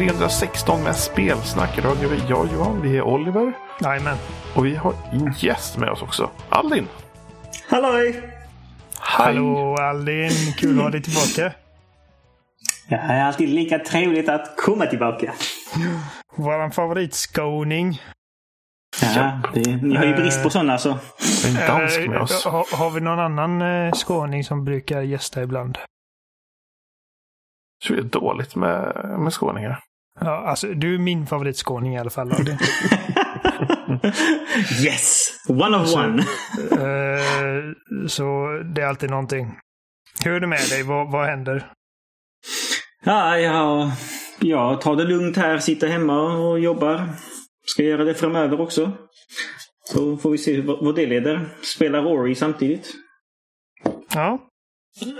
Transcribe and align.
avsnitt 0.00 0.18
316 0.18 0.82
med 0.82 0.96
spelsnack. 0.96 1.78
Radio 1.78 2.08
vi, 2.08 2.22
jag 2.28 2.40
och 2.40 2.52
Johan, 2.52 2.82
vi 2.82 2.96
är 2.96 3.02
Oliver. 3.02 3.52
Jajamän. 3.80 4.16
Och 4.54 4.66
vi 4.66 4.74
har 4.74 4.94
en 5.12 5.34
gäst 5.38 5.76
med 5.78 5.90
oss 5.90 6.02
också. 6.02 6.30
Aldin! 6.48 6.88
Halloj! 7.68 8.12
Hej! 8.12 8.22
Hallå 9.00 9.76
Aldin, 9.80 10.30
kul 10.58 10.78
att 10.78 10.82
ha 10.82 10.90
dig 10.90 11.02
tillbaka. 11.02 11.52
Ja, 12.88 12.96
det 12.96 13.12
är 13.12 13.24
alltid 13.24 13.48
lika 13.48 13.78
trevligt 13.78 14.28
att 14.28 14.56
komma 14.56 14.86
tillbaka. 14.86 15.32
Våran 16.36 16.70
favoritskåning. 16.72 18.00
Ja, 19.02 19.40
det, 19.54 19.76
ni 19.82 19.96
har 19.96 20.04
ju 20.04 20.14
brist 20.14 20.42
på 20.42 20.50
sådana 20.50 20.78
så. 20.78 20.90
En 21.46 21.54
dansk 21.66 22.08
med 22.08 22.20
oss. 22.20 22.46
Eh, 22.46 22.52
har, 22.52 22.76
har 22.76 22.90
vi 22.90 23.00
någon 23.00 23.18
annan 23.18 23.62
eh, 23.62 23.92
skåning 23.92 24.44
som 24.44 24.64
brukar 24.64 25.02
gästa 25.02 25.42
ibland? 25.42 25.78
Så 27.84 27.92
det 27.92 27.98
är 27.98 28.02
dåligt 28.02 28.56
med, 28.56 28.94
med 29.18 29.32
skåningar. 29.32 29.89
Ja, 30.20 30.36
alltså, 30.46 30.66
du 30.66 30.94
är 30.94 30.98
min 30.98 31.26
favoritskåning 31.26 31.94
i 31.94 31.98
alla 31.98 32.10
fall. 32.10 32.32
Yes! 34.84 35.28
One 35.48 35.76
of 35.76 35.94
one. 35.94 36.22
Eh, 36.72 38.06
så 38.08 38.46
det 38.74 38.82
är 38.82 38.86
alltid 38.86 39.10
någonting. 39.10 39.58
Hur 40.24 40.32
är 40.32 40.40
det 40.40 40.46
med 40.46 40.68
dig? 40.70 40.82
Vad, 40.82 41.12
vad 41.12 41.26
händer? 41.26 41.72
Ja, 43.04 43.38
jag, 43.38 43.90
jag 44.40 44.80
tar 44.80 44.96
det 44.96 45.04
lugnt 45.04 45.36
här, 45.36 45.58
sitter 45.58 45.88
hemma 45.88 46.22
och 46.22 46.60
jobbar. 46.60 47.08
Ska 47.66 47.82
göra 47.82 48.04
det 48.04 48.14
framöver 48.14 48.60
också. 48.60 48.92
Så 49.84 50.16
får 50.16 50.30
vi 50.30 50.38
se 50.38 50.60
vad 50.60 50.84
vad 50.84 50.94
det 50.94 51.06
leder. 51.06 51.48
Spelar 51.62 52.06
Ori 52.06 52.34
samtidigt. 52.34 52.94
Ja. 54.14 54.38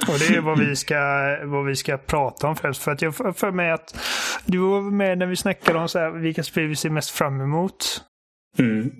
Och 0.08 0.18
det 0.18 0.36
är 0.36 0.40
vad 0.40 0.58
vi 0.58 0.76
ska, 0.76 0.96
vad 1.44 1.66
vi 1.66 1.76
ska 1.76 1.96
prata 1.98 2.48
om 2.48 2.56
främst. 2.56 2.82
För 2.82 2.92
att 2.92 3.02
jag 3.02 3.16
får 3.16 3.32
för 3.32 3.50
mig 3.50 3.70
att 3.70 3.98
du 4.44 4.58
var 4.58 4.80
med 4.80 5.18
när 5.18 5.26
vi 5.26 5.36
snackade 5.36 5.78
om 5.78 5.88
så 5.88 5.98
här, 5.98 6.10
vilka 6.10 6.42
spel 6.42 6.66
vi 6.66 6.76
ser 6.76 6.90
mest 6.90 7.10
fram 7.10 7.40
emot. 7.40 8.04
Mm. 8.58 8.91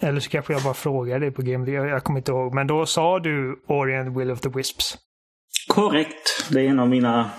Eller 0.00 0.20
så 0.20 0.30
kanske 0.30 0.52
jag 0.52 0.62
bara 0.62 0.74
frågar 0.74 1.20
det 1.20 1.30
på 1.30 1.42
Game 1.42 1.70
jag, 1.70 1.88
jag 1.88 2.04
kommer 2.04 2.20
inte 2.20 2.32
ihåg. 2.32 2.54
Men 2.54 2.66
då 2.66 2.86
sa 2.86 3.18
du 3.18 3.62
Ori 3.66 3.96
and 3.96 4.14
the 4.14 4.18
Will 4.18 4.30
of 4.30 4.40
the 4.40 4.48
Wisps. 4.48 4.96
Korrekt. 5.68 6.50
Det 6.50 6.60
är 6.60 6.64
en 6.68 6.80
av 6.80 6.88
mina 6.88 7.30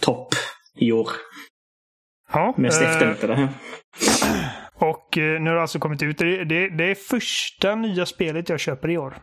topp 0.00 0.28
i 0.76 0.92
år. 0.92 1.08
Ja, 2.32 2.54
Mest 2.56 2.82
eh, 2.82 2.90
efterlängtade. 2.90 3.34
här. 3.34 3.48
Och 4.74 5.18
eh, 5.18 5.40
nu 5.40 5.50
har 5.50 5.54
det 5.54 5.62
alltså 5.62 5.78
kommit 5.78 6.02
ut. 6.02 6.18
Det, 6.18 6.44
det, 6.44 6.68
det 6.68 6.84
är 6.84 6.94
första 6.94 7.74
nya 7.74 8.06
spelet 8.06 8.48
jag 8.48 8.60
köper 8.60 8.90
i 8.90 8.98
år. 8.98 9.14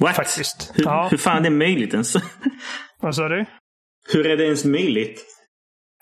What? 0.00 0.16
Faktiskt. 0.16 0.72
Hur, 0.74 0.84
Ja. 0.84 1.08
hur 1.10 1.18
fan 1.18 1.38
är 1.38 1.42
det 1.42 1.50
möjligt 1.50 1.92
ens? 1.92 2.14
Vad 3.00 3.14
sa 3.14 3.28
du? 3.28 3.44
hur 4.12 4.26
är 4.26 4.36
det 4.36 4.44
ens 4.44 4.64
möjligt? 4.64 5.24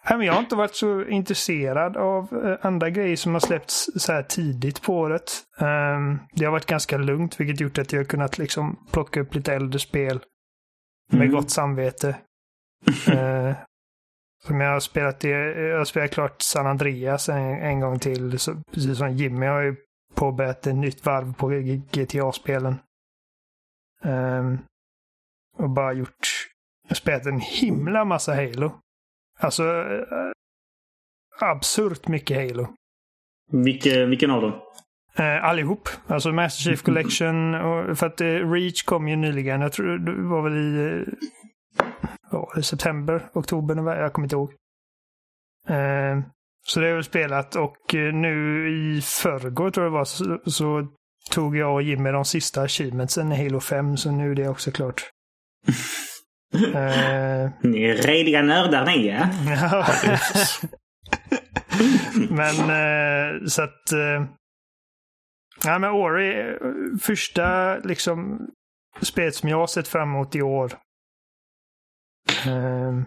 Jag 0.09 0.33
har 0.33 0.41
inte 0.41 0.57
varit 0.57 0.75
så 0.75 1.05
intresserad 1.05 1.97
av 1.97 2.45
eh, 2.45 2.67
andra 2.67 2.91
grejer 2.91 3.17
som 3.17 3.33
har 3.33 3.41
släppts 3.41 3.89
så 4.03 4.13
här 4.13 4.23
tidigt 4.23 4.83
på 4.83 4.95
året. 4.99 5.33
Ehm, 5.61 6.19
det 6.33 6.45
har 6.45 6.53
varit 6.53 6.67
ganska 6.67 6.97
lugnt, 6.99 7.41
vilket 7.41 7.61
gjort 7.61 7.79
att 7.79 7.93
jag 7.93 8.01
har 8.01 8.05
kunnat 8.05 8.39
liksom 8.39 8.87
plocka 8.93 9.21
upp 9.21 9.35
lite 9.35 9.55
äldre 9.55 9.79
spel 9.79 10.21
med 11.13 11.21
Mm. 11.23 11.33
gott 11.35 11.51
samvete. 11.51 12.17
Eh, 13.09 13.55
som 14.47 14.61
jag 14.61 14.73
har 14.73 14.81
spelat, 14.81 15.21
det, 15.21 15.29
jag 15.69 15.79
har 15.79 15.85
spelat 15.85 16.11
klart 16.11 16.43
San 16.43 16.67
Andreas 16.67 17.29
en, 17.29 17.37
en 17.63 17.81
gång 17.81 17.99
till. 17.99 18.39
Så, 18.39 18.63
precis 18.75 18.99
som 18.99 19.13
Jimmy 19.17 19.47
har 19.47 19.63
ju 19.63 19.77
påbörjat 20.15 20.67
ett 20.67 20.75
nytt 20.77 21.07
varv 21.07 21.35
på 21.35 21.49
GTA-spelen. 21.93 22.77
Ehm, 24.07 24.59
och 25.57 25.71
bara 25.71 25.93
gjort, 25.93 26.49
spelat 26.95 27.27
en 27.27 27.41
himla 27.41 28.05
massa 28.05 28.35
Halo. 28.35 28.73
Alltså, 29.39 29.63
eh, 29.63 30.31
absurt 31.41 32.09
mycket 32.09 32.37
Halo. 32.37 32.69
Vilke, 33.53 34.05
vilken 34.07 34.31
av 34.31 34.43
dem? 34.43 34.53
Eh, 35.19 35.45
allihop. 35.45 35.89
Alltså 36.07 36.33
Master 36.33 36.63
Chief 36.63 36.83
Collection. 36.83 37.55
Och, 37.55 37.99
för 37.99 38.07
att 38.07 38.21
eh, 38.21 38.51
Reach 38.51 38.83
kom 38.83 39.09
ju 39.09 39.17
nyligen. 39.17 39.61
Jag 39.61 39.73
tror 39.73 39.99
det 39.99 40.29
var 40.29 40.43
väl 40.43 40.57
i 40.57 41.05
det, 42.55 42.63
september, 42.63 43.29
oktober. 43.33 43.97
Jag 43.97 44.13
kommer 44.13 44.27
inte 44.27 44.37
ihåg. 44.37 44.53
Eh, 45.69 46.21
så 46.67 46.81
det 46.81 46.87
har 46.87 46.95
jag 46.95 47.05
spelat 47.05 47.57
och 47.57 47.95
nu 47.95 48.69
i 48.69 49.01
förrgår 49.03 49.71
tror 49.71 49.87
jag 49.87 49.93
det 49.93 49.99
var 49.99 50.05
så, 50.05 50.41
så 50.47 50.89
tog 51.31 51.57
jag 51.57 51.75
och 51.75 51.83
Jimmy 51.83 52.11
de 52.11 52.25
sista 52.25 52.63
achievementsen 52.63 53.33
i 53.33 53.45
Halo 53.45 53.61
5. 53.61 53.97
Så 53.97 54.11
nu 54.11 54.31
är 54.31 54.35
det 54.35 54.49
också 54.49 54.71
klart. 54.71 55.11
Eh, 56.55 57.51
Ni 57.63 57.83
är 57.85 58.03
rediga 58.03 58.43
nördar 58.43 58.87
ni 58.87 59.09
ja. 59.09 59.27
Men 62.31 62.55
eh, 62.71 63.47
så 63.47 63.63
att... 63.63 63.93
Eh, 63.93 64.27
ja, 65.65 65.79
men 65.79 65.91
Ori, 65.91 66.59
första 67.03 67.77
liksom 67.79 68.49
spelet 69.03 69.35
som 69.35 69.49
jag 69.49 69.57
har 69.57 69.67
sett 69.67 69.89
fram 69.89 70.09
emot 70.09 70.35
i 70.35 70.43
år. 70.43 70.73
Eh, 72.47 73.03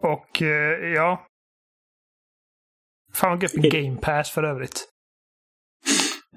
och 0.00 0.42
eh, 0.42 0.88
ja. 0.94 1.26
Fan 3.12 3.30
vad 3.30 3.42
gött 3.42 3.56
med 3.56 3.72
Game 3.72 3.96
Pass 3.96 4.30
för 4.30 4.42
övrigt. 4.42 4.88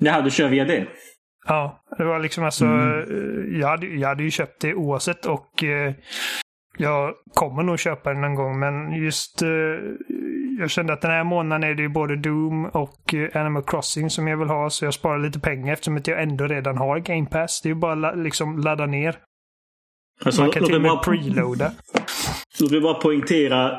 Jaha, 0.03 0.21
du 0.21 0.31
kör 0.31 0.49
via 0.49 0.65
det? 0.65 0.87
Ja, 1.47 1.83
det 1.97 2.03
var 2.03 2.19
liksom 2.19 2.43
alltså, 2.43 2.65
eh, 2.65 3.59
jag, 3.59 3.67
hade, 3.67 3.87
jag 3.87 4.07
hade 4.09 4.23
ju 4.23 4.31
köpt 4.31 4.61
det 4.61 4.73
oavsett 4.75 5.25
och 5.25 5.63
eh, 5.63 5.93
jag 6.77 7.13
kommer 7.33 7.63
nog 7.63 7.79
köpa 7.79 8.09
den 8.13 8.21
någon 8.21 8.35
gång 8.35 8.59
men 8.59 8.93
just 8.93 9.41
eh, 9.41 9.49
jag 10.59 10.69
kände 10.69 10.93
att 10.93 11.01
den 11.01 11.11
här 11.11 11.23
månaden 11.23 11.63
är 11.69 11.75
det 11.75 11.81
ju 11.81 11.89
både 11.89 12.15
Doom 12.15 12.65
och 12.65 13.13
eh, 13.13 13.41
Animal 13.41 13.63
Crossing 13.63 14.09
som 14.09 14.27
jag 14.27 14.37
vill 14.37 14.47
ha 14.47 14.69
så 14.69 14.85
jag 14.85 14.93
sparar 14.93 15.19
lite 15.19 15.39
pengar 15.39 15.73
eftersom 15.73 15.97
att 15.97 16.07
jag 16.07 16.21
ändå 16.23 16.47
redan 16.47 16.77
har 16.77 16.99
Game 16.99 17.25
Pass. 17.25 17.61
Det 17.61 17.67
är 17.69 17.73
ju 17.73 17.79
bara 17.79 17.95
la, 17.95 18.11
liksom 18.13 18.57
ladda 18.57 18.85
ner. 18.85 19.15
Alltså, 20.25 20.41
Man 20.41 20.51
kan 20.51 20.65
till 20.65 20.75
och 20.75 20.81
med 20.81 20.91
bara- 20.91 21.03
preloada. 21.03 21.71
Låt 22.59 22.71
mig 22.71 22.81
bara 22.81 22.93
poängtera 22.93 23.71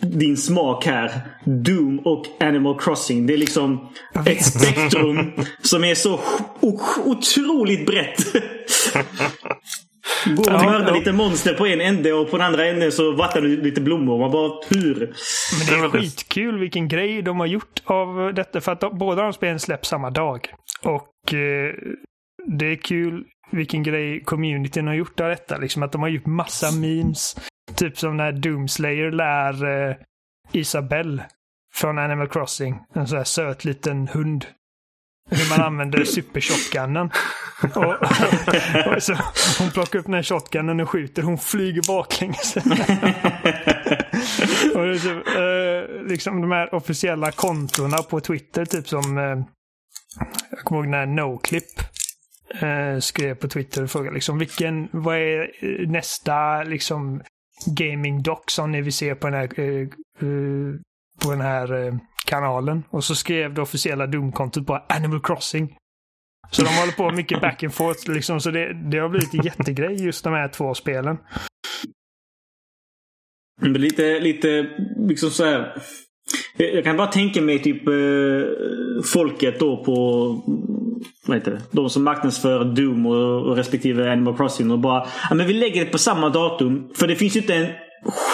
din 0.00 0.36
smak 0.36 0.86
här. 0.86 1.20
Doom 1.44 1.98
och 1.98 2.26
Animal 2.40 2.80
Crossing. 2.80 3.26
Det 3.26 3.32
är 3.32 3.38
liksom 3.38 3.88
ett 4.26 4.44
spektrum 4.44 5.32
som 5.62 5.84
är 5.84 5.94
så 5.94 6.20
otroligt 7.04 7.86
brett. 7.86 8.32
Går 10.26 10.54
och 10.54 10.64
mördar 10.64 10.94
lite 10.94 11.12
monster 11.12 11.54
på 11.54 11.66
en 11.66 11.80
ände 11.80 12.12
och 12.12 12.30
på 12.30 12.36
den 12.36 12.46
andra 12.46 12.66
änden 12.66 12.92
så 12.92 13.12
vattnar 13.12 13.42
du 13.42 13.62
lite 13.62 13.80
blommor. 13.80 14.18
Man 14.18 14.30
bara 14.30 14.52
hur? 14.68 14.94
Men 15.58 15.80
det 15.80 15.86
är 15.86 15.88
skitkul 15.88 16.58
vilken 16.58 16.88
grej 16.88 17.22
de 17.22 17.40
har 17.40 17.46
gjort 17.46 17.82
av 17.84 18.34
detta. 18.34 18.60
För 18.60 18.72
att 18.72 18.80
de, 18.80 18.98
båda 18.98 19.22
de 19.22 19.32
spelen 19.32 19.60
släpps 19.60 19.88
samma 19.88 20.10
dag. 20.10 20.48
Och 20.82 21.34
eh, 21.34 21.74
det 22.46 22.66
är 22.66 22.76
kul 22.76 23.24
vilken 23.52 23.82
grej 23.82 24.22
communityn 24.24 24.86
har 24.86 24.94
gjort 24.94 25.20
av 25.20 25.28
detta. 25.28 25.58
Liksom 25.58 25.82
att 25.82 25.92
de 25.92 26.02
har 26.02 26.08
gjort 26.08 26.26
massa 26.26 26.70
memes. 26.70 27.36
Typ 27.74 27.98
som 27.98 28.16
när 28.16 28.32
Doomslayer 28.32 29.10
lär 29.10 29.64
eh, 29.64 29.96
Isabelle 30.52 31.24
från 31.74 31.98
Animal 31.98 32.28
Crossing. 32.28 32.78
En 32.94 33.06
sån 33.06 33.18
här 33.18 33.24
söt 33.24 33.64
liten 33.64 34.08
hund. 34.08 34.46
Hur 35.30 35.58
man 35.58 35.66
använder 35.66 36.04
supershotgunnen. 36.04 37.10
Och, 37.74 37.84
och 38.94 39.02
så 39.02 39.14
hon 39.58 39.70
plockar 39.70 39.98
upp 39.98 40.04
den 40.04 40.14
här 40.14 40.22
shotgunnen 40.22 40.80
och 40.80 40.90
skjuter. 40.90 41.22
Hon 41.22 41.38
flyger 41.38 41.82
baklänges. 41.88 42.56
Och 44.74 44.86
är 44.86 44.98
typ, 44.98 45.26
eh, 45.26 46.08
liksom 46.08 46.40
de 46.40 46.50
här 46.50 46.74
officiella 46.74 47.32
kontona 47.32 47.96
på 47.96 48.20
Twitter, 48.20 48.64
typ 48.64 48.88
som 48.88 49.18
eh, 49.18 49.38
jag 50.50 50.58
kommer 50.64 50.80
ihåg 50.80 50.88
när 50.88 51.06
NoClip 51.06 51.80
eh, 52.60 52.98
skrev 53.00 53.34
på 53.34 53.48
Twitter 53.48 53.82
och 53.82 53.90
frågade 53.90 54.14
liksom 54.14 54.38
vilken, 54.38 54.88
vad 54.92 55.16
är 55.16 55.50
nästa 55.86 56.62
liksom 56.62 57.22
gaming 57.66 58.22
doc 58.22 58.38
som 58.48 58.72
ni 58.72 58.82
vill 58.82 58.92
se 58.92 59.14
på 59.14 59.26
den 59.26 59.40
här, 59.40 59.60
eh, 59.60 59.80
eh, 59.80 60.74
på 61.22 61.30
den 61.30 61.40
här 61.40 61.86
eh, 61.86 61.94
kanalen? 62.24 62.84
Och 62.90 63.04
så 63.04 63.14
skrev 63.14 63.54
det 63.54 63.62
officiella 63.62 64.06
Doom-kontot 64.06 64.66
bara 64.66 64.84
Animal 64.88 65.20
Crossing. 65.20 65.76
Så 66.50 66.62
de 66.62 66.68
håller 66.68 66.92
på 66.92 67.10
mycket 67.10 67.40
back 67.40 67.62
and 67.62 67.74
forth 67.74 68.10
liksom, 68.10 68.40
så 68.40 68.50
det, 68.50 68.90
det 68.90 68.98
har 68.98 69.08
blivit 69.08 69.34
en 69.34 69.44
jättegrej 69.44 70.04
just 70.04 70.24
de 70.24 70.32
här 70.32 70.48
två 70.48 70.74
spelen. 70.74 71.18
Lite, 73.62 74.20
lite 74.20 74.62
liksom 74.96 75.30
så 75.30 75.44
här. 75.44 75.82
Jag 76.56 76.84
kan 76.84 76.96
bara 76.96 77.06
tänka 77.06 77.40
mig 77.40 77.62
typ 77.62 77.88
eh, 77.88 77.94
folket 79.04 79.58
då 79.60 79.84
på 79.84 79.94
vad 81.26 81.36
heter 81.36 81.50
det? 81.50 81.62
De 81.70 81.90
som 81.90 82.04
marknadsför 82.04 82.64
Doom 82.64 83.06
och, 83.06 83.48
och 83.48 83.56
respektive 83.56 84.12
Animal 84.12 84.36
Crossing 84.36 84.70
och 84.70 84.78
bara 84.78 85.06
ja, 85.30 85.34
men 85.34 85.46
vi 85.46 85.52
lägger 85.52 85.84
det 85.84 85.90
på 85.90 85.98
samma 85.98 86.28
datum. 86.28 86.90
För 86.94 87.06
det 87.06 87.16
finns 87.16 87.36
ju 87.36 87.40
inte 87.40 87.54
en 87.54 87.66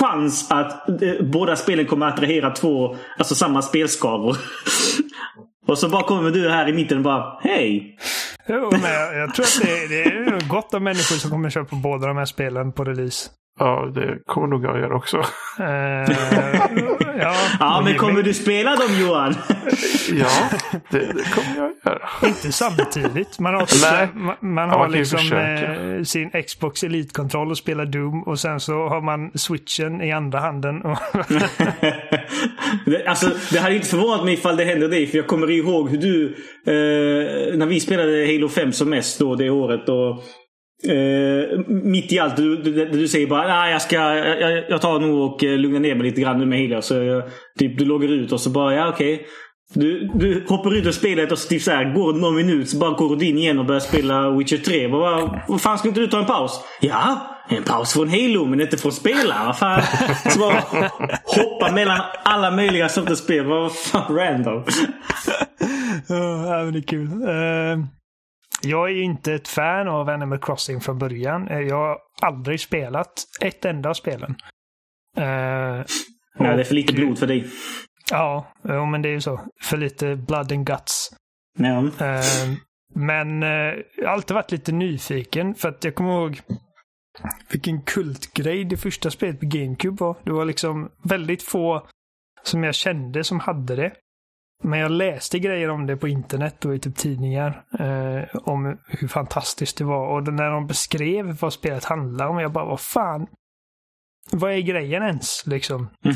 chans 0.01 0.51
att 0.51 0.89
eh, 0.89 1.13
båda 1.23 1.57
spelen 1.57 1.87
kommer 1.87 2.07
att 2.07 2.15
attrahera 2.15 2.51
två, 2.51 2.97
alltså 3.19 3.35
samma 3.35 3.63
spelskaror. 3.63 4.37
och 5.67 5.79
så 5.79 5.89
bara 5.89 6.03
kommer 6.03 6.31
du 6.31 6.51
här 6.51 6.69
i 6.69 6.73
mitten 6.73 6.99
och 6.99 7.05
bara 7.05 7.39
hej! 7.41 7.97
Jo, 8.49 8.69
men 8.73 8.93
jag, 8.93 9.17
jag 9.17 9.35
tror 9.35 9.45
att 9.45 9.61
det, 9.63 9.89
det 9.89 10.03
är 10.03 10.49
gott 10.49 10.75
om 10.75 10.85
människor 10.85 11.17
som 11.17 11.31
kommer 11.31 11.51
köpa 11.51 11.77
båda 11.77 12.07
de 12.07 12.17
här 12.17 12.25
spelen 12.25 12.73
på 12.73 12.85
release. 12.85 13.31
Ja, 13.59 13.93
det 13.95 14.19
kommer 14.27 14.47
nog 14.47 14.65
jag 14.65 14.81
göra 14.81 14.97
också. 14.97 15.23
Ja, 17.23 17.35
Ja, 17.61 17.81
men 17.85 17.97
kommer 17.99 18.23
du 18.23 18.35
spela 18.35 18.71
dem 18.77 19.01
Johan? 19.01 19.35
Ja, 20.13 20.29
det, 20.91 20.99
det 20.99 21.07
kommer 21.35 21.57
jag 21.57 21.73
göra. 21.85 22.09
Inte 22.29 22.53
samtidigt. 22.53 23.39
Man 23.39 23.55
har, 23.55 24.15
man, 24.15 24.37
man 24.41 24.71
har 24.71 24.89
liksom 24.89 25.19
eh, 25.99 26.03
sin 26.05 26.31
Xbox 26.47 26.83
Elite-kontroll 26.85 27.51
och 27.51 27.59
spelar 27.59 27.85
Doom 27.87 28.23
och 28.23 28.39
sen 28.41 28.61
så 28.61 28.73
har 28.89 29.01
man 29.01 29.31
switchen 29.39 30.03
i 30.03 30.13
andra 30.13 30.39
handen. 30.41 30.83
Och 30.83 30.99
Det- 32.87 33.07
alltså, 33.07 33.31
det 33.53 33.59
hade 33.59 33.75
inte 33.75 33.89
förvånat 33.89 34.25
mig 34.25 34.35
ifall 34.35 34.57
det 34.57 34.65
hände 34.65 34.89
dig. 34.89 35.07
För 35.07 35.19
jag 35.19 35.27
kommer 35.27 35.51
ihåg 35.51 35.91
hur 35.91 35.99
du, 35.99 36.27
eh, 36.67 37.57
när 37.59 37.67
vi 37.67 37.81
spelade 37.81 38.27
Halo 38.27 38.49
5 38.49 38.73
som 38.73 38.91
mest 38.91 39.19
då 39.19 39.35
det 39.35 39.51
året. 39.51 39.89
Och, 39.89 40.25
eh, 40.89 41.59
mitt 41.69 42.13
i 42.13 42.19
allt, 42.19 42.37
du, 42.37 42.57
du, 42.57 42.85
du 42.87 43.09
säger 43.09 43.27
bara 43.27 43.47
nej 43.47 43.73
jag 43.73 43.83
ska, 43.83 43.97
jag, 43.97 44.65
jag 44.69 44.81
tar 44.81 45.01
nog 45.01 45.21
och 45.21 45.45
eh, 45.45 45.59
lugnar 45.59 45.81
ner 45.81 45.95
mig 45.95 46.05
lite 46.07 46.21
grann 46.21 46.39
nu 46.39 46.47
med 46.47 46.69
Halo. 46.69 46.83
Så 46.83 46.95
jag, 46.95 47.23
typ, 47.59 47.79
du 47.79 47.85
loggar 47.85 48.09
ut 48.09 48.33
och 48.33 48.41
så 48.41 48.51
bara, 48.51 48.75
ja 48.75 48.89
okej. 48.89 49.27
Du, 49.75 50.11
du 50.15 50.45
hoppar 50.49 50.77
ut 50.77 50.87
ur 50.87 50.93
spelet 50.93 51.33
och 51.33 51.39
så 51.39 51.49
typ 51.49 51.63
så 51.63 51.71
här, 51.71 51.95
går 51.95 52.13
det 52.13 52.19
någon 52.19 52.37
minut 52.37 52.69
så 52.69 52.77
bara 52.77 52.91
går 52.91 53.17
du 53.17 53.27
in 53.27 53.39
igen 53.39 53.59
och 53.59 53.65
börjar 53.65 53.81
spela 53.81 54.31
Witcher 54.31 54.57
3. 54.57 54.87
Vad, 54.87 55.41
vad 55.49 55.61
fan 55.61 55.79
ska 55.79 55.89
inte 55.89 56.01
du 56.01 56.07
ta 56.07 56.19
en 56.19 56.27
paus? 56.27 56.61
Ja, 56.81 57.29
en 57.49 57.63
paus 57.63 57.93
från 57.93 58.09
Halo 58.09 58.45
men 58.45 58.61
inte 58.61 58.77
från 58.77 58.93
spela. 58.93 59.43
Vad 59.47 59.59
fan? 59.59 59.83
Så 60.31 60.39
bara 60.39 60.63
hoppa 61.25 61.73
mellan 61.73 62.01
alla 62.25 62.51
möjliga 62.51 62.89
sorters 62.89 63.19
spel. 63.19 63.45
Vad 63.45 63.75
fan 63.75 64.17
random. 64.17 64.65
Ja, 66.09 66.65
men 66.65 66.73
det 66.73 66.79
är 66.79 66.83
kul. 66.83 67.07
Uh 67.07 68.02
jag 68.63 68.89
är 68.91 68.95
ju 68.95 69.03
inte 69.03 69.33
ett 69.35 69.49
fan 69.49 69.89
av 69.89 70.09
Animal 70.09 70.39
Crossing 70.39 70.81
från 70.81 70.99
början. 70.99 71.49
Eh, 71.49 71.61
Jag 71.61 71.77
har 71.77 71.99
aldrig 72.23 72.61
spelat 72.61 73.13
ett 73.41 73.65
enda 73.65 73.91
av 73.91 73.95
spelen. 73.95 74.35
Eh, 75.17 75.85
Nej, 76.39 76.57
det 76.57 76.61
är 76.61 76.65
för 76.65 76.75
lite 76.75 76.93
blod 76.93 77.19
för 77.19 77.27
dig. 77.27 77.47
ja, 78.11 78.47
men 78.63 79.03
det 79.03 79.09
är 79.09 79.13
ju 79.13 79.21
så. 79.21 79.41
För 79.63 79.77
lite 79.77 80.17
blood 80.17 80.53
and 80.53 80.67
guts. 80.67 81.11
Ja. 81.59 81.79
Eh, 82.07 82.23
men 82.95 83.43
eh, 83.43 83.49
jag 83.97 84.07
har 84.07 84.13
alltid 84.13 84.35
varit 84.35 84.53
lite 84.53 84.73
nyfiken 84.73 85.55
för 85.55 85.69
att 85.69 85.85
jag 85.85 85.95
kommer 85.95 86.13
ihåg 86.13 86.41
vilken 87.51 87.83
kultgrej 87.83 88.65
det 88.65 88.77
första 88.77 89.11
spelet 89.11 89.41
på 89.41 89.47
GameCube 89.47 89.97
var. 90.05 90.17
Det 90.25 90.33
var 90.33 90.45
liksom 90.45 90.91
väldigt 91.05 91.43
få 91.43 91.87
som 92.43 92.65
jag 92.65 92.75
kände 92.75 93.25
som 93.25 93.41
hade 93.41 93.77
det. 93.77 93.93
Men 94.63 94.79
jag 94.79 94.91
läste 94.91 95.39
grejer 95.39 95.69
om 95.71 95.87
det 95.87 95.97
på 95.97 96.09
internet 96.09 96.65
och 96.65 96.75
i 96.75 96.79
typ 96.79 96.97
tidningar. 96.97 97.65
Eh, 97.79 98.25
om 98.35 98.79
hur 98.89 99.09
fantastiskt 99.09 99.79
det 99.79 99.85
var. 99.85 100.07
Och 100.07 100.33
när 100.33 100.51
de 100.51 100.67
beskrev 100.67 101.37
vad 101.41 101.53
spelet 101.53 101.85
handlade 101.85 102.31
om, 102.31 102.39
jag 102.39 102.53
bara, 102.53 102.65
vad 102.65 102.81
fan. 102.81 103.27
Vad 104.31 104.53
är 104.53 104.59
grejen 104.61 105.03
ens? 105.03 105.47
Liksom. 105.47 105.89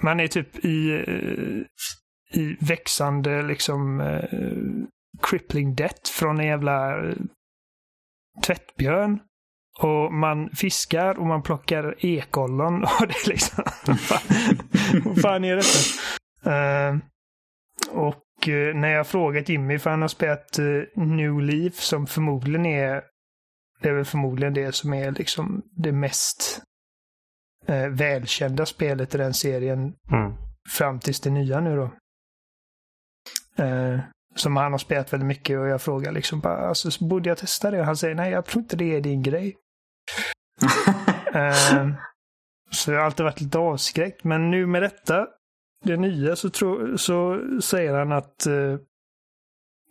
Man 0.00 0.20
är 0.20 0.26
typ 0.28 0.64
i, 0.64 0.90
eh, 0.90 2.40
i 2.40 2.56
växande 2.60 3.42
liksom 3.42 4.00
eh, 4.00 4.24
crippling 5.22 5.74
debt 5.74 6.08
från 6.08 6.40
en 6.40 6.46
jävla 6.46 6.98
eh, 7.08 7.14
tvättbjörn. 8.46 9.20
Och 9.80 10.12
man 10.12 10.50
fiskar 10.50 11.18
och 11.18 11.26
man 11.26 11.42
plockar 11.42 12.04
ekollon 12.06 12.82
och 13.00 13.06
det 13.06 13.14
är 13.14 13.28
liksom... 13.28 13.64
vad 13.86 14.00
fan- 14.00 14.58
Vad 15.04 15.20
fan 15.20 15.44
är 15.44 15.56
detta? 15.56 15.68
Eh, 16.44 16.96
och 17.90 18.48
eh, 18.48 18.74
när 18.74 18.88
jag 18.88 19.06
frågat 19.06 19.48
Jimmy, 19.48 19.78
för 19.78 19.90
han 19.90 20.00
har 20.00 20.08
spelat 20.08 20.58
eh, 20.58 20.64
New 20.94 21.40
Leaf 21.40 21.74
som 21.74 22.06
förmodligen 22.06 22.66
är 22.66 23.02
det 23.80 23.88
är 23.88 23.92
väl 23.92 24.04
förmodligen 24.04 24.54
det 24.54 24.72
som 24.74 24.92
är 24.94 25.10
liksom 25.10 25.62
det 25.70 25.92
mest 25.92 26.62
välkända 27.90 28.66
spelet 28.66 29.14
i 29.14 29.18
den 29.18 29.34
serien 29.34 29.78
Mm. 30.12 30.32
fram 30.70 31.00
tills 31.00 31.20
det 31.20 31.30
nya 31.30 31.60
nu 31.60 31.76
då. 31.76 31.90
Som 34.34 34.56
han 34.56 34.72
har 34.72 34.78
spelat 34.78 35.12
väldigt 35.12 35.26
mycket 35.26 35.58
och 35.58 35.68
jag 35.68 35.82
frågar 35.82 36.12
liksom 36.12 36.40
bara, 36.40 36.68
alltså, 36.68 36.90
så 36.90 37.04
borde 37.04 37.28
jag 37.28 37.38
testa 37.38 37.70
det? 37.70 37.80
Och 37.80 37.86
han 37.86 37.96
säger 37.96 38.14
nej, 38.14 38.32
jag 38.32 38.44
tror 38.46 38.62
inte 38.62 38.76
det 38.76 38.96
är 38.96 39.00
din 39.00 39.22
grej. 39.22 39.56
Så 42.70 42.92
jag 42.92 42.98
har 42.98 43.04
alltid 43.04 43.24
varit 43.24 43.40
lite 43.40 43.58
avskräckt. 43.58 44.24
Men 44.24 44.50
nu 44.50 44.66
med 44.66 44.82
detta, 44.82 45.26
det 45.84 45.96
nya, 45.96 46.36
så, 46.36 46.50
tror, 46.50 46.96
så 46.96 47.40
säger 47.62 47.94
han 47.94 48.12
att 48.12 48.46
eh, 48.46 48.52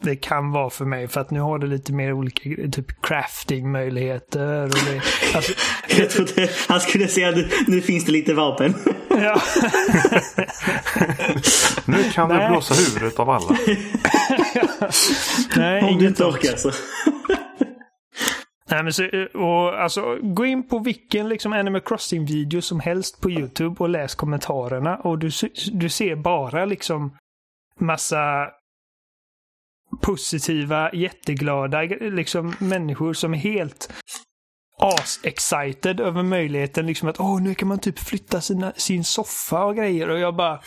det 0.04 0.16
kan 0.16 0.52
vara 0.52 0.70
för 0.70 0.86
mig. 0.86 1.08
För 1.08 1.22
att 1.22 1.32
nu 1.32 1.40
har 1.40 1.60
det 1.60 1.68
lite 1.68 1.94
mer 1.94 2.14
olika 2.14 2.50
typ 2.72 3.02
crafting-möjligheter. 3.02 4.64
Och 4.64 4.70
det, 4.70 5.02
alltså, 5.36 5.54
Jag 6.00 6.10
trodde 6.10 6.50
han 6.68 6.80
skulle 6.80 7.08
säga 7.08 7.32
nu, 7.32 7.50
nu 7.68 7.82
finns 7.82 8.06
det 8.06 8.12
lite 8.12 8.34
vapen. 8.34 8.74
ja. 9.10 9.42
Nu 11.86 12.04
kan 12.14 12.30
du 12.30 12.36
Nej. 12.36 12.50
blåsa 12.50 12.74
huvudet 12.74 13.20
av 13.20 13.30
alla. 13.30 13.46
Nej, 15.56 15.82
Om 15.82 15.88
du 15.88 15.94
inget 15.94 16.10
inte 16.10 16.24
orkar 16.26 16.56
så. 16.58 16.72
Nej, 18.70 18.84
men 18.84 18.94
så, 18.94 19.04
eh, 19.04 19.26
och, 19.26 19.82
alltså, 19.82 20.18
gå 20.22 20.46
in 20.46 20.68
på 20.68 20.80
vilken 20.80 21.30
liksom, 21.30 21.54
Animal 21.54 21.82
Crossing-video 21.82 22.62
som 22.62 22.80
helst 22.80 23.22
på 23.22 23.32
YouTube 23.32 23.76
och 23.80 23.90
läs 23.90 24.16
kommentarerna. 24.16 24.96
Och 24.98 25.20
du, 25.20 25.30
du 25.72 25.90
ser 25.90 26.16
bara 26.16 26.66
liksom 26.66 27.18
massa 27.80 28.50
positiva, 30.02 30.94
jätteglada 30.94 31.82
liksom, 32.00 32.54
människor 32.60 33.14
som 33.14 33.34
är 33.34 33.38
helt 33.38 33.94
as-excited 34.80 36.02
över 36.02 36.24
möjligheten 36.24 36.86
liksom 36.86 37.10
att 37.10 37.20
åh, 37.20 37.42
nu 37.42 37.56
kan 37.56 37.68
man 37.68 37.80
typ 37.80 38.00
flytta 38.00 38.42
sina, 38.42 38.74
sin 38.76 39.04
soffa 39.04 39.66
och 39.66 39.76
grejer. 39.76 40.10
Och 40.10 40.20
jag 40.20 40.36
bara... 40.36 40.60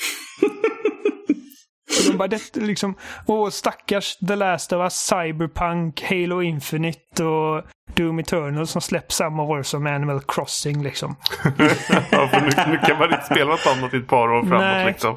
Och 1.98 2.12
de 2.12 2.18
bara, 2.18 2.28
det, 2.28 2.56
liksom, 2.56 2.94
åh 3.26 3.50
stackars 3.50 4.16
The 4.16 4.36
Last 4.36 4.72
of 4.72 4.80
Us, 4.80 4.94
Cyberpunk, 4.94 6.02
Halo 6.02 6.42
Infinite 6.42 7.24
och 7.24 7.64
Doom 7.94 8.18
Eternal 8.18 8.66
som 8.66 8.80
släpps 8.80 9.16
samma 9.16 9.42
år 9.42 9.62
som 9.62 9.86
Animal 9.86 10.20
Crossing 10.20 10.82
liksom. 10.82 11.16
Ja, 12.10 12.28
för 12.28 12.40
nu, 12.40 12.72
nu 12.72 12.78
kan 12.78 12.98
man 12.98 13.12
inte 13.12 13.24
spela 13.24 13.50
något 13.50 13.66
annat 13.76 13.94
i 13.94 13.96
ett 13.96 14.08
par 14.08 14.28
år 14.28 14.42
framåt 14.42 14.60
Nej. 14.60 14.86
liksom. 14.86 15.16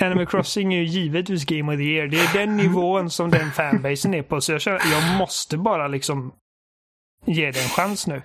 Animal 0.06 0.26
Crossing 0.26 0.74
är 0.74 0.78
ju 0.78 0.86
givetvis 0.86 1.44
Game 1.44 1.72
of 1.72 1.78
the 1.78 1.84
Year. 1.84 2.06
Det 2.06 2.16
är 2.16 2.46
den 2.46 2.56
nivån 2.56 3.10
som 3.10 3.30
den 3.30 3.50
fanbasen 3.50 4.14
är 4.14 4.22
på. 4.22 4.40
Så 4.40 4.52
jag 4.52 4.60
känner 4.60 4.80
jag 4.92 5.18
måste 5.18 5.56
bara 5.56 5.88
liksom 5.88 6.32
ge 7.26 7.50
det 7.50 7.62
en 7.62 7.68
chans 7.68 8.06
nu. 8.06 8.22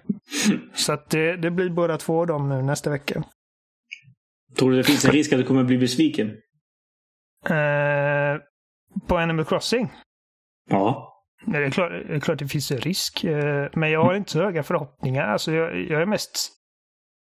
Så 0.74 0.94
att 0.94 1.10
det, 1.10 1.38
det 1.38 1.52
blir 1.52 1.70
båda 1.70 1.98
två 1.98 2.22
av 2.22 2.28
dem 2.28 2.50
nu 2.50 2.62
nästa 2.62 2.90
vecka. 2.90 3.24
Tror 4.58 4.72
du 4.72 4.78
det 4.78 4.84
finns 4.84 5.06
en 5.06 5.12
risk 5.12 5.34
att 5.34 5.40
du 5.40 5.46
kommer 5.46 5.64
bli 5.64 5.78
besviken? 5.78 6.32
Eh, 7.50 8.40
på 9.08 9.18
Animal 9.18 9.46
Crossing? 9.46 9.92
Ja. 10.70 11.12
Nej, 11.46 11.60
Det 11.60 11.66
är 11.66 11.72
klart 11.72 11.92
det, 11.92 12.16
är 12.16 12.20
klart 12.20 12.40
det 12.40 12.48
finns 12.48 12.72
en 12.72 12.78
risk. 12.78 13.24
eh, 13.24 13.68
Men 13.74 13.92
jag 13.92 14.04
har 14.04 14.14
inte 14.14 14.32
så 14.32 14.40
höga 14.44 14.64
förhoppningar. 14.64 15.28
Alltså 15.28 15.52
jag, 15.52 15.82
jag 15.90 16.02
är 16.02 16.06
mest... 16.06 16.52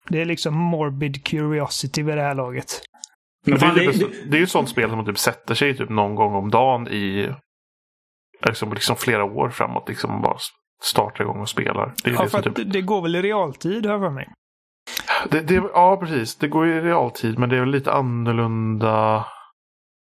Det 0.10 0.22
är 0.22 0.26
liksom 0.26 0.54
morbid 0.56 1.26
curiosity 1.26 2.04
vid 2.04 2.18
det 2.18 2.22
här 2.24 2.36
laget. 2.36 2.82
Men 3.46 3.58
Men 3.62 3.76
det, 3.76 3.84
är 3.84 3.88
det, 3.88 3.94
typ, 3.94 4.32
det, 4.32 4.38
är 4.38 4.40
ju 4.40 4.44
ett 4.44 4.50
sånt 4.52 4.70
spel 4.70 4.90
som 4.90 4.98
man 4.98 5.06
typ 5.06 5.18
sätter 5.18 5.56
sig 5.56 5.78
typ 5.78 5.90
någon 5.90 6.16
gång 6.16 6.36
om 6.36 6.50
dagen 6.52 6.88
i 6.88 7.34
liksom, 8.48 8.74
liksom 8.74 8.96
flera 8.96 9.24
år 9.24 9.50
framåt. 9.50 9.90
Liksom 9.90 10.22
bara 10.22 10.38
startar 10.84 11.24
igång 11.24 11.40
och 11.42 11.50
spelar. 11.50 11.94
Det 12.04 12.12
Ja, 12.12 12.24
det 12.24 12.30
för 12.30 12.42
typ, 12.42 12.74
det, 12.74 12.82
går 12.82 13.02
väl 13.02 13.16
i 13.16 13.22
realtid, 13.22 13.86
har 13.86 13.94
jag 13.94 14.02
för 14.02 14.10
mig. 14.10 14.28
det, 15.32 15.42
det, 15.42 15.56
ja, 15.56 15.98
precis. 15.98 16.36
Det 16.36 16.48
går 16.48 16.66
ju 16.66 16.78
i 16.78 16.82
realtid 16.82 17.40
men 17.40 17.50
det 17.50 17.56
är 17.56 17.60
väl 17.60 17.70
lite 17.72 17.94
annorlunda 17.94 19.26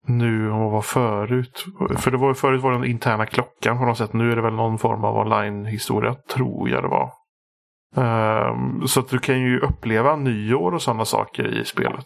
nu 0.07 0.45
än 0.45 0.59
vad 0.59 0.71
var 0.71 0.81
förut. 0.81 1.65
För 1.97 2.11
det 2.11 2.17
var 2.17 2.27
ju 2.27 2.33
förut 2.33 2.61
var 2.61 2.71
den 2.71 2.85
interna 2.85 3.25
klockan 3.25 3.77
på 3.77 3.85
något 3.85 3.97
sätt. 3.97 4.13
Nu 4.13 4.31
är 4.31 4.35
det 4.35 4.41
väl 4.41 4.53
någon 4.53 4.77
form 4.77 5.03
av 5.03 5.17
online-historia, 5.17 6.15
tror 6.33 6.69
jag 6.69 6.83
det 6.83 6.87
var. 6.87 7.11
Ehm, 7.95 8.87
så 8.87 8.99
att 8.99 9.09
du 9.09 9.19
kan 9.19 9.39
ju 9.41 9.59
uppleva 9.59 10.15
nyår 10.15 10.73
och 10.73 10.81
sådana 10.81 11.05
saker 11.05 11.61
i 11.61 11.65
spelet. 11.65 12.05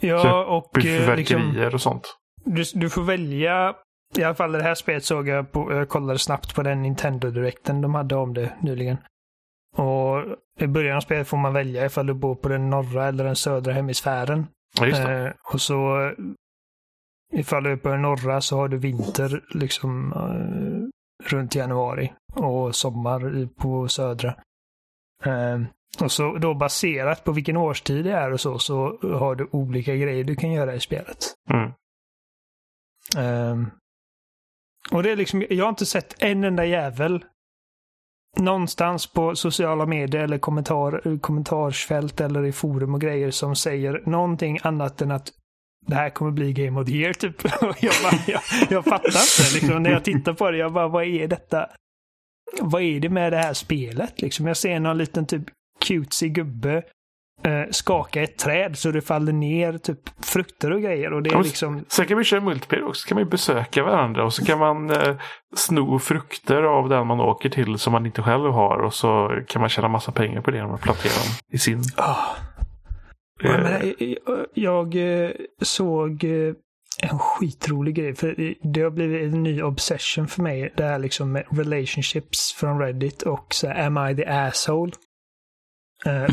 Ja, 0.00 0.44
och 0.44 0.78
eh, 0.78 0.82
liksom, 0.82 0.98
Fyrverkerier 0.98 1.74
och 1.74 1.80
sånt. 1.80 2.16
du, 2.44 2.64
du 2.74 2.90
får 2.90 3.02
välja. 3.02 3.74
I 4.16 4.24
alla 4.24 4.34
fall 4.34 4.52
det 4.52 4.62
här 4.62 4.74
spelet 4.74 5.04
såg 5.04 5.28
jag 5.28 5.52
på, 5.52 5.72
jag 5.72 5.88
kollade 5.88 6.18
snabbt 6.18 6.54
på 6.54 6.62
den 6.62 6.82
Nintendo-direkten 6.82 7.80
de 7.80 7.94
hade 7.94 8.16
om 8.16 8.34
det 8.34 8.52
nyligen. 8.60 8.96
Och 9.76 10.24
i 10.60 10.66
början 10.66 10.96
av 10.96 11.00
spelet 11.00 11.28
får 11.28 11.36
man 11.36 11.52
välja 11.52 11.86
ifall 11.86 12.06
du 12.06 12.14
bor 12.14 12.34
på 12.34 12.48
den 12.48 12.70
norra 12.70 13.08
eller 13.08 13.24
den 13.24 13.36
södra 13.36 13.72
hemisfären. 13.72 14.46
Ja, 14.80 14.86
just. 14.86 15.00
Eh, 15.00 15.28
och 15.52 15.60
så 15.60 16.12
ifall 17.32 17.62
du 17.62 17.72
är 17.72 17.76
på 17.76 17.88
den 17.88 18.02
norra 18.02 18.40
så 18.40 18.56
har 18.56 18.68
du 18.68 18.78
vinter 18.78 19.44
liksom 19.48 20.12
eh, 20.12 21.30
runt 21.30 21.54
januari 21.54 22.12
och 22.34 22.76
sommar 22.76 23.48
på 23.56 23.88
södra. 23.88 24.34
Eh, 25.24 25.60
och 26.00 26.12
så 26.12 26.38
då 26.38 26.54
baserat 26.54 27.24
på 27.24 27.32
vilken 27.32 27.56
årstid 27.56 28.04
det 28.04 28.12
är 28.12 28.32
och 28.32 28.40
så, 28.40 28.58
så 28.58 28.98
har 29.02 29.34
du 29.34 29.48
olika 29.52 29.96
grejer 29.96 30.24
du 30.24 30.36
kan 30.36 30.52
göra 30.52 30.74
i 30.74 30.80
spelet. 30.80 31.18
Mm. 31.50 31.72
Eh, 33.16 33.68
och 34.90 35.02
det 35.02 35.10
är 35.10 35.16
liksom, 35.16 35.44
jag 35.50 35.64
har 35.64 35.70
inte 35.70 35.86
sett 35.86 36.22
en 36.22 36.44
enda 36.44 36.64
jävel 36.64 37.24
någonstans 38.36 39.06
på 39.06 39.36
sociala 39.36 39.86
medier 39.86 40.22
eller 40.22 40.38
kommentar, 40.38 41.18
kommentarsfält 41.18 42.20
eller 42.20 42.44
i 42.44 42.52
forum 42.52 42.94
och 42.94 43.00
grejer 43.00 43.30
som 43.30 43.56
säger 43.56 44.02
någonting 44.06 44.58
annat 44.62 45.02
än 45.02 45.10
att 45.10 45.32
det 45.86 45.94
här 45.94 46.10
kommer 46.10 46.30
bli 46.30 46.52
Game 46.52 46.80
of 46.80 46.86
the 46.86 46.92
Year 46.92 47.12
typ. 47.12 47.44
jag, 47.60 47.94
bara, 48.02 48.18
jag, 48.26 48.40
jag 48.70 48.84
fattar 48.84 49.08
inte. 49.08 49.54
Liksom, 49.54 49.82
när 49.82 49.90
jag 49.90 50.04
tittar 50.04 50.32
på 50.32 50.50
det, 50.50 50.56
jag 50.56 50.72
bara, 50.72 50.88
vad 50.88 51.04
är 51.04 51.28
detta? 51.28 51.66
Vad 52.60 52.82
är 52.82 53.00
det 53.00 53.08
med 53.08 53.32
det 53.32 53.38
här 53.38 53.52
spelet? 53.52 54.22
Liksom, 54.22 54.46
jag 54.46 54.56
ser 54.56 54.80
någon 54.80 54.98
liten 54.98 55.26
typ 55.26 55.44
cutesy 55.84 56.28
gubbe 56.28 56.82
eh, 57.44 57.70
skaka 57.70 58.22
ett 58.22 58.38
träd 58.38 58.78
så 58.78 58.90
det 58.90 59.00
faller 59.00 59.32
ner 59.32 59.78
typ 59.78 60.24
frukter 60.24 60.72
och 60.72 60.82
grejer. 60.82 61.12
Och 61.12 61.22
det 61.22 61.30
är 61.30 61.42
liksom... 61.42 61.84
Sen 61.88 62.06
kan 62.06 62.18
vi 62.18 62.24
köra 62.24 62.40
multiplayer 62.40 62.88
också. 62.88 63.00
Så 63.00 63.08
kan 63.08 63.18
man 63.18 63.28
besöka 63.28 63.82
varandra 63.82 64.24
och 64.24 64.32
så 64.32 64.44
kan 64.44 64.58
man 64.58 64.90
eh, 64.90 65.16
sno 65.56 65.98
frukter 65.98 66.62
av 66.62 66.88
den 66.88 67.06
man 67.06 67.20
åker 67.20 67.48
till 67.48 67.78
som 67.78 67.92
man 67.92 68.06
inte 68.06 68.22
själv 68.22 68.50
har. 68.52 68.78
Och 68.78 68.94
så 68.94 69.40
kan 69.48 69.60
man 69.60 69.68
tjäna 69.68 69.88
massa 69.88 70.12
pengar 70.12 70.40
på 70.40 70.50
det 70.50 70.62
om 70.62 70.70
man 70.70 70.78
planterar 70.78 71.14
dem 71.14 71.34
i 71.52 71.58
sin. 71.58 71.78
Oh. 71.96 72.45
Ja, 73.42 73.58
men 73.58 73.94
jag, 74.24 74.46
jag 74.54 74.96
såg 75.62 76.24
en 77.02 77.18
skitrolig 77.18 77.94
grej. 77.94 78.14
För 78.14 78.54
det 78.72 78.80
har 78.80 78.90
blivit 78.90 79.34
en 79.34 79.42
ny 79.42 79.62
obsession 79.62 80.28
för 80.28 80.42
mig. 80.42 80.72
Det 80.76 80.84
här 80.84 80.98
liksom 80.98 81.32
med 81.32 81.44
relationships 81.50 82.52
från 82.52 82.80
Reddit 82.80 83.22
och 83.22 83.54
så 83.54 83.70
Am 83.70 84.08
I 84.08 84.16
the 84.16 84.24
asshole? 84.24 84.92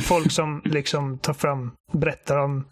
Folk 0.02 0.32
som 0.32 0.62
liksom 0.66 1.18
tar 1.18 1.34
fram, 1.34 1.72
berättar 1.92 2.38
om 2.38 2.68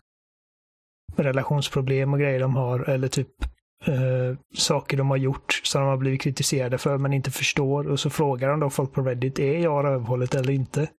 relationsproblem 1.18 2.14
och 2.14 2.20
grejer 2.20 2.40
de 2.40 2.56
har 2.56 2.90
eller 2.90 3.08
typ 3.08 3.46
uh, 3.88 4.38
saker 4.56 4.98
de 4.98 5.10
har 5.10 5.18
gjort 5.18 5.62
som 5.64 5.82
de 5.82 5.88
har 5.88 5.98
blivit 5.98 6.22
kritiserade 6.22 6.78
för 6.78 6.98
men 6.98 7.14
inte 7.14 7.32
förstår. 7.32 7.88
Och 7.88 8.00
så 8.00 8.10
frågar 8.10 8.50
de 8.50 8.60
då 8.60 8.70
folk 8.70 8.94
på 8.94 9.02
Reddit, 9.02 9.40
är 9.40 9.60
jag 9.60 9.86
rövhålet 9.86 10.36
eller 10.36 10.54
inte? 10.54 10.90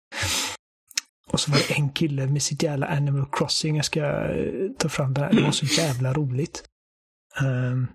Och 1.28 1.40
så 1.40 1.50
var 1.50 1.58
det 1.58 1.74
en 1.74 1.92
kille 1.92 2.26
med 2.26 2.42
sitt 2.42 2.62
jävla 2.62 2.86
Animal 2.86 3.26
Crossing. 3.32 3.76
Jag 3.76 3.84
ska 3.84 4.00
eh, 4.00 4.70
ta 4.78 4.88
fram 4.88 5.14
det 5.14 5.20
här. 5.20 5.32
Det 5.32 5.42
var 5.42 5.50
så 5.50 5.66
jävla 5.66 6.12
roligt. 6.12 6.64
Um, 7.42 7.88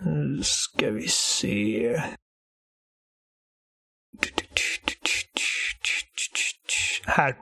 nu 0.00 0.42
ska 0.42 0.90
vi 0.90 1.08
se. 1.08 2.02
Här. 7.06 7.36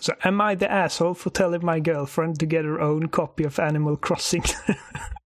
So, 0.00 0.12
am 0.20 0.50
I 0.50 0.56
the 0.56 0.68
asshole 0.68 1.14
for 1.14 1.30
telling 1.30 1.66
my 1.66 1.80
girlfriend 1.80 2.40
to 2.40 2.46
get 2.46 2.64
her 2.64 2.80
own 2.80 3.08
copy 3.08 3.46
of 3.46 3.58
Animal 3.58 3.96
Crossing? 3.96 4.42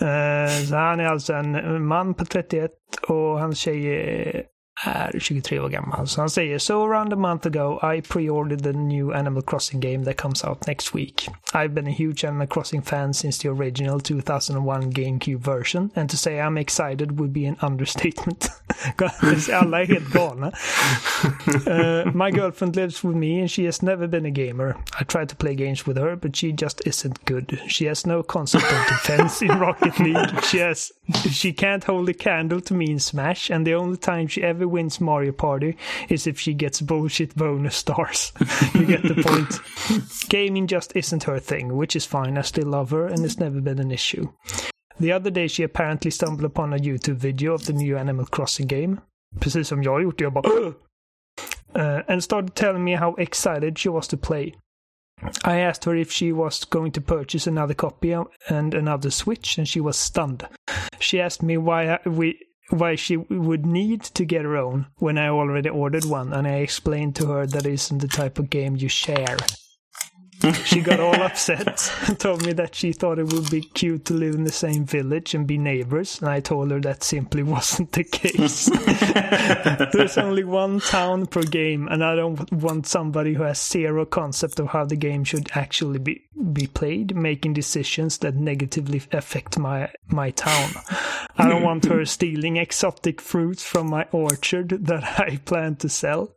Eh, 0.00 0.66
så 0.68 0.76
han 0.76 1.00
är 1.00 1.04
alltså 1.04 1.32
en 1.32 1.86
man 1.86 2.14
på 2.14 2.24
31 2.24 2.70
och 3.08 3.40
hans 3.40 3.58
tjej 3.58 3.86
är 3.86 4.44
är 4.84 5.18
23 5.20 5.60
år 5.60 5.68
gammal. 5.68 6.06
Så 6.08 6.20
han 6.20 6.30
säger 6.30 6.58
“So 6.58 6.86
around 6.86 7.12
a 7.12 7.16
month 7.16 7.46
ago 7.46 7.80
I 7.96 8.00
pre-ordered 8.00 8.62
the 8.62 8.72
new 8.72 9.12
Animal 9.12 9.42
Crossing 9.42 9.80
game 9.80 10.04
that 10.04 10.16
comes 10.16 10.44
out 10.44 10.66
next 10.66 10.94
week. 10.94 11.28
I've 11.54 11.68
been 11.68 11.86
a 11.86 11.90
huge 11.90 12.24
Animal 12.24 12.46
Crossing 12.46 12.82
fan 12.82 13.14
since 13.14 13.42
the 13.42 13.48
original 13.48 14.00
2001 14.00 14.92
GameCube 14.92 15.38
version 15.38 15.90
and 15.96 16.10
to 16.10 16.16
say 16.16 16.40
I'm 16.40 16.58
excited 16.58 17.18
would 17.18 17.32
be 17.32 17.46
an 17.46 17.56
understatement. 17.60 18.48
Alla 19.52 19.82
är 19.82 19.86
helt 19.86 20.12
galna. 20.12 20.52
Uh, 21.66 22.12
my 22.14 22.30
girlfriend 22.30 22.76
lives 22.76 23.04
with 23.04 23.16
me 23.16 23.40
and 23.40 23.50
she 23.50 23.64
has 23.64 23.82
never 23.82 24.06
been 24.06 24.26
a 24.26 24.30
gamer. 24.30 24.76
I 25.00 25.04
try 25.04 25.26
to 25.26 25.36
play 25.36 25.54
games 25.54 25.86
with 25.86 25.98
her 25.98 26.16
but 26.16 26.36
she 26.36 26.52
just 26.52 26.86
isn't 26.86 27.24
good. 27.24 27.60
She 27.66 27.86
has 27.88 28.06
no 28.06 28.22
concept 28.22 28.64
of 28.64 28.86
defense 28.86 29.42
in 29.42 29.58
Rocket 29.58 29.98
League. 29.98 30.44
She 30.44 30.58
has 30.58 30.92
she 31.30 31.52
can't 31.52 31.84
hold 31.84 32.08
a 32.08 32.14
candle 32.14 32.60
to 32.60 32.74
me 32.74 32.90
in 32.90 32.98
Smash 32.98 33.50
and 33.50 33.66
the 33.66 33.74
only 33.74 33.96
time 33.96 34.28
she 34.28 34.42
ever 34.42 34.67
wins 34.68 35.00
Mario 35.00 35.32
Party 35.32 35.76
is 36.08 36.26
if 36.26 36.38
she 36.38 36.54
gets 36.54 36.80
bullshit 36.80 37.34
bonus 37.34 37.76
stars. 37.76 38.32
you 38.74 38.86
get 38.86 39.02
the 39.02 39.22
point. 39.22 40.28
Gaming 40.28 40.66
just 40.66 40.92
isn't 40.94 41.24
her 41.24 41.40
thing, 41.40 41.76
which 41.76 41.96
is 41.96 42.04
fine. 42.04 42.38
I 42.38 42.42
still 42.42 42.68
love 42.68 42.90
her 42.90 43.06
and 43.06 43.24
it's 43.24 43.38
never 43.38 43.60
been 43.60 43.78
an 43.78 43.90
issue. 43.90 44.28
The 45.00 45.12
other 45.12 45.30
day 45.30 45.48
she 45.48 45.62
apparently 45.62 46.10
stumbled 46.10 46.44
upon 46.44 46.72
a 46.72 46.78
YouTube 46.78 47.16
video 47.16 47.54
of 47.54 47.66
the 47.66 47.72
new 47.72 47.96
Animal 47.96 48.26
Crossing 48.26 48.66
game. 48.66 49.00
Precis 49.40 49.68
som 49.68 49.82
jag 49.82 50.02
gjort. 50.02 50.20
Jag 50.20 50.32
bara 50.32 50.74
uh, 51.74 52.02
and 52.08 52.22
started 52.22 52.54
telling 52.54 52.84
me 52.84 52.92
how 52.92 53.14
excited 53.14 53.78
she 53.78 53.88
was 53.88 54.08
to 54.08 54.16
play. 54.16 54.54
I 55.44 55.58
asked 55.58 55.84
her 55.84 55.96
if 55.96 56.12
she 56.12 56.32
was 56.32 56.64
going 56.64 56.92
to 56.92 57.00
purchase 57.00 57.46
another 57.46 57.74
copy 57.74 58.14
and 58.48 58.74
another 58.74 59.10
Switch, 59.10 59.58
and 59.58 59.66
she 59.66 59.80
was 59.80 59.96
stunned. 59.96 60.46
She 61.00 61.20
asked 61.20 61.42
me 61.42 61.56
why 61.56 61.98
we 62.04 62.40
why 62.70 62.94
she 62.94 63.16
would 63.16 63.66
need 63.66 64.02
to 64.02 64.24
get 64.24 64.44
her 64.44 64.56
own 64.56 64.86
when 64.96 65.18
I 65.18 65.28
already 65.28 65.68
ordered 65.68 66.04
one, 66.04 66.32
and 66.32 66.46
I 66.46 66.56
explained 66.56 67.16
to 67.16 67.26
her 67.26 67.46
that 67.46 67.66
isn't 67.66 67.98
the 67.98 68.08
type 68.08 68.38
of 68.38 68.50
game 68.50 68.76
you 68.76 68.88
share. 68.88 69.36
She 70.64 70.80
got 70.80 71.00
all 71.00 71.20
upset 71.22 71.92
and 72.06 72.18
told 72.18 72.46
me 72.46 72.52
that 72.52 72.74
she 72.74 72.92
thought 72.92 73.18
it 73.18 73.32
would 73.32 73.50
be 73.50 73.60
cute 73.60 74.04
to 74.06 74.14
live 74.14 74.34
in 74.34 74.44
the 74.44 74.52
same 74.52 74.84
village 74.84 75.34
and 75.34 75.46
be 75.46 75.58
neighbors, 75.58 76.20
and 76.20 76.28
I 76.28 76.40
told 76.40 76.70
her 76.70 76.80
that 76.80 77.02
simply 77.02 77.42
wasn't 77.44 77.92
the 77.92 78.04
case. 78.04 78.66
There's 79.92 80.18
only 80.18 80.44
one 80.44 80.80
town 80.80 81.26
per 81.26 81.42
game, 81.42 81.88
and 81.88 82.04
I 82.04 82.14
don't 82.14 82.50
want 82.52 82.86
somebody 82.86 83.34
who 83.34 83.42
has 83.42 83.60
zero 83.60 84.04
concept 84.06 84.60
of 84.60 84.68
how 84.68 84.84
the 84.84 84.96
game 84.96 85.24
should 85.24 85.50
actually 85.54 85.98
be, 85.98 86.22
be 86.52 86.66
played, 86.66 87.16
making 87.16 87.54
decisions 87.54 88.18
that 88.18 88.36
negatively 88.36 89.02
affect 89.12 89.58
my, 89.58 89.90
my 90.06 90.30
town. 90.30 90.70
I 91.36 91.48
don't 91.48 91.62
want 91.62 91.84
her 91.86 92.04
stealing 92.04 92.56
exotic 92.56 93.20
fruits 93.20 93.62
from 93.62 93.90
my 93.90 94.06
orchard 94.12 94.68
that 94.86 95.18
I 95.20 95.38
plan 95.44 95.76
to 95.76 95.88
sell. 95.88 96.34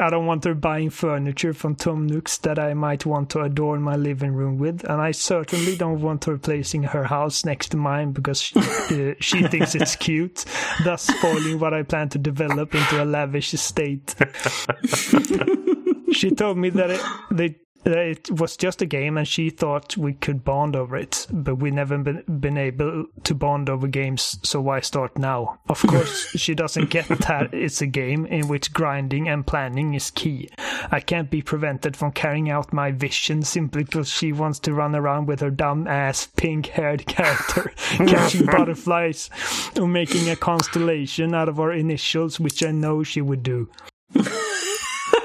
I 0.00 0.10
don't 0.10 0.26
want 0.26 0.44
her 0.44 0.54
buying 0.54 0.90
furniture 0.90 1.52
from 1.52 1.74
Tom 1.74 2.06
Nooks 2.06 2.38
that 2.38 2.58
I 2.58 2.74
might 2.74 3.04
want 3.04 3.30
to 3.30 3.40
adorn 3.40 3.82
my 3.82 3.96
living 3.96 4.32
room 4.32 4.58
with, 4.58 4.84
and 4.84 5.00
I 5.00 5.10
certainly 5.10 5.76
don't 5.76 6.00
want 6.00 6.24
her 6.24 6.38
placing 6.38 6.84
her 6.84 7.04
house 7.04 7.44
next 7.44 7.68
to 7.70 7.76
mine 7.76 8.12
because 8.12 8.40
she, 8.40 8.58
uh, 8.58 9.14
she 9.20 9.46
thinks 9.46 9.74
it's 9.74 9.96
cute, 9.96 10.44
thus 10.84 11.02
spoiling 11.02 11.58
what 11.58 11.74
I 11.74 11.82
plan 11.82 12.08
to 12.10 12.18
develop 12.18 12.74
into 12.74 13.02
a 13.02 13.04
lavish 13.04 13.52
estate. 13.52 14.14
she 16.12 16.30
told 16.30 16.58
me 16.58 16.70
that 16.70 16.90
it, 16.90 17.00
they 17.30 17.56
it 17.84 18.30
was 18.30 18.56
just 18.56 18.82
a 18.82 18.86
game 18.86 19.16
and 19.16 19.26
she 19.26 19.50
thought 19.50 19.96
we 19.96 20.12
could 20.12 20.44
bond 20.44 20.76
over 20.76 20.96
it 20.96 21.26
but 21.30 21.56
we 21.56 21.70
never 21.70 21.98
been, 21.98 22.22
been 22.40 22.58
able 22.58 23.06
to 23.24 23.34
bond 23.34 23.70
over 23.70 23.86
games 23.86 24.38
so 24.42 24.60
why 24.60 24.80
start 24.80 25.18
now? 25.18 25.58
Of 25.68 25.80
course 25.86 26.28
she 26.36 26.54
doesn't 26.54 26.90
get 26.90 27.08
that 27.08 27.54
it's 27.54 27.80
a 27.80 27.86
game 27.86 28.26
in 28.26 28.48
which 28.48 28.72
grinding 28.72 29.28
and 29.28 29.46
planning 29.46 29.94
is 29.94 30.10
key. 30.10 30.50
I 30.90 31.00
can't 31.00 31.30
be 31.30 31.42
prevented 31.42 31.96
from 31.96 32.12
carrying 32.12 32.50
out 32.50 32.72
my 32.72 32.90
vision 32.90 33.42
simply 33.42 33.84
because 33.84 34.08
she 34.08 34.32
wants 34.32 34.58
to 34.60 34.74
run 34.74 34.94
around 34.94 35.26
with 35.26 35.40
her 35.40 35.50
dumb 35.50 35.86
ass 35.86 36.28
pink 36.36 36.66
haired 36.66 37.06
character 37.06 37.72
catching 37.76 38.46
butterflies 38.46 39.30
or 39.78 39.88
making 39.88 40.28
a 40.28 40.36
constellation 40.36 41.34
out 41.34 41.48
of 41.48 41.58
our 41.58 41.72
initials 41.72 42.38
which 42.38 42.62
i 42.62 42.70
know 42.70 43.02
she 43.02 43.20
would 43.20 43.42
do 43.42 43.68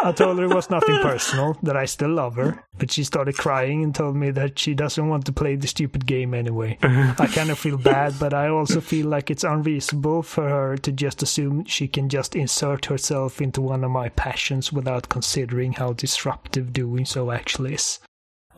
I 0.06 0.12
told 0.12 0.38
her 0.38 0.46
it 0.46 0.54
was 0.54 0.70
nothing 0.70 0.98
personal, 1.02 1.58
that 1.64 1.76
I 1.76 1.86
still 1.86 2.12
love 2.12 2.36
her, 2.36 2.64
but 2.78 2.92
she 2.92 3.04
started 3.04 3.38
crying 3.38 3.84
and 3.84 3.96
told 3.96 4.16
me 4.16 4.30
that 4.30 4.60
she 4.60 4.76
doesn't 4.76 5.10
want 5.10 5.26
to 5.26 5.34
play 5.34 5.56
the 5.56 5.66
stupid 5.66 6.06
game 6.06 6.36
anyway. 6.36 6.78
I 6.84 7.26
kind 7.34 7.50
of 7.50 7.58
feel 7.58 7.80
bad, 7.80 8.14
but 8.20 8.32
I 8.32 8.50
also 8.50 8.82
feel 8.82 9.08
like 9.08 9.32
it's 9.32 9.44
unreasonable 9.44 10.22
for 10.22 10.48
her 10.48 10.78
to 10.78 10.92
just 10.92 11.24
assume 11.24 11.66
she 11.66 11.88
can 11.88 12.08
just 12.08 12.36
insert 12.36 12.86
herself 12.86 13.42
into 13.42 13.62
one 13.62 13.84
of 13.84 13.90
my 13.90 14.10
passions 14.10 14.72
without 14.72 15.10
considering 15.10 15.74
how 15.74 15.94
disruptive 15.94 16.72
doing 16.72 17.06
so 17.06 17.32
actually 17.32 17.74
is. 17.74 17.98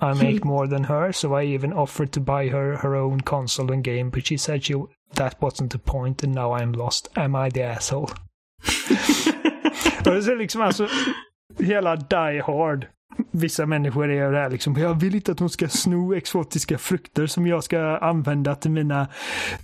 I 0.02 0.14
make 0.22 0.44
more 0.44 0.68
than 0.68 0.84
her, 0.84 1.14
so 1.14 1.34
I 1.34 1.44
even 1.44 1.72
offered 1.72 2.12
to 2.12 2.20
buy 2.20 2.50
her 2.50 2.76
her 2.76 2.94
own 2.94 3.22
console 3.22 3.72
and 3.72 3.86
game, 3.86 4.10
but 4.10 4.28
she 4.28 4.36
said 4.36 4.66
she 4.66 4.76
that 5.14 5.42
wasn't 5.42 5.72
the 5.72 5.80
point 5.80 6.24
and 6.24 6.36
now 6.36 6.52
I'm 6.52 6.74
lost. 6.74 7.08
Am 7.16 7.38
I 7.38 7.48
the 7.48 7.64
asshole? 7.64 8.12
Och 10.08 10.14
det 10.14 10.32
är 10.32 10.36
liksom 10.36 10.62
alltså, 10.62 10.88
hela 11.60 11.96
Die 11.96 12.42
Hard. 12.46 12.88
Vissa 13.32 13.66
människor 13.66 14.10
är 14.10 14.32
det 14.32 14.38
här 14.38 14.50
liksom. 14.50 14.76
Jag 14.76 15.00
vill 15.00 15.16
inte 15.16 15.32
att 15.32 15.40
hon 15.40 15.50
ska 15.50 15.68
sno 15.68 16.14
exotiska 16.14 16.78
frukter 16.78 17.26
som 17.26 17.48
jag 17.48 17.64
ska 17.64 17.98
använda 17.98 18.56
till 18.56 18.72
mina, 18.72 19.08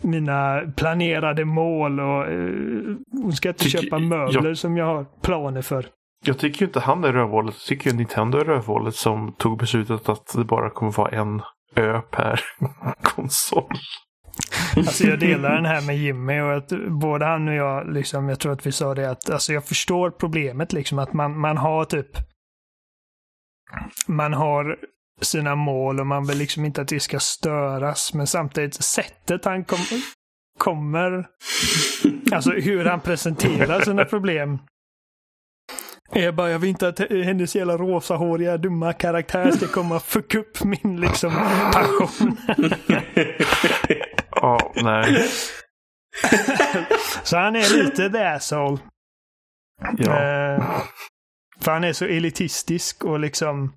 mina 0.02 0.62
planerade 0.76 1.46
mål. 1.46 2.00
Och, 2.00 2.28
uh, 2.32 2.96
hon 3.12 3.34
ska 3.34 3.50
inte 3.50 3.64
Tyck, 3.64 3.72
köpa 3.72 4.00
möbler 4.00 4.48
jag, 4.48 4.58
som 4.58 4.78
jag 4.78 4.86
har 4.86 5.06
planer 5.22 5.62
för. 5.62 5.86
Jag 6.26 6.40
tycker 6.40 6.66
inte 6.66 6.80
han 6.80 7.04
är 7.04 7.14
rövhålet. 7.14 7.56
Jag 7.56 7.66
tycker 7.68 7.94
Nintendo 7.94 8.38
är 8.38 8.46
rövhålet 8.46 8.96
som 8.96 9.34
tog 9.38 9.58
beslutet 9.58 10.10
att 10.10 10.34
det 10.36 10.44
bara 10.44 10.70
kommer 10.70 10.92
vara 10.92 11.10
en 11.10 11.42
ö 11.76 12.02
per 12.02 12.42
konsol. 13.02 13.74
Alltså 14.78 15.04
jag 15.04 15.20
delar 15.20 15.56
den 15.56 15.66
här 15.66 15.82
med 15.82 15.98
Jimmy 15.98 16.40
och 16.40 16.54
att 16.58 16.70
både 16.88 17.26
han 17.26 17.48
och 17.48 17.54
jag, 17.54 17.94
liksom, 17.94 18.30
jag 18.30 18.40
tror 18.40 18.54
att 18.54 18.66
vi 18.66 18.72
sa 18.72 18.96
det 18.96 19.10
att 19.10 19.30
alltså 19.30 19.54
jag 19.54 19.66
förstår 19.66 20.12
problemet 20.12 20.74
liksom 20.74 21.00
att 21.00 21.14
man, 21.14 21.40
man 21.40 21.58
har 21.58 21.86
typ 21.86 22.18
man 24.08 24.34
har 24.34 24.78
sina 25.22 25.56
mål 25.56 26.00
och 26.00 26.08
man 26.08 26.28
vill 26.28 26.38
liksom 26.38 26.66
inte 26.66 26.82
att 26.82 26.88
det 26.88 27.00
ska 27.00 27.20
störas. 27.20 28.14
Men 28.14 28.28
samtidigt 28.28 28.74
sättet 28.74 29.46
han 29.46 29.64
kom, 29.64 29.80
kommer, 30.60 31.28
alltså 32.32 32.52
hur 32.52 32.86
han 32.86 33.00
presenterar 33.00 33.82
sina 33.82 34.06
problem. 34.06 34.60
Jag 36.12 36.36
bara, 36.36 36.50
jag 36.50 36.60
vill 36.60 36.70
inte 36.70 36.88
att 36.88 37.00
hennes 37.00 37.56
jävla 37.56 37.78
rosahåriga 37.78 38.58
dumma 38.58 38.94
karaktär 38.94 39.52
ska 39.52 39.68
komma 39.68 39.96
och 39.96 40.04
fucka 40.04 40.40
upp 40.40 40.64
min 40.64 41.02
liksom 41.02 41.32
passion. 41.74 42.38
Ja, 44.44 44.72
nej. 44.76 45.28
Så 47.24 47.38
han 47.38 47.56
är 47.56 47.84
lite 47.84 48.10
the 48.10 48.24
asshole. 48.24 48.78
Ja. 49.98 50.12
Eh, 50.12 50.64
för 51.62 51.72
han 51.72 51.84
är 51.84 51.94
så 51.94 52.06
elitistisk 52.06 53.04
och 53.04 53.20
liksom... 53.20 53.74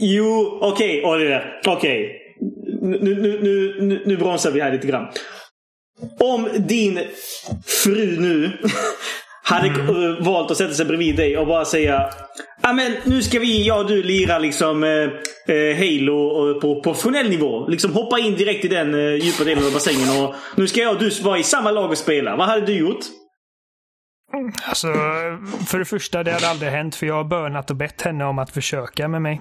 Jo, 0.00 0.58
okej 0.62 1.04
Oliver. 1.04 1.60
Okej. 1.66 2.20
Nu, 2.82 2.98
nu, 3.02 3.14
nu, 3.42 3.82
nu, 3.82 4.02
nu 4.06 4.16
bromsar 4.16 4.50
vi 4.50 4.60
här 4.60 4.72
lite 4.72 4.86
grann. 4.86 5.12
Om 6.20 6.48
din 6.58 7.00
fru 7.84 8.20
nu 8.20 8.58
hade 9.48 9.66
eh, 9.68 10.24
valt 10.24 10.50
att 10.50 10.56
sätta 10.56 10.74
sig 10.74 10.86
bredvid 10.86 11.16
dig 11.16 11.38
och 11.38 11.46
bara 11.46 11.64
säga 11.64 12.10
Ja 12.62 12.72
men 12.72 12.92
nu 13.04 13.22
ska 13.22 13.38
vi, 13.38 13.66
jag 13.66 13.80
och 13.80 13.86
du, 13.86 14.02
lira 14.02 14.38
liksom 14.38 14.84
eh, 14.84 14.90
eh, 15.56 15.76
Halo 15.76 16.16
och- 16.16 16.60
på 16.60 16.80
professionell 16.82 17.28
nivå. 17.30 17.68
Liksom 17.68 17.92
hoppa 17.92 18.18
in 18.18 18.34
direkt 18.36 18.64
i 18.64 18.68
den 18.68 18.94
eh, 18.94 19.14
djupa 19.14 19.44
delen 19.44 19.64
av 19.66 19.72
bassängen 19.72 20.24
och 20.24 20.34
nu 20.56 20.66
ska 20.68 20.80
jag 20.80 20.92
och 20.94 20.98
du 21.00 21.10
vara 21.22 21.38
i 21.38 21.42
samma 21.42 21.70
lag 21.70 21.90
och 21.90 21.98
spela. 21.98 22.36
Vad 22.36 22.46
hade 22.46 22.66
du 22.66 22.78
gjort? 22.78 23.04
Alltså, 24.68 24.86
för 25.66 25.78
det 25.78 25.84
första, 25.84 26.22
det 26.22 26.32
hade 26.32 26.48
aldrig 26.48 26.70
hänt 26.70 26.94
för 26.94 27.06
jag 27.06 27.14
har 27.14 27.24
bönat 27.24 27.70
och 27.70 27.76
bett 27.76 28.02
henne 28.02 28.24
om 28.24 28.38
att 28.38 28.50
försöka 28.50 29.08
med 29.08 29.22
mig. 29.22 29.38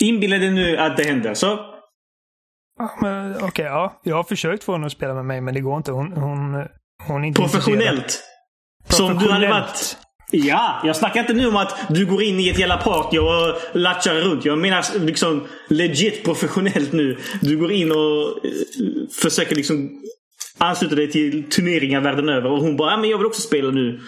Inbilla 0.00 0.38
dig 0.38 0.50
nu 0.50 0.76
att 0.76 0.96
det 0.96 1.04
händer. 1.04 1.34
Så 1.34 1.58
men 3.00 3.36
Okej, 3.42 3.64
ja. 3.64 4.00
Jag 4.04 4.16
har 4.16 4.24
försökt 4.24 4.64
få 4.64 4.72
henne 4.72 4.86
att 4.86 4.92
spela 4.92 5.14
med 5.14 5.24
mig, 5.24 5.40
men 5.40 5.54
det 5.54 5.60
går 5.60 5.76
inte. 5.76 5.92
Hon, 5.92 6.12
hon, 6.12 6.66
hon 7.06 7.24
är 7.24 7.28
inte 7.28 7.40
professionellt. 7.42 8.22
Som 8.88 9.18
du 9.18 9.30
hade 9.30 9.48
varit... 9.48 9.96
Ja, 10.30 10.80
jag 10.84 10.96
snackar 10.96 11.20
inte 11.20 11.32
nu 11.32 11.46
om 11.48 11.56
att 11.56 11.78
du 11.88 12.06
går 12.06 12.22
in 12.22 12.40
i 12.40 12.48
ett 12.48 12.58
jävla 12.58 12.76
party 12.76 13.18
och 13.18 13.54
latchar 13.72 14.14
runt. 14.14 14.44
Jag 14.44 14.58
menar 14.58 14.98
liksom 14.98 15.46
legit 15.68 16.24
professionellt 16.24 16.92
nu. 16.92 17.18
Du 17.40 17.56
går 17.56 17.72
in 17.72 17.92
och 17.92 18.44
eh, 18.44 18.50
försöker 19.22 19.56
liksom 19.56 19.90
ansluta 20.58 20.94
dig 20.94 21.10
till 21.10 21.50
turneringar 21.50 22.00
världen 22.00 22.28
över. 22.28 22.50
Och 22.50 22.58
hon 22.58 22.76
bara, 22.76 22.90
ja 22.90 22.96
men 22.96 23.10
jag 23.10 23.18
vill 23.18 23.26
också 23.26 23.40
spela 23.42 23.70
nu. 23.70 24.00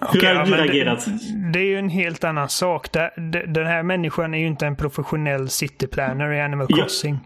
Hur 0.00 0.18
Okej, 0.20 0.34
hade 0.34 0.50
ja, 0.50 0.56
du 0.56 0.62
reagerat? 0.62 1.04
Det, 1.04 1.52
det 1.52 1.58
är 1.58 1.64
ju 1.66 1.78
en 1.78 1.88
helt 1.88 2.24
annan 2.24 2.48
sak. 2.48 2.92
Den 3.54 3.66
här 3.66 3.82
människan 3.82 4.34
är 4.34 4.38
ju 4.38 4.46
inte 4.46 4.66
en 4.66 4.76
professionell 4.76 5.48
cityplaner 5.48 6.32
i 6.32 6.40
Animal 6.40 6.66
Ja. 6.70 6.76
Crossing. 6.76 7.18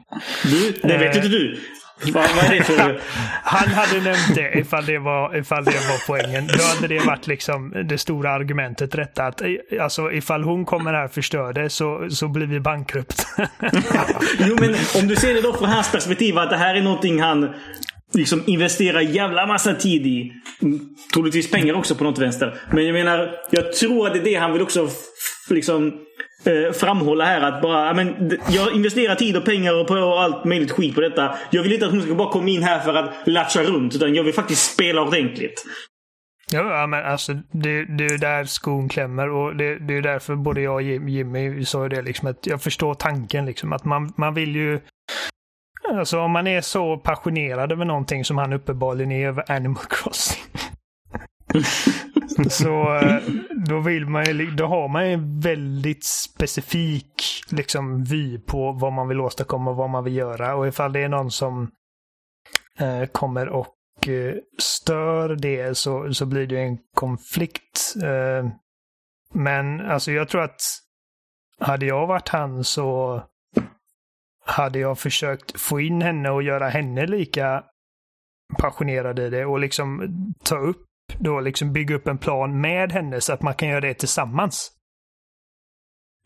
Du, 0.44 0.72
det 0.88 0.98
vet 0.98 1.10
Eh. 1.10 1.16
inte 1.16 1.28
du. 1.28 1.58
Vad, 2.02 2.14
vad 2.14 2.44
är 2.44 2.58
det 2.58 2.64
för... 2.64 3.00
Han 3.42 3.68
hade 3.68 4.00
nämnt 4.00 4.34
det 4.34 4.58
ifall 4.58 4.86
det, 4.86 4.98
var, 4.98 5.36
ifall 5.36 5.64
det 5.64 5.70
var 5.70 6.06
poängen. 6.06 6.46
Då 6.46 6.64
hade 6.64 6.94
det 6.94 7.06
varit 7.06 7.26
liksom 7.26 7.74
det 7.88 7.98
stora 7.98 8.30
argumentet 8.30 8.94
rätta. 8.94 9.24
Att, 9.24 9.40
eh, 9.40 9.48
alltså, 9.80 10.12
ifall 10.12 10.42
hon 10.42 10.64
kommer 10.64 10.92
här 10.92 11.04
och 11.04 11.12
förstör 11.12 11.52
det 11.52 11.70
så, 11.70 12.08
så 12.10 12.28
blir 12.28 12.46
vi 12.46 12.60
bankrupt. 12.60 13.26
Jo 14.38 14.56
men 14.60 14.76
om 15.02 15.08
du 15.08 15.16
ser 15.16 15.34
det 15.34 15.40
då 15.40 15.52
från 15.52 15.68
hans 15.68 15.92
perspektiv 15.92 16.38
att 16.38 16.50
det 16.50 16.56
här 16.56 16.74
är 16.74 16.82
någonting 16.82 17.20
han 17.20 17.54
liksom 18.14 18.42
investerar 18.46 19.00
jävla 19.00 19.46
massa 19.46 19.74
tid 19.74 20.06
i. 20.06 20.32
Mm, 20.62 20.80
Troligtvis 21.14 21.50
pengar 21.50 21.74
också 21.74 21.94
på 21.94 22.04
något 22.04 22.18
vänster. 22.18 22.54
Men 22.70 22.86
jag 22.86 22.92
menar, 22.92 23.30
jag 23.50 23.72
tror 23.72 24.06
att 24.06 24.12
det 24.12 24.18
är 24.18 24.24
det 24.24 24.34
han 24.34 24.52
vill 24.52 24.62
också 24.62 24.88
liksom 25.50 25.92
eh, 26.44 26.72
framhålla 26.72 27.24
här. 27.24 27.40
Att 27.40 27.62
bara, 27.62 27.94
men, 27.94 28.38
jag 28.48 28.74
investerar 28.74 29.14
tid 29.14 29.36
och 29.36 29.44
pengar 29.44 29.80
och 29.80 29.86
på 29.86 29.94
allt 29.94 30.44
möjligt 30.44 30.70
skit 30.70 30.94
på 30.94 31.00
detta. 31.00 31.34
Jag 31.50 31.62
vill 31.62 31.72
inte 31.72 31.86
att 31.86 31.92
hon 31.92 32.02
ska 32.02 32.14
bara 32.14 32.32
komma 32.32 32.48
in 32.48 32.62
här 32.62 32.80
för 32.80 32.94
att 32.94 33.14
latcha 33.26 33.62
runt. 33.62 33.94
Utan 33.94 34.14
jag 34.14 34.24
vill 34.24 34.34
faktiskt 34.34 34.72
spela 34.72 35.02
ordentligt. 35.02 35.64
Ja, 36.52 36.86
men 36.86 37.04
alltså 37.04 37.32
det, 37.34 37.84
det 37.84 38.04
är 38.04 38.18
där 38.18 38.44
skon 38.44 38.88
klämmer 38.88 39.30
och 39.30 39.56
det, 39.56 39.78
det 39.78 39.96
är 39.96 40.02
därför 40.02 40.34
både 40.36 40.60
jag 40.60 40.74
och 40.74 40.82
Jim- 40.82 41.08
Jimmy 41.08 41.64
sa 41.64 41.88
det 41.88 42.02
liksom 42.02 42.28
att 42.28 42.46
jag 42.46 42.62
förstår 42.62 42.94
tanken 42.94 43.46
liksom 43.46 43.72
att 43.72 43.84
man, 43.84 44.12
man 44.16 44.34
vill 44.34 44.56
ju 44.56 44.80
Alltså 45.90 46.20
om 46.20 46.30
man 46.30 46.46
är 46.46 46.60
så 46.60 46.96
passionerad 46.96 47.72
över 47.72 47.84
någonting 47.84 48.24
som 48.24 48.38
han 48.38 48.52
uppenbarligen 48.52 49.12
är 49.12 49.28
över 49.28 49.52
Animal 49.52 49.84
Crossing. 49.90 50.42
så 52.46 52.96
eh, 52.96 53.22
då 53.66 53.80
vill 53.80 54.06
man 54.06 54.24
ju, 54.24 54.50
då 54.50 54.66
har 54.66 54.88
man 54.88 55.06
ju 55.06 55.12
en 55.12 55.40
väldigt 55.40 56.04
specifik 56.04 57.44
liksom 57.50 58.04
vy 58.04 58.38
på 58.38 58.72
vad 58.72 58.92
man 58.92 59.08
vill 59.08 59.20
åstadkomma 59.20 59.70
och 59.70 59.76
vad 59.76 59.90
man 59.90 60.04
vill 60.04 60.16
göra. 60.16 60.54
Och 60.54 60.68
ifall 60.68 60.92
det 60.92 61.00
är 61.00 61.08
någon 61.08 61.30
som 61.30 61.70
eh, 62.78 63.04
kommer 63.06 63.48
och 63.48 64.08
eh, 64.08 64.34
stör 64.58 65.36
det 65.36 65.78
så, 65.78 66.14
så 66.14 66.26
blir 66.26 66.46
det 66.46 66.60
en 66.60 66.78
konflikt. 66.94 67.94
Eh, 68.02 68.50
men 69.32 69.80
alltså 69.80 70.12
jag 70.12 70.28
tror 70.28 70.42
att 70.42 70.60
hade 71.60 71.86
jag 71.86 72.06
varit 72.06 72.28
han 72.28 72.64
så 72.64 73.22
hade 74.44 74.78
jag 74.78 74.98
försökt 74.98 75.60
få 75.60 75.80
in 75.80 76.02
henne 76.02 76.30
och 76.30 76.42
göra 76.42 76.68
henne 76.68 77.06
lika 77.06 77.64
passionerad 78.58 79.18
i 79.18 79.30
det 79.30 79.46
och 79.46 79.60
liksom 79.60 80.02
ta 80.44 80.56
upp 80.56 80.87
då 81.18 81.40
liksom 81.40 81.72
bygga 81.72 81.94
upp 81.94 82.08
en 82.08 82.18
plan 82.18 82.60
med 82.60 82.92
henne 82.92 83.20
så 83.20 83.32
att 83.32 83.42
man 83.42 83.54
kan 83.54 83.68
göra 83.68 83.80
det 83.80 83.94
tillsammans. 83.94 84.70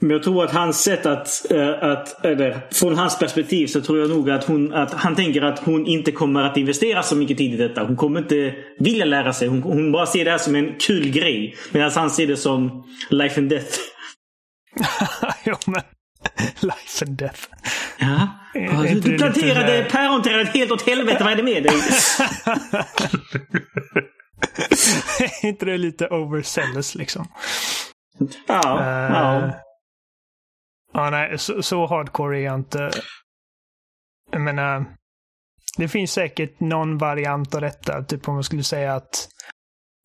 Men 0.01 0.11
jag 0.11 0.23
tror 0.23 0.45
att 0.45 0.51
hans 0.51 0.83
sätt 0.83 1.07
att, 1.07 1.51
eh, 1.51 1.83
att 1.83 2.25
eller 2.25 2.61
från 2.73 2.97
hans 2.97 3.19
perspektiv 3.19 3.67
så 3.67 3.81
tror 3.81 3.99
jag 3.99 4.11
nog 4.11 4.31
att, 4.31 4.45
hon, 4.45 4.75
att 4.75 4.93
han 4.93 5.17
tänker 5.17 5.43
att 5.43 5.59
hon 5.59 5.87
inte 5.87 6.13
kommer 6.13 6.43
att 6.43 6.57
investera 6.57 7.03
så 7.03 7.17
mycket 7.17 7.39
tid 7.39 7.55
i 7.55 7.57
detta. 7.57 7.85
Hon 7.85 7.97
kommer 7.97 8.21
inte 8.21 8.55
vilja 8.79 9.05
lära 9.05 9.33
sig. 9.33 9.49
Hon, 9.49 9.63
hon 9.63 9.93
bara 9.93 10.07
ser 10.07 10.25
det 10.25 10.31
här 10.31 10.39
som 10.39 10.55
en 10.55 10.75
kul 10.79 11.11
grej. 11.11 11.57
Medan 11.73 11.91
han 11.95 12.11
ser 12.11 12.27
det 12.27 12.37
som 12.37 12.85
life 13.11 13.41
and 13.41 13.51
death. 13.51 13.79
jo, 15.45 15.55
men 15.67 15.83
life 16.61 17.05
and 17.07 17.19
death. 17.19 17.41
Ja. 17.99 18.29
Är 18.55 18.61
Ja, 18.61 18.95
Du, 18.95 19.19
planterade 19.19 19.87
päronträdet 19.91 20.55
helt 20.55 20.71
åt 20.71 20.83
helvete. 20.83 21.25
Vad 21.25 21.33
är 21.33 21.37
det 21.37 21.43
med 21.43 21.63
dig? 21.63 21.73
Inte 25.43 25.65
det 25.65 25.79
lite 25.79 26.09
overzealous 26.09 26.95
liksom? 26.95 27.29
Ja. 28.47 28.81
Eh, 28.81 29.13
ja. 29.13 29.53
Ja, 30.93 31.11
nej, 31.11 31.39
så, 31.39 31.63
så 31.63 31.87
hardcore 31.87 32.39
är 32.39 32.43
jag 32.43 32.55
inte. 32.55 32.91
Jag 34.31 34.41
menar, 34.41 34.85
det 35.77 35.89
finns 35.89 36.13
säkert 36.13 36.61
någon 36.61 36.99
variant 36.99 37.55
av 37.55 37.61
detta. 37.61 38.03
Typ 38.03 38.29
om 38.29 38.35
man 38.35 38.45
skulle 38.45 38.65
säga 38.65 38.95
att 38.95 39.29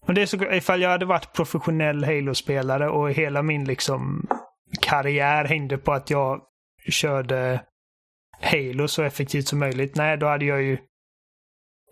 men 0.07 0.15
det 0.15 0.21
är 0.21 0.25
så, 0.25 0.51
ifall 0.51 0.81
jag 0.81 0.89
hade 0.89 1.05
varit 1.05 1.33
professionell 1.33 2.03
Halo-spelare 2.03 2.89
och 2.89 3.11
hela 3.11 3.41
min 3.41 3.65
liksom 3.65 4.27
karriär 4.81 5.45
hängde 5.45 5.77
på 5.77 5.93
att 5.93 6.09
jag 6.09 6.41
körde 6.89 7.61
Halo 8.41 8.87
så 8.87 9.03
effektivt 9.03 9.47
som 9.47 9.59
möjligt. 9.59 9.95
Nej, 9.95 10.17
då 10.17 10.27
hade 10.27 10.45
jag 10.45 10.61
ju 10.61 10.77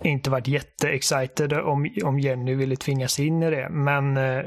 inte 0.03 0.29
varit 0.29 0.47
jätte-excited 0.47 1.53
om, 1.53 1.89
om 2.03 2.19
Jenny 2.19 2.55
ville 2.55 2.75
tvingas 2.75 3.19
in 3.19 3.43
i 3.43 3.49
det. 3.51 3.69
Men 3.69 4.17
eh, 4.17 4.43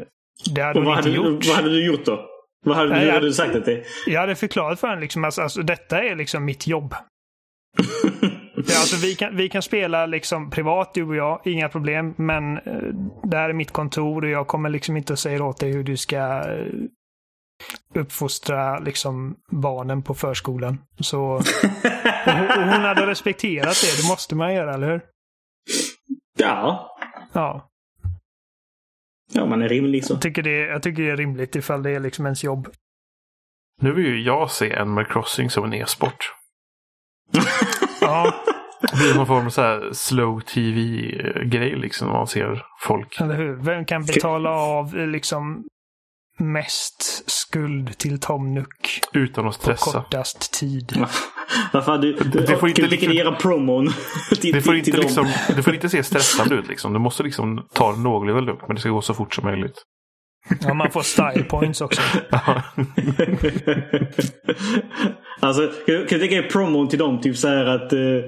det 0.55 0.61
hade 0.63 0.79
Och 0.81 0.85
hon 0.85 0.95
vad, 0.95 0.99
inte 1.07 1.11
hade, 1.21 1.31
gjort. 1.31 1.47
vad 1.47 1.57
hade 1.57 1.69
du 1.71 1.87
gjort 1.87 2.05
då? 2.05 2.25
Vad 2.67 2.77
hade, 2.77 2.89
Nej, 2.91 3.01
du, 3.01 3.07
jag- 3.07 3.15
hade 3.15 3.27
du 3.27 3.33
sagt 3.33 3.55
att 3.55 3.65
det 3.65 3.85
Jag 4.07 4.21
hade 4.21 4.35
förklarat 4.35 4.81
för 4.81 4.87
honom 4.89 5.01
liksom, 5.03 5.25
alltså, 5.25 5.43
alltså, 5.43 5.63
detta 5.63 6.03
är 6.05 6.17
liksom 6.17 6.45
mitt 6.45 6.67
jobb. 6.67 6.95
Ja, 8.69 8.79
alltså, 8.79 8.97
vi, 9.07 9.15
kan, 9.15 9.37
vi 9.37 9.49
kan 9.49 9.63
spela 9.63 10.07
liksom 10.07 10.51
privat, 10.51 10.95
du 10.95 11.03
och 11.03 11.17
jag, 11.17 11.41
inga 11.45 11.69
problem. 11.69 12.15
Men 12.19 12.57
eh, 12.59 12.73
det 13.23 13.37
här 13.37 13.49
är 13.49 13.53
mitt 13.53 13.71
kontor 13.71 14.25
och 14.25 14.31
jag 14.31 14.47
kommer 14.47 14.69
liksom 14.69 14.97
inte 14.97 15.13
att 15.13 15.19
säga 15.19 15.45
åt 15.45 15.61
dig 15.61 15.73
hur 15.73 15.85
du 15.85 15.97
ska 15.97 16.17
eh, 16.19 16.67
uppfostra 17.95 18.79
liksom, 18.79 19.37
barnen 19.51 20.03
på 20.03 20.15
förskolan. 20.15 20.79
Så, 21.01 21.21
och, 21.33 21.43
hon- 22.25 22.47
och 22.51 22.73
hon 22.73 22.85
hade 22.85 23.07
respekterat 23.07 23.77
det. 23.83 24.03
Det 24.03 24.09
måste 24.09 24.35
man 24.37 24.55
göra, 24.55 24.75
eller 24.75 24.89
hur? 24.91 25.01
Ja. 26.39 26.97
Ja, 27.33 27.65
Ja, 29.33 29.47
man 29.47 29.63
är 29.63 29.69
rimlig 29.69 30.05
så. 30.05 30.13
jag 30.15 30.23
tycker, 30.23 30.43
det, 30.43 30.59
jag 30.59 30.83
tycker 30.83 31.03
det 31.03 31.11
är 31.11 31.17
rimligt 31.17 31.57
ifall 31.57 31.83
det 31.83 31.91
är 31.91 32.01
liksom 32.01 32.27
ens 32.27 32.45
jobb. 32.45 32.69
Nu 33.81 33.93
vill 33.93 34.07
ju 34.07 34.23
jag 34.23 34.51
se 34.51 34.77
Animal 34.77 35.05
Crossing 35.05 35.51
som 35.51 35.65
en 35.65 35.75
e-sport. 35.75 36.33
Ja, 38.01 38.35
Det 38.81 38.97
blir 38.97 39.15
någon 39.15 39.27
form 39.27 39.47
av 39.47 39.51
så 39.51 39.63
här 39.63 39.93
slow 39.93 40.41
tv-grej 40.41 41.77
liksom. 41.77 42.09
Man 42.09 42.27
ser 42.27 42.65
folk. 42.81 43.21
eller 43.21 43.35
hur? 43.37 43.57
Vem 43.57 43.85
kan 43.85 44.05
betala 44.05 44.51
av 44.51 44.95
liksom 44.95 45.65
mest 46.39 47.31
skuld 47.31 47.99
till 47.99 48.21
Tom 48.21 48.55
Nook 48.55 49.01
Utan 49.13 49.47
att 49.49 49.55
på 49.57 49.63
stressa. 49.63 49.93
kortast 50.03 50.53
tid? 50.53 51.07
Varför 51.73 51.99
du, 51.99 52.13
du, 52.13 52.41
Det 52.41 52.57
får 52.57 52.69
inte 52.69 52.83
du 52.83 52.89
liksom- 52.89 53.13
göra 53.13 53.35
promon 53.35 53.89
till, 54.41 54.53
Det 54.53 54.61
får, 54.61 54.71
till, 54.71 54.79
inte 54.79 54.91
till 54.91 55.01
liksom, 55.01 55.27
det 55.57 55.63
får 55.63 55.75
inte 55.75 55.89
se 55.89 56.03
stressande 56.03 56.55
ut 56.55 56.69
liksom. 56.69 56.93
Du 56.93 56.99
måste 56.99 57.23
liksom 57.23 57.67
ta 57.75 57.93
det 57.93 57.99
någorlunda 57.99 58.41
lugnt. 58.41 58.61
Men 58.67 58.75
det 58.75 58.81
ska 58.81 58.91
gå 58.91 59.01
så 59.01 59.15
fort 59.15 59.35
som 59.35 59.45
möjligt. 59.45 59.83
Ja, 60.61 60.75
man 60.75 60.91
får 60.91 61.03
style 61.03 61.45
points 61.45 61.81
också. 61.81 62.01
Alltså, 65.41 65.71
jag 65.87 66.09
kan 66.09 66.21
tänka 66.21 66.35
mig 66.35 66.49
promon 66.49 66.89
till 66.89 66.99
dem. 66.99 67.21
Typ 67.21 67.37
så 67.37 67.49
här 67.49 67.65
att 67.65 67.93
uh, 67.93 68.25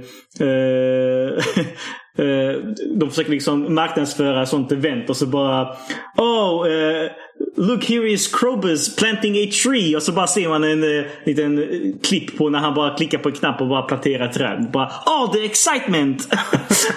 uh, 2.26 2.52
de 2.98 3.10
försöker 3.10 3.30
liksom 3.30 3.74
marknadsföra 3.74 4.46
sånt 4.46 4.72
event 4.72 5.10
och 5.10 5.16
så 5.16 5.26
bara 5.26 5.76
Oh, 6.16 6.66
uh, 6.66 7.10
look 7.56 7.84
here 7.84 8.06
is 8.06 8.34
Krobus 8.34 8.96
planting 8.96 9.36
a 9.36 9.50
tree. 9.62 9.96
Och 9.96 10.02
så 10.02 10.12
bara 10.12 10.26
ser 10.26 10.48
man 10.48 10.64
en 10.64 10.84
uh, 10.84 11.06
liten 11.24 11.58
klipp 12.02 12.38
på 12.38 12.50
när 12.50 12.58
han 12.58 12.74
bara 12.74 12.96
klickar 12.96 13.18
på 13.18 13.28
en 13.28 13.34
knapp 13.34 13.60
och 13.60 13.68
bara 13.68 13.82
planterar 13.82 14.28
ett 14.28 14.34
träd. 14.34 14.70
Bara 14.72 14.92
Oh, 15.06 15.32
the 15.32 15.44
excitement! 15.44 16.28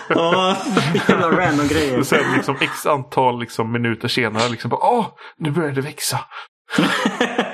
och 0.10 0.56
jävla 1.10 1.32
random 1.32 1.68
grejer. 1.72 2.00
Och 2.00 2.08
sen 2.08 2.34
liksom 2.36 2.56
x 2.62 2.86
antal 2.86 3.40
liksom, 3.40 3.72
minuter 3.72 4.08
senare 4.08 4.50
liksom 4.50 4.70
bara 4.70 4.82
Åh, 4.84 5.08
nu 5.38 5.52
börjar 5.52 5.72
det 5.72 5.82
växa. 5.82 6.20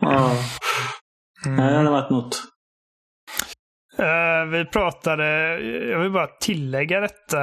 Ja. 0.00 0.32
Mm. 1.46 1.56
Det 1.56 1.76
hade 1.76 1.90
varit 1.90 2.10
något. 2.10 2.42
Uh, 3.98 4.50
vi 4.50 4.64
pratade, 4.64 5.58
jag 5.90 6.00
vill 6.00 6.12
bara 6.12 6.26
tillägga 6.26 7.00
detta 7.00 7.38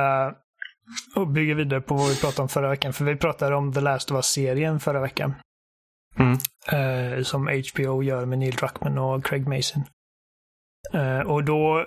och 1.15 1.27
bygga 1.27 1.55
vidare 1.55 1.81
på 1.81 1.95
vad 1.95 2.09
vi 2.09 2.15
pratade 2.15 2.41
om 2.41 2.49
förra 2.49 2.69
veckan. 2.69 2.93
För 2.93 3.05
vi 3.05 3.15
pratade 3.15 3.55
om 3.55 3.73
The 3.73 3.81
Last 3.81 4.11
of 4.11 4.15
Us-serien 4.15 4.79
förra 4.79 4.99
veckan. 4.99 5.33
Mm. 6.15 6.37
Uh, 6.73 7.23
som 7.23 7.47
HBO 7.47 8.03
gör 8.03 8.25
med 8.25 8.39
Neil 8.39 8.55
Druckmann 8.55 8.97
och 8.97 9.25
Craig 9.25 9.47
Mason. 9.47 9.83
Uh, 10.95 11.19
och 11.19 11.43
då 11.43 11.85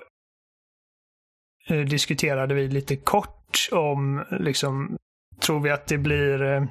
diskuterade 1.87 2.55
vi 2.55 2.69
lite 2.69 2.97
kort 2.97 3.69
om, 3.73 4.25
liksom, 4.31 4.97
tror 5.41 5.61
vi 5.61 5.71
att 5.71 5.87
det 5.87 5.99
blir 5.99 6.69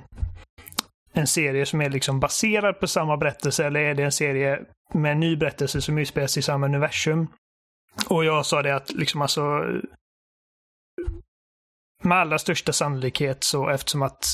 en 1.13 1.27
serie 1.27 1.65
som 1.65 1.81
är 1.81 1.89
liksom 1.89 2.19
baserad 2.19 2.79
på 2.79 2.87
samma 2.87 3.17
berättelse 3.17 3.65
eller 3.65 3.79
är 3.79 3.95
det 3.95 4.03
en 4.03 4.11
serie 4.11 4.61
med 4.93 5.11
en 5.11 5.19
ny 5.19 5.35
berättelse 5.35 5.81
som 5.81 5.97
utspelas 5.97 6.37
i 6.37 6.41
samma 6.41 6.65
universum? 6.65 7.27
Och 8.09 8.25
jag 8.25 8.45
sa 8.45 8.61
det 8.61 8.75
att 8.75 8.93
liksom 8.93 9.21
alltså 9.21 9.63
med 12.05 12.17
allra 12.17 12.39
största 12.39 12.73
sannolikhet 12.73 13.43
så 13.43 13.69
eftersom 13.69 14.01
att 14.01 14.25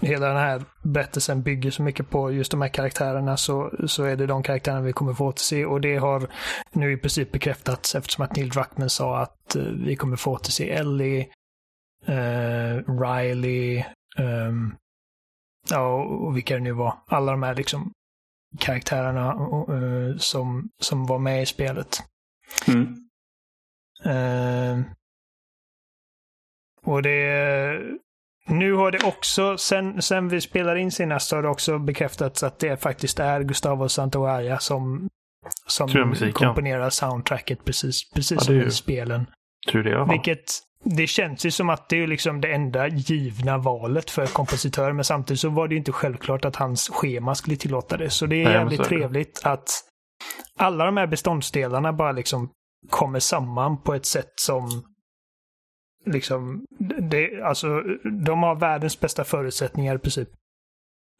hela 0.00 0.28
den 0.28 0.36
här 0.36 0.64
berättelsen 0.84 1.42
bygger 1.42 1.70
så 1.70 1.82
mycket 1.82 2.10
på 2.10 2.32
just 2.32 2.50
de 2.50 2.62
här 2.62 2.68
karaktärerna 2.68 3.36
så, 3.36 3.72
så 3.86 4.04
är 4.04 4.16
det 4.16 4.26
de 4.26 4.42
karaktärerna 4.42 4.80
vi 4.80 4.92
kommer 4.92 5.14
få 5.14 5.26
återse 5.26 5.64
och 5.64 5.80
det 5.80 5.96
har 5.96 6.30
nu 6.72 6.92
i 6.92 6.96
princip 6.96 7.32
bekräftats 7.32 7.94
eftersom 7.94 8.24
att 8.24 8.36
Neil 8.36 8.48
Druckmann 8.48 8.90
sa 8.90 9.18
att 9.18 9.56
uh, 9.56 9.62
vi 9.62 9.96
kommer 9.96 10.16
få 10.16 10.32
återse 10.32 10.64
Ellie, 10.64 11.28
uh, 12.08 13.00
Riley, 13.00 13.84
um, 14.18 14.76
ja, 15.70 15.94
och 16.04 16.36
vilka 16.36 16.54
det 16.54 16.60
nu 16.60 16.72
var. 16.72 16.98
Alla 17.06 17.32
de 17.32 17.42
här 17.42 17.54
liksom 17.54 17.92
karaktärerna 18.58 19.34
uh, 19.70 20.16
som, 20.16 20.68
som 20.82 21.06
var 21.06 21.18
med 21.18 21.42
i 21.42 21.46
spelet. 21.46 22.02
Mm. 22.68 22.94
Uh, 24.06 24.84
och 26.88 27.02
det... 27.02 27.80
Nu 28.46 28.72
har 28.72 28.90
det 28.90 29.04
också, 29.04 29.58
sen, 29.58 30.02
sen 30.02 30.28
vi 30.28 30.40
spelar 30.40 30.76
in 30.76 30.92
senast, 30.92 31.32
har 31.32 31.42
det 31.42 31.48
också 31.48 31.78
bekräftats 31.78 32.42
att 32.42 32.58
det 32.58 32.82
faktiskt 32.82 33.20
är 33.20 33.42
Gustavo 33.42 33.88
Santaolalla 33.88 34.58
som, 34.58 35.08
som 35.66 36.14
komponerar 36.32 36.90
soundtracket 36.90 37.64
precis, 37.64 38.10
precis 38.10 38.38
ja, 38.40 38.44
som 38.44 38.60
i 38.60 38.70
spelen. 38.70 39.26
Tur 39.72 39.84
det. 39.84 40.06
Vilket 40.10 40.62
det 40.84 41.06
känns 41.06 41.46
ju 41.46 41.50
som 41.50 41.70
att 41.70 41.88
det 41.88 42.02
är 42.02 42.06
liksom 42.06 42.40
det 42.40 42.52
enda 42.52 42.88
givna 42.88 43.58
valet 43.58 44.10
för 44.10 44.26
kompositör, 44.26 44.92
men 44.92 45.04
samtidigt 45.04 45.40
så 45.40 45.48
var 45.48 45.68
det 45.68 45.76
inte 45.76 45.92
självklart 45.92 46.44
att 46.44 46.56
hans 46.56 46.88
schema 46.88 47.34
skulle 47.34 47.56
tillåta 47.56 47.96
det. 47.96 48.10
Så 48.10 48.26
det 48.26 48.36
är 48.36 48.44
Nej, 48.44 48.52
jävligt 48.52 48.84
trevligt 48.84 49.40
att 49.44 49.68
alla 50.58 50.84
de 50.84 50.96
här 50.96 51.06
beståndsdelarna 51.06 51.92
bara 51.92 52.12
liksom 52.12 52.50
kommer 52.90 53.20
samman 53.20 53.82
på 53.82 53.94
ett 53.94 54.06
sätt 54.06 54.32
som 54.36 54.82
liksom, 56.12 56.66
det, 57.10 57.42
alltså, 57.42 57.82
de 58.24 58.42
har 58.42 58.54
världens 58.54 59.00
bästa 59.00 59.24
förutsättningar 59.24 59.96
i 59.96 59.98
princip. 59.98 60.28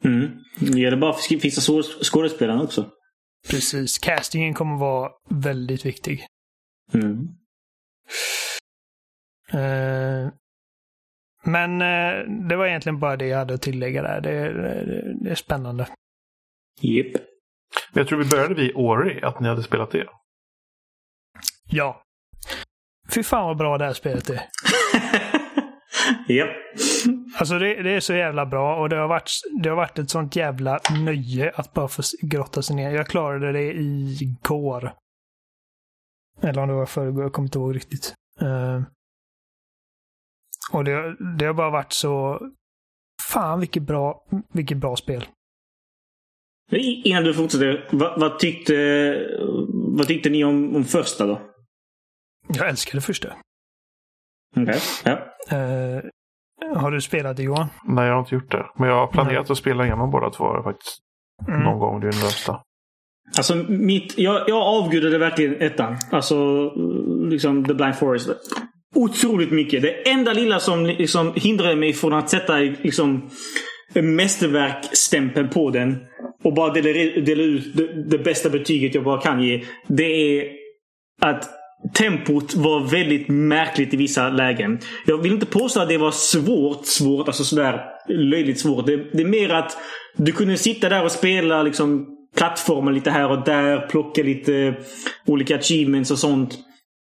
Mm. 0.03 0.29
Det 0.59 0.79
gäller 0.79 0.97
bara 0.97 1.11
att 1.11 1.21
fixa 1.21 1.81
skådespelarna 2.03 2.63
också. 2.63 2.91
Precis. 3.49 3.97
Castingen 3.97 4.53
kommer 4.53 4.77
vara 4.77 5.11
väldigt 5.29 5.85
viktig. 5.85 6.25
Mm. 6.93 7.27
Uh, 9.53 10.31
men 11.43 11.81
uh, 11.81 12.47
det 12.47 12.55
var 12.55 12.67
egentligen 12.67 12.99
bara 12.99 13.17
det 13.17 13.27
jag 13.27 13.37
hade 13.37 13.53
att 13.53 13.61
tillägga 13.61 14.01
där. 14.01 14.21
Det, 14.21 14.53
det, 14.53 15.15
det 15.23 15.29
är 15.29 15.35
spännande. 15.35 15.87
Japp. 16.81 17.05
Yep. 17.05 17.21
Jag 17.93 18.07
tror 18.07 18.19
vi 18.23 18.29
började 18.29 18.53
vid 18.53 18.71
Ori, 18.75 19.21
att 19.21 19.39
ni 19.39 19.47
hade 19.47 19.63
spelat 19.63 19.91
det. 19.91 20.07
Ja. 21.69 22.03
Fy 23.09 23.23
fan 23.23 23.45
vad 23.45 23.57
bra 23.57 23.77
det 23.77 23.85
här 23.85 23.93
spelet 23.93 24.29
är. 24.29 24.41
Japp. 26.27 26.49
Alltså 27.39 27.59
det, 27.59 27.83
det, 27.83 27.91
är 27.91 27.99
så 27.99 28.13
jävla 28.13 28.45
bra 28.45 28.75
och 28.75 28.89
det 28.89 28.95
har, 28.95 29.07
varit, 29.07 29.31
det 29.61 29.69
har 29.69 29.75
varit 29.75 29.99
ett 29.99 30.09
sånt 30.09 30.35
jävla 30.35 30.79
nöje 31.05 31.51
att 31.55 31.73
bara 31.73 31.87
få 31.87 32.01
grotta 32.21 32.61
sig 32.61 32.75
ner. 32.75 32.91
Jag 32.91 33.07
klarade 33.07 33.51
det 33.51 33.73
igår. 33.73 34.93
Eller 36.41 36.61
om 36.61 36.67
det 36.67 36.75
var 36.75 36.85
förrgår, 36.85 37.23
jag 37.23 37.33
kommer 37.33 37.47
inte 37.47 37.57
ihåg 37.57 37.75
riktigt. 37.75 38.13
Uh, 38.41 38.81
och 40.71 40.83
det, 40.83 41.15
det 41.37 41.45
har 41.45 41.53
bara 41.53 41.69
varit 41.69 41.93
så... 41.93 42.41
Fan 43.31 43.59
vilket 43.59 43.83
bra, 43.83 44.23
vilket 44.53 44.77
bra 44.77 44.95
spel. 44.95 45.25
Innan 47.03 47.23
du 47.23 47.33
fortsätter, 47.33 47.87
vad, 47.91 48.19
vad, 48.19 48.39
tyckte, 48.39 48.73
vad 49.97 50.07
tyckte 50.07 50.29
ni 50.29 50.43
om, 50.43 50.75
om 50.75 50.83
första 50.83 51.25
då? 51.25 51.48
Jag 52.57 52.69
älskade 52.69 53.01
första. 53.01 53.27
Okej, 54.57 54.63
okay. 54.63 54.79
ja. 55.03 55.57
Uh, 55.57 56.01
har 56.75 56.91
du 56.91 57.01
spelat 57.01 57.37
det 57.37 57.43
Johan? 57.43 57.67
Nej, 57.83 58.07
jag 58.07 58.13
har 58.13 58.19
inte 58.19 58.35
gjort 58.35 58.51
det. 58.51 58.65
Men 58.75 58.89
jag 58.89 58.95
har 58.95 59.07
planerat 59.07 59.45
Nej. 59.45 59.51
att 59.51 59.57
spela 59.57 59.85
igenom 59.85 60.11
båda 60.11 60.29
två 60.29 60.63
faktiskt. 60.63 60.97
Mm. 61.47 61.63
Någon 61.63 61.79
gång, 61.79 61.99
det 61.99 62.07
är 62.07 62.11
den 62.11 62.21
värsta. 62.21 62.61
Alltså, 63.37 63.55
mitt, 63.69 64.17
jag, 64.17 64.49
jag 64.49 64.61
avgudade 64.61 65.17
verkligen 65.17 65.61
ettan. 65.61 65.97
Alltså, 66.11 66.69
liksom 67.29 67.65
The 67.65 67.73
Blind 67.73 67.95
Forest. 67.95 68.29
Otroligt 68.95 69.51
mycket. 69.51 69.81
Det 69.81 70.09
enda 70.09 70.33
lilla 70.33 70.59
som 70.59 70.85
liksom 70.85 71.33
hindrade 71.35 71.75
mig 71.75 71.93
från 71.93 72.13
att 72.13 72.29
sätta 72.29 72.57
liksom, 72.57 73.29
mästerverkstämpeln 73.93 75.49
på 75.49 75.69
den 75.69 75.97
och 76.43 76.53
bara 76.53 76.73
dela, 76.73 77.21
dela 77.21 77.43
ut 77.43 77.77
det, 77.77 78.03
det, 78.03 78.17
bästa 78.17 78.49
betyget 78.49 78.95
jag 78.95 79.03
bara 79.03 79.21
kan 79.21 79.43
ge. 79.43 79.63
Det 79.87 80.03
är 80.03 80.51
att 81.21 81.58
tempot 81.93 82.55
var 82.55 82.79
väldigt 82.79 83.27
märkligt 83.27 83.93
i 83.93 83.97
vissa 83.97 84.29
lägen. 84.29 84.79
Jag 85.05 85.17
vill 85.17 85.31
inte 85.31 85.45
påstå 85.45 85.79
att 85.79 85.89
det 85.89 85.97
var 85.97 86.11
svårt, 86.11 86.85
svårt, 86.85 87.27
alltså 87.27 87.43
sådär 87.43 87.85
löjligt 88.07 88.59
svårt. 88.59 88.85
Det, 88.85 88.97
det 88.97 89.23
är 89.23 89.27
mer 89.27 89.49
att 89.49 89.77
du 90.17 90.31
kunde 90.31 90.57
sitta 90.57 90.89
där 90.89 91.03
och 91.03 91.11
spela 91.11 91.63
liksom 91.63 92.07
plattformen 92.37 92.93
lite 92.93 93.11
här 93.11 93.29
och 93.29 93.43
där, 93.45 93.87
plocka 93.87 94.23
lite 94.23 94.75
olika 95.25 95.55
achievements 95.55 96.11
och 96.11 96.19
sånt. 96.19 96.57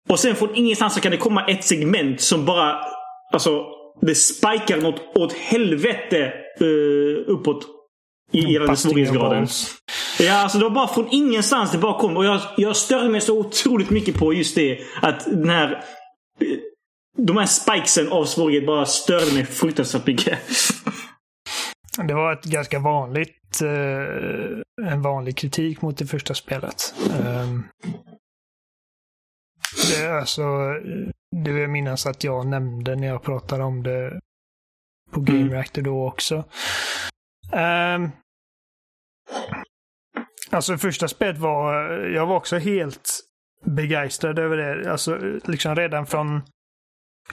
Och 0.09 0.19
sen 0.19 0.35
från 0.35 0.55
ingenstans 0.55 0.95
så 0.95 1.01
kan 1.01 1.11
det 1.11 1.17
komma 1.17 1.47
ett 1.47 1.65
segment 1.65 2.21
som 2.21 2.45
bara... 2.45 2.79
Alltså, 3.33 3.65
det 4.01 4.15
spikar 4.15 4.81
något 4.81 5.17
åt 5.17 5.33
helvete 5.33 6.33
uh, 6.63 7.25
uppåt 7.27 7.67
i 8.33 8.53
gällande 8.53 8.77
svårighetsgraden. 8.77 9.47
Ja, 10.25 10.43
alltså 10.43 10.59
det 10.59 10.65
var 10.65 10.71
bara 10.71 10.89
från 10.89 11.09
ingenstans 11.11 11.73
det 11.73 11.79
bara 11.79 12.01
kom. 12.01 12.17
Och 12.17 12.25
jag, 12.25 12.41
jag 12.57 12.77
störde 12.77 13.09
mig 13.09 13.21
så 13.21 13.39
otroligt 13.39 13.91
mycket 13.91 14.19
på 14.19 14.33
just 14.33 14.55
det. 14.55 14.79
Att 15.03 15.25
den 15.25 15.49
här... 15.51 15.73
Eh, 15.73 16.59
de 17.17 17.37
här 17.37 17.47
spikesen 17.47 18.13
av 18.13 18.25
svårighet 18.25 18.67
bara 18.67 18.87
störde 18.87 19.35
mig 19.35 19.47
fruktansvärt 19.47 20.07
mycket. 20.07 20.39
Det 22.09 22.15
var 22.15 22.33
ett 22.33 22.45
ganska 22.45 22.79
vanligt, 22.79 23.63
eh, 23.63 24.91
en 24.93 25.03
vanlig 25.03 25.37
kritik 25.37 25.83
mot 25.83 25.99
det 25.99 26.07
första 26.07 26.35
spelet. 26.35 26.95
Um, 27.21 27.69
det, 29.91 30.19
alltså, 30.19 30.43
det 31.37 31.53
vill 31.53 31.63
jag 31.63 31.71
minnas 31.71 32.07
att 32.07 32.25
jag 32.25 32.47
nämnde 32.47 32.97
när 32.97 33.07
jag 33.07 33.23
pratade 33.23 33.65
om 33.65 33.83
det 33.83 34.21
på 35.11 35.21
Game 35.21 35.41
mm. 35.41 35.53
Reactor 35.53 35.83
då 35.83 36.09
också. 36.09 36.45
Um, 37.53 38.11
alltså 40.55 40.79
första 40.79 41.09
spelet 41.09 41.39
var, 41.39 41.91
jag 41.91 42.27
var 42.27 42.37
också 42.37 42.57
helt 42.59 43.21
begeistrad 43.65 44.39
över 44.39 44.57
det. 44.57 44.93
Alltså 44.93 45.17
liksom 45.45 45.77
redan 45.77 46.07
från 46.07 46.43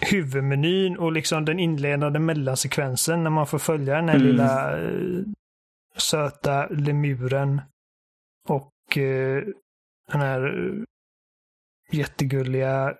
huvudmenyn 0.01 0.97
och 0.97 1.11
liksom 1.11 1.45
den 1.45 1.59
inledande 1.59 2.19
mellansekvensen 2.19 3.23
när 3.23 3.29
man 3.29 3.47
får 3.47 3.59
följa 3.59 3.95
den 3.95 4.09
här 4.09 4.15
mm. 4.15 4.27
lilla 4.27 4.77
uh, 4.79 5.25
söta 5.97 6.67
lemuren 6.67 7.61
och 8.47 8.97
uh, 8.97 9.43
den 10.11 10.21
här 10.21 10.57
uh, 10.59 10.83
jättegulliga, 11.91 12.95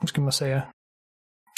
vad 0.00 0.08
ska 0.08 0.20
man 0.20 0.32
säga, 0.32 0.62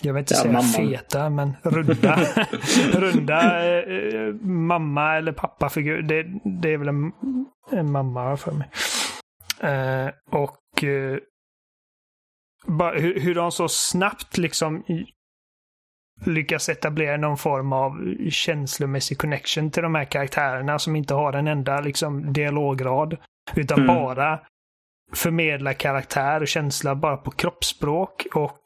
jag 0.02 0.12
vill 0.12 0.20
inte 0.20 0.34
Ja, 0.34 0.40
säga 0.40 0.52
mamman. 0.52 0.72
feta, 0.72 1.30
men 1.30 1.52
runda. 1.62 2.16
runda 2.92 3.66
eh, 3.66 3.94
eh, 4.14 4.34
mamma 4.42 5.16
eller 5.16 5.32
pappafigur. 5.32 6.02
Det, 6.02 6.26
det 6.62 6.72
är 6.72 6.78
väl 6.78 6.88
en, 6.88 7.12
en 7.72 7.92
mamma 7.92 8.36
för 8.36 8.52
mig. 8.52 8.70
Eh, 9.60 10.10
och 10.30 10.84
eh, 10.84 11.18
bara 12.66 12.98
hur, 12.98 13.20
hur 13.20 13.34
de 13.34 13.52
så 13.52 13.68
snabbt 13.68 14.38
liksom 14.38 14.84
lyckas 16.24 16.68
etablera 16.68 17.16
någon 17.16 17.36
form 17.38 17.72
av 17.72 18.14
känslomässig 18.30 19.18
connection 19.18 19.70
till 19.70 19.82
de 19.82 19.94
här 19.94 20.04
karaktärerna 20.04 20.78
som 20.78 20.96
inte 20.96 21.14
har 21.14 21.32
en 21.32 21.48
enda 21.48 21.80
liksom, 21.80 22.32
dialograd. 22.32 23.16
Utan 23.54 23.78
Mm. 23.82 23.86
bara 23.96 24.40
förmedla 25.14 25.74
karaktär 25.74 26.40
och 26.40 26.48
känsla 26.48 26.94
bara 26.94 27.16
på 27.16 27.30
kroppsspråk 27.30 28.26
och 28.34 28.62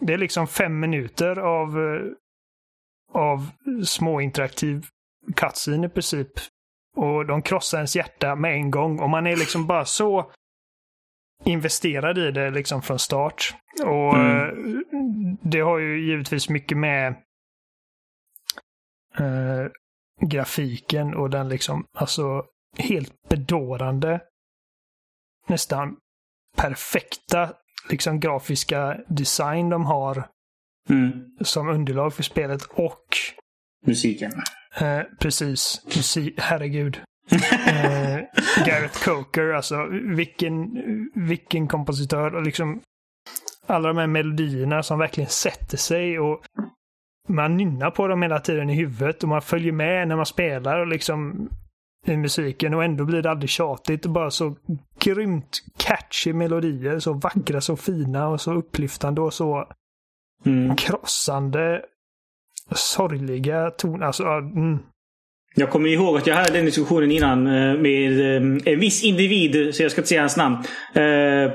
det 0.00 0.12
är 0.12 0.18
liksom 0.18 0.46
fem 0.46 0.80
minuter 0.80 1.38
av, 1.38 1.68
eh, 1.78 2.02
av 3.12 3.50
småinteraktiv 3.84 4.86
cutscene 5.36 5.86
i 5.86 5.90
princip. 5.90 6.30
Och 6.96 7.26
de 7.26 7.42
krossar 7.42 7.78
ens 7.78 7.96
hjärta 7.96 8.34
med 8.36 8.54
en 8.54 8.70
gång 8.70 8.98
och 9.00 9.10
man 9.10 9.26
är 9.26 9.36
liksom 9.36 9.66
bara 9.66 9.84
så 9.84 10.30
investerad 11.44 12.18
i 12.18 12.30
det 12.30 12.50
liksom 12.50 12.82
från 12.82 12.98
start. 12.98 13.54
Och 13.84 14.14
Mm. 14.14 14.78
eh, 14.78 15.36
det 15.42 15.60
har 15.60 15.78
ju 15.78 16.06
givetvis 16.06 16.48
mycket 16.48 16.78
med 16.78 17.06
eh, 19.18 19.66
grafiken 20.20 21.14
och 21.14 21.30
den 21.30 21.48
liksom, 21.48 21.86
alltså 21.96 22.44
helt 22.78 23.28
bedårande, 23.28 24.20
nästan 25.46 25.96
perfekta 26.56 27.54
liksom 27.90 28.20
grafiska 28.20 28.96
design 29.08 29.68
de 29.68 29.84
har 29.86 30.26
Mm. 30.90 31.10
som 31.40 31.68
underlag 31.68 32.14
för 32.14 32.22
spelet 32.22 32.62
och 32.62 33.06
Musiken. 33.86 34.32
eh, 34.80 35.00
precis, 35.20 35.82
musik, 35.86 36.34
herregud. 36.38 37.00
eh, 37.66 38.18
Gareth 38.66 39.04
Coker, 39.04 39.52
alltså 39.52 39.86
vilken, 40.16 40.70
vilken 41.14 41.68
kompositör 41.68 42.34
och 42.34 42.42
liksom 42.42 42.80
alla 43.66 43.88
de 43.88 43.96
här 43.96 44.06
melodierna 44.06 44.82
som 44.82 44.98
verkligen 44.98 45.30
sätter 45.30 45.76
sig 45.76 46.18
och 46.18 46.42
man 47.28 47.56
nynnar 47.56 47.90
på 47.90 48.08
dem 48.08 48.22
hela 48.22 48.40
tiden 48.40 48.70
i 48.70 48.74
huvudet 48.74 49.22
och 49.22 49.28
man 49.28 49.42
följer 49.42 49.72
med 49.72 50.08
när 50.08 50.16
man 50.16 50.26
spelar 50.26 50.78
och 50.80 50.86
liksom 50.86 51.48
i 52.04 52.16
musiken 52.16 52.74
och 52.74 52.84
ändå 52.84 53.04
blir 53.04 53.22
det 53.22 53.30
aldrig 53.30 53.50
tjatigt 53.50 54.06
bara 54.06 54.30
så 54.30 54.56
grymt 55.00 55.58
catchy 55.78 56.32
melodier, 56.32 56.98
så 56.98 57.12
vackra, 57.12 57.60
så 57.60 57.76
fina 57.76 58.28
och 58.28 58.40
så 58.40 58.52
upplyftande 58.54 59.20
och 59.20 59.34
så 59.34 59.68
Mm. 60.46 60.76
krossande 60.76 61.82
sorgliga 62.74 63.70
toner. 63.70 64.06
Alltså, 64.06 64.24
mm. 64.24 64.78
Jag 65.54 65.70
kommer 65.70 65.88
ihåg 65.88 66.16
att 66.16 66.26
jag 66.26 66.34
hade 66.34 66.52
den 66.52 66.64
diskussionen 66.64 67.10
innan 67.10 67.46
eh, 67.46 67.74
med 67.80 68.20
eh, 68.20 68.72
en 68.72 68.80
viss 68.80 69.04
individ, 69.04 69.74
så 69.74 69.82
jag 69.82 69.90
ska 69.92 70.00
inte 70.00 70.08
säga 70.08 70.20
hans 70.20 70.36
namn. 70.36 70.56
Eh, 70.94 71.52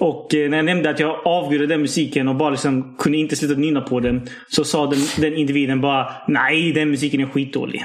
Och 0.00 0.28
när 0.32 0.56
jag 0.56 0.64
nämnde 0.64 0.90
att 0.90 1.00
jag 1.00 1.26
avgudade 1.26 1.66
den 1.66 1.80
musiken 1.80 2.28
och 2.28 2.36
bara 2.36 2.50
liksom 2.50 2.96
kunde 2.98 3.18
inte 3.18 3.36
sluta 3.36 3.60
nynna 3.60 3.80
på 3.80 4.00
den. 4.00 4.28
Så 4.48 4.64
sa 4.64 4.86
den, 4.86 4.98
den 5.18 5.34
individen 5.34 5.80
bara 5.80 6.12
Nej, 6.28 6.72
den 6.72 6.90
musiken 6.90 7.20
är 7.20 7.26
skitdålig. 7.26 7.84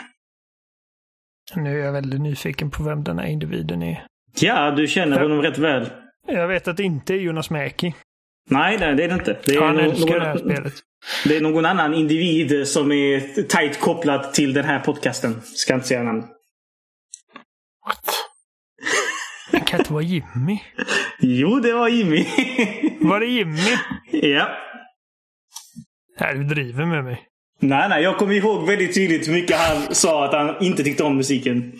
Nu 1.56 1.80
är 1.82 1.86
jag 1.86 1.92
väldigt 1.94 2.22
nyfiken 2.22 2.72
på 2.72 2.84
vem 2.84 3.04
den 3.04 3.20
här 3.20 3.28
individen 3.28 3.84
är. 3.84 4.06
Ja, 4.40 4.72
du 4.72 4.88
känner 4.88 5.20
honom 5.20 5.42
rätt 5.42 5.58
väl. 5.58 5.90
Jag 6.28 6.48
vet 6.48 6.68
att 6.68 6.78
det 6.78 6.84
inte 6.84 7.14
är 7.14 7.18
Jonas 7.18 7.50
Mäki. 7.50 7.96
Nej, 8.50 8.78
nej, 8.80 8.96
det 8.96 9.04
är 9.04 9.08
det 9.08 9.14
inte. 9.14 9.38
Det 9.46 9.56
är, 9.56 9.62
Han 9.62 9.76
nå- 9.76 9.82
älskar 9.82 10.20
det 10.20 10.26
här 10.26 10.34
någon, 10.36 10.40
spelet. 10.54 10.74
det 11.26 11.38
är 11.38 11.42
någon 11.42 11.66
annan 11.66 11.94
individ 11.94 12.68
som 12.68 12.92
är 12.92 13.42
tajt 13.44 13.80
kopplad 13.80 14.34
till 14.34 14.54
den 14.54 14.66
här 14.66 14.80
podcasten. 14.80 15.42
Ska 15.42 15.74
inte 15.74 15.88
säga 15.88 16.04
namn. 16.04 16.22
What? 17.88 18.06
Det 19.52 19.60
kan 19.60 19.80
inte 19.80 19.94
vara 19.94 20.04
Jimmy. 20.04 20.60
Jo, 21.20 21.60
det 21.60 21.74
var 21.74 21.88
Jimmy. 21.90 22.26
Var 23.02 23.20
det 23.20 23.26
Jimmy? 23.26 23.78
ja. 24.12 24.50
Nej, 26.20 26.36
du 26.36 26.44
driver 26.44 26.86
med 26.86 27.04
mig. 27.04 27.22
Nej, 27.62 27.90
nej. 27.90 28.04
Jag 28.04 28.18
kommer 28.18 28.34
ihåg 28.34 28.68
väldigt 28.68 28.94
tydligt 28.94 29.28
hur 29.28 29.34
mycket 29.34 29.58
han 29.58 29.96
sa 29.96 30.26
att 30.26 30.34
han 30.34 30.64
inte 30.64 30.84
tyckte 30.84 31.04
om 31.04 31.18
musiken. 31.18 31.74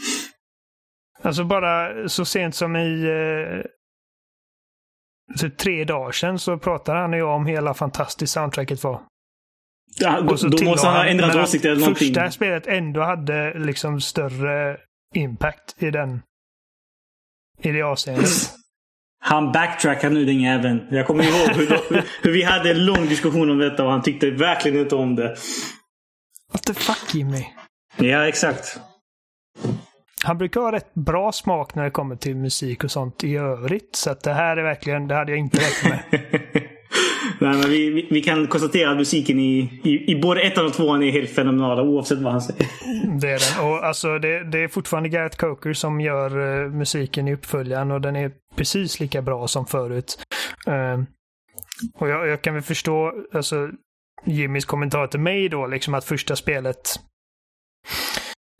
Alltså 1.22 1.44
bara 1.44 2.10
så 2.10 2.26
sent 2.26 2.56
som 2.56 2.76
i 2.76 3.04
eh, 3.04 3.66
typ 5.38 5.58
tre 5.58 5.84
dagar 5.84 6.12
sedan 6.12 6.40
så 6.40 6.58
pratade 6.58 7.00
han 7.00 7.14
och 7.14 7.20
jag 7.20 7.36
om 7.36 7.46
hela 7.46 7.74
fantastiskt 7.74 8.34
soundtracket 8.34 8.84
var. 8.84 9.02
Ja, 10.00 10.22
då 10.22 10.36
då 10.50 10.66
måste 10.66 10.88
han 10.88 10.96
ha 10.96 11.06
ändrat 11.06 11.36
åsikt 11.36 11.66
eller 11.66 11.80
någonting. 11.80 12.08
Första 12.08 12.32
spelet 12.32 12.68
ändå 12.68 13.02
hade 13.02 13.60
liksom 13.60 14.02
större 14.02 14.78
impact 15.16 15.76
i 15.84 15.92
den 15.92 16.22
i 17.62 17.72
det 17.72 17.82
avseendet. 17.82 18.30
Han 19.24 19.52
backtrackar 19.52 20.10
nu 20.10 20.26
den 20.26 20.42
jäveln. 20.42 20.88
Jag 20.92 21.08
kommer 21.08 21.24
ihåg 21.24 21.50
hur, 21.56 21.68
hur 22.24 22.32
vi 22.32 22.44
hade 22.44 22.72
en 22.72 22.86
lång 22.86 23.06
diskussion 23.08 23.50
om 23.50 23.58
detta 23.58 23.86
och 23.86 23.92
han 23.92 24.02
tyckte 24.02 24.32
verkligen 24.32 24.80
inte 24.80 24.96
om 24.96 25.16
det. 25.16 25.36
What 26.54 26.64
the 26.64 26.74
fuck 26.74 27.16
Jimmy? 27.16 27.46
Ja, 27.98 28.28
exakt. 28.28 28.80
Han 30.24 30.38
brukar 30.38 30.62
ha 30.62 30.72
rätt 30.72 30.94
bra 30.94 31.32
smak 31.32 31.76
när 31.76 31.84
det 31.84 31.92
kommer 31.92 32.16
till 32.16 32.36
musik 32.36 32.84
och 32.84 32.92
sånt 32.92 33.24
i 33.24 33.36
övrigt. 33.36 33.96
Så 33.96 34.16
det 34.24 34.34
här 34.34 34.58
är 34.58 34.64
verkligen, 34.64 35.08
det 35.08 35.16
hade 35.16 35.32
jag 35.32 35.40
inte 35.40 35.58
räknat 35.58 36.12
med. 36.12 36.64
Nej, 37.42 37.58
men 37.58 37.70
vi, 37.70 37.90
vi, 37.90 38.08
vi 38.10 38.22
kan 38.22 38.48
konstatera 38.48 38.92
att 38.92 38.98
musiken 38.98 39.40
i, 39.40 39.80
i, 39.84 40.12
i 40.12 40.22
både 40.22 40.42
ettan 40.42 40.66
och 40.66 40.74
tvåan 40.74 41.04
är 41.04 41.12
helt 41.12 41.30
fenomenala 41.30 41.84
oavsett 41.84 42.20
vad 42.20 42.32
han 42.32 42.42
säger. 42.42 42.68
Det 43.22 43.30
är 43.30 43.58
den. 43.58 43.70
Och 43.70 43.86
alltså 43.86 44.20
det, 44.20 44.44
det 44.44 44.64
är 44.64 44.68
fortfarande 44.68 45.10
Gareth 45.10 45.38
Coker 45.38 45.74
som 45.74 46.02
gör 46.02 46.38
uh, 46.38 46.72
musiken 46.72 47.28
i 47.28 47.34
uppföljaren 47.34 47.92
och 47.92 48.02
den 48.02 48.16
är 48.16 48.32
precis 48.56 49.00
lika 49.00 49.22
bra 49.22 49.48
som 49.48 49.66
förut. 49.66 50.24
Uh, 50.68 51.04
och 51.94 52.10
jag, 52.10 52.28
jag 52.28 52.42
kan 52.42 52.54
väl 52.54 52.64
förstå 52.64 53.14
alltså, 53.34 53.70
Jimmys 54.26 54.66
kommentar 54.66 55.08
till 55.08 55.20
mig 55.20 55.50
då, 55.50 55.68
liksom 55.68 55.94
att 55.94 56.06
första 56.06 56.36
spelet 56.36 57.00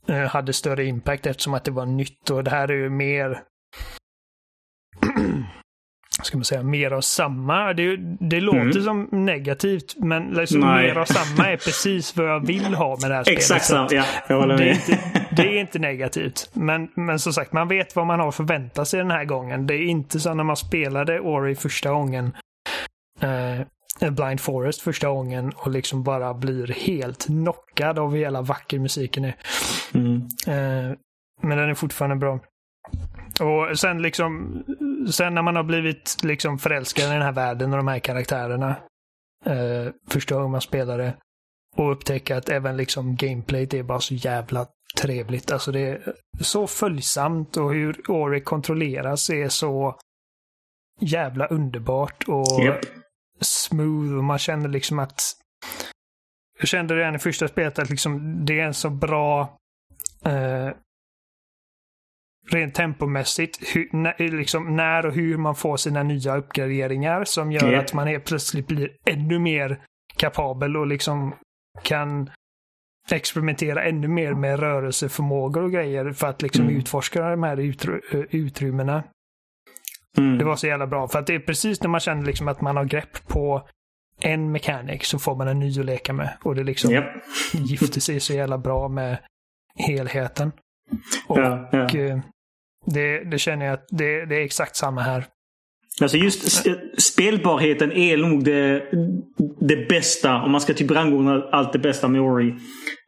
uh, 0.10 0.16
hade 0.16 0.54
större 0.54 0.86
impact 0.86 1.26
eftersom 1.26 1.54
att 1.54 1.64
det 1.64 1.72
var 1.72 1.86
nytt 1.86 2.30
och 2.30 2.44
det 2.44 2.52
här 2.52 2.72
är 2.72 2.78
ju 2.78 2.90
mer 2.90 3.44
ska 6.24 6.38
man 6.38 6.46
säga, 6.46 6.64
mer 6.64 6.92
av 6.92 7.02
samma. 7.02 7.74
Det, 7.74 7.98
det 8.20 8.42
låter 8.42 8.60
Mm. 8.62 8.84
som 8.84 9.08
negativt, 9.12 9.96
men 9.98 10.24
liksom 10.24 10.60
mer 10.60 10.98
av 10.98 11.06
samma 11.06 11.50
är 11.50 11.58
precis 11.58 12.18
vad 12.18 12.30
jag 12.30 12.46
vill 12.48 12.74
ha 12.76 12.98
med 13.02 13.12
det 13.12 13.16
här 13.16 13.24
spelet. 13.38 13.38
Exakt 13.40 13.92
Ja, 13.92 14.04
jag 14.28 14.40
håller 14.40 14.58
det, 14.58 14.64
är 14.64 14.68
med. 14.68 14.76
inte, 14.76 15.26
det 15.36 15.42
är 15.58 15.60
inte 15.60 15.80
negativt. 15.80 16.50
Men, 16.54 16.90
men 16.96 17.20
som 17.20 17.34
sagt, 17.34 17.54
man 17.54 17.68
vet 17.68 17.96
vad 17.96 18.08
man 18.08 18.20
har 18.20 18.32
förväntat 18.32 18.88
sig 18.88 18.98
den 18.98 19.12
här 19.12 19.26
gången. 19.26 19.68
Det 19.68 19.74
är 19.74 19.84
inte 19.86 20.20
som 20.20 20.38
när 20.38 20.44
man 20.44 20.56
spelade 20.58 21.20
Ori 21.20 21.56
första 21.56 21.90
gången. 21.92 22.32
Eh, 23.22 24.12
Blind 24.12 24.40
Forest 24.42 24.82
första 24.82 25.08
gången 25.10 25.52
och 25.56 25.72
liksom 25.72 26.04
bara 26.04 26.34
blir 26.34 26.68
helt 26.68 27.26
knockad 27.26 28.00
av 28.00 28.12
hur 28.12 28.18
jävla 28.20 28.42
vacker 28.42 28.80
musiken 28.80 29.26
är. 29.26 29.34
Mm. 29.94 30.16
Eh, 30.48 30.96
men 31.42 31.58
den 31.58 31.70
är 31.70 31.74
fortfarande 31.74 32.16
bra. 32.16 32.40
Och 33.40 33.80
sen 33.80 34.02
liksom, 34.02 34.64
sen 35.12 35.34
när 35.34 35.42
man 35.42 35.56
har 35.56 35.64
blivit 35.64 36.18
liksom 36.24 36.60
förälskad 36.60 37.06
i 37.06 37.14
den 37.14 37.22
här 37.22 37.32
världen 37.32 37.72
och 37.72 37.78
de 37.78 37.88
här 37.88 38.00
karaktärerna. 38.00 38.76
Eh, 39.46 39.94
första 40.10 40.36
gången 40.36 40.52
man 40.52 40.62
spelar 40.62 40.98
det. 40.98 41.14
Och 41.76 41.92
upptäcka 41.92 42.38
att 42.38 42.50
även 42.50 42.78
liksom 42.78 43.16
gameplayet 43.16 43.74
är 43.74 43.84
bara 43.84 44.00
så 44.00 44.14
jävla 44.14 44.68
trevligt. 44.98 45.52
Alltså 45.52 45.72
det 45.72 45.80
är 45.80 46.16
så 46.42 46.68
följsamt 46.68 47.58
och 47.58 47.74
hur 47.74 48.12
Ori 48.12 48.42
kontrolleras 48.42 49.30
är 49.30 49.50
så 49.50 50.00
jävla 51.00 51.48
underbart 51.48 52.24
och 52.28 52.64
Japp. 52.66 52.86
smooth 53.42 54.18
och 54.18 54.24
man 54.24 54.38
känner 54.38 54.70
liksom 54.70 55.00
att 55.00 55.22
jag 56.60 56.68
kände 56.68 56.96
redan 56.96 57.16
i 57.16 57.20
första 57.20 57.48
spelet 57.48 57.80
att 57.80 57.90
liksom 57.90 58.46
det 58.46 58.60
är 58.60 58.66
en 58.66 58.74
så 58.74 58.90
bra 58.90 59.58
eh, 60.26 60.70
rent 62.54 62.76
tempomässigt, 62.76 63.76
hur, 63.76 63.90
när, 63.92 64.38
liksom 64.38 64.76
när 64.76 65.06
och 65.06 65.14
hur 65.14 65.38
man 65.38 65.56
får 65.56 65.78
sina 65.78 66.04
nya 66.04 66.36
uppgraderingar 66.38 67.24
som 67.24 67.52
gör 67.52 67.72
Ja. 67.72 67.80
att 67.80 67.94
man 67.94 68.08
helt 68.08 68.26
plötsligt 68.26 68.68
blir 68.68 68.92
ännu 69.06 69.40
mer 69.40 69.80
kapabel 70.18 70.78
och 70.78 70.88
liksom 70.88 71.34
kan 71.84 72.30
experimentera 73.12 73.84
ännu 73.84 74.08
mer 74.08 74.34
med 74.34 74.60
rörelseförmågor 74.60 75.64
och 75.64 75.72
grejer 75.72 76.12
för 76.12 76.28
att 76.28 76.42
liksom 76.42 76.62
Mm. 76.66 76.76
utforska 76.78 77.30
de 77.30 77.44
här 77.44 77.58
utry- 77.58 78.02
eh, 78.16 78.20
utrymmena. 78.42 79.04
Mm. 80.18 80.38
Det 80.38 80.46
var 80.46 80.56
så 80.56 80.68
jävla 80.68 80.88
bra. 80.88 81.08
För 81.08 81.20
att 81.20 81.28
det 81.28 81.36
är 81.36 81.40
precis 81.40 81.82
när 81.82 81.90
man 81.90 82.00
känner 82.00 82.26
liksom 82.26 82.48
att 82.48 82.62
man 82.62 82.78
har 82.78 82.86
grepp 82.86 83.28
på 83.28 83.68
en 84.22 84.52
mechanic 84.52 85.06
så 85.06 85.20
får 85.20 85.36
man 85.36 85.48
en 85.48 85.60
ny 85.60 85.80
att 85.80 85.86
leka 85.86 86.14
med. 86.14 86.38
Och 86.44 86.56
det 86.56 86.64
liksom 86.64 86.92
Japp. 86.92 87.06
gifter 87.54 88.00
sig 88.02 88.20
så 88.20 88.34
jävla 88.34 88.58
bra 88.58 88.88
med 88.88 89.18
helheten. 89.76 90.52
Och 91.28 91.40
Ja, 91.40 91.70
ja 91.72 91.88
det, 92.86 93.24
det 93.32 93.40
känner 93.40 93.66
jag 93.66 93.74
att 93.74 93.86
det, 93.90 94.26
det 94.26 94.36
är 94.36 94.46
exakt 94.46 94.76
samma 94.76 95.02
här. 95.02 95.26
Alltså 96.02 96.18
just 96.18 96.68
eh, 96.68 96.74
spelbarheten 96.98 97.92
är 97.92 98.18
nog 98.18 98.44
det, 98.44 98.84
det 99.60 99.90
bästa. 99.90 100.36
Om 100.36 100.52
man 100.52 100.62
ska 100.62 100.74
typ 100.74 100.92
rangordna 100.92 101.44
allt 101.52 101.74
det 101.74 101.80
bästa 101.80 102.08
med 102.08 102.22
Ori. 102.22 102.50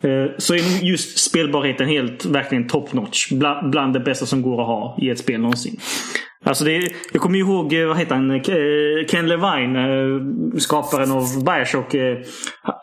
Eh, 0.04 0.32
så 0.38 0.54
är 0.54 0.74
nog 0.74 0.84
just 0.90 1.20
spelbarheten 1.20 1.88
helt 1.88 2.26
verkligen 2.26 2.68
top 2.68 2.94
notch. 2.94 3.32
Bland, 3.32 3.70
bland 3.70 3.94
det 3.94 4.00
bästa 4.00 4.26
som 4.26 4.42
går 4.42 4.62
att 4.62 4.68
ha 4.68 4.98
i 5.02 5.10
ett 5.10 5.20
spel 5.20 5.42
någonsin. 5.42 5.80
Alltså 6.46 6.64
det, 6.64 6.92
jag 7.14 7.22
kommer 7.22 7.40
ihåg, 7.40 7.74
eh, 7.74 7.88
vad 7.88 7.98
heter 7.98 8.16
han, 8.16 8.42
Ken 9.08 9.28
Levine, 9.28 10.60
skaparen 10.60 11.12
av 11.12 11.24
Bioshock. 11.46 11.96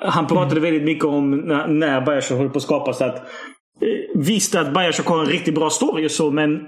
Han 0.01 0.27
pratade 0.27 0.61
väldigt 0.61 0.85
mycket 0.85 1.05
om 1.05 1.31
när 1.79 2.01
Bioshock 2.01 2.39
höll 2.39 2.51
på 2.51 2.57
att 2.57 2.63
skapas. 2.63 3.01
Att, 3.01 3.31
visst 4.15 4.55
att 4.55 4.75
Bioshock 4.75 5.07
har 5.07 5.21
en 5.21 5.31
riktigt 5.31 5.55
bra 5.55 5.71
story 5.71 6.07
och 6.07 6.11
så, 6.11 6.31
men 6.31 6.61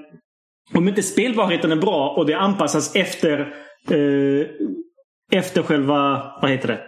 om 0.74 0.88
inte 0.88 1.02
spelbarheten 1.02 1.72
är 1.72 1.76
bra 1.76 2.14
och 2.16 2.26
det 2.26 2.34
anpassas 2.34 2.96
efter 2.96 3.40
eh, 3.90 4.46
efter 5.32 5.62
själva, 5.62 6.22
vad 6.42 6.50
heter 6.50 6.68
det? 6.68 6.80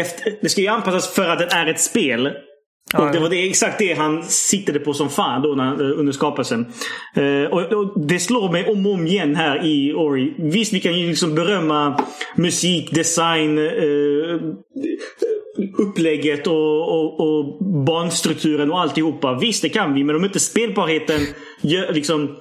Efter, 0.00 0.38
det 0.40 0.48
ska 0.48 0.60
ju 0.60 0.68
anpassas 0.68 1.14
för 1.14 1.28
att 1.28 1.38
det 1.38 1.48
är 1.50 1.66
ett 1.66 1.80
spel. 1.80 2.32
Och 2.94 3.12
det 3.12 3.18
var 3.18 3.28
det, 3.28 3.48
exakt 3.48 3.78
det 3.78 3.94
han 3.94 4.22
siktade 4.22 4.80
på 4.80 4.94
som 4.94 5.10
fan 5.10 5.42
då 5.42 5.48
när, 5.48 5.92
under 5.92 6.12
skapelsen. 6.12 6.72
Uh, 7.18 7.44
och, 7.44 7.72
och, 7.72 8.06
Det 8.06 8.18
slår 8.18 8.52
mig 8.52 8.66
om 8.66 8.86
och 8.86 8.92
om 8.92 9.06
igen 9.06 9.36
här 9.36 9.66
i 9.66 9.94
Ori. 9.94 10.34
Visst, 10.38 10.72
vi 10.72 10.80
kan 10.80 10.98
ju 10.98 11.08
liksom 11.08 11.34
berömma 11.34 12.00
musik, 12.36 12.94
design, 12.94 13.58
uh, 13.58 14.40
upplägget 15.78 16.46
och, 16.46 16.92
och, 16.92 17.20
och 17.20 17.64
banstrukturen 17.84 18.72
och 18.72 18.80
alltihopa. 18.80 19.38
Visst, 19.40 19.62
det 19.62 19.68
kan 19.68 19.94
vi. 19.94 20.04
Men 20.04 20.16
om 20.16 20.24
inte 20.24 20.40
spelbarheten 20.40 21.20
gör, 21.62 21.92
liksom, 21.92 22.36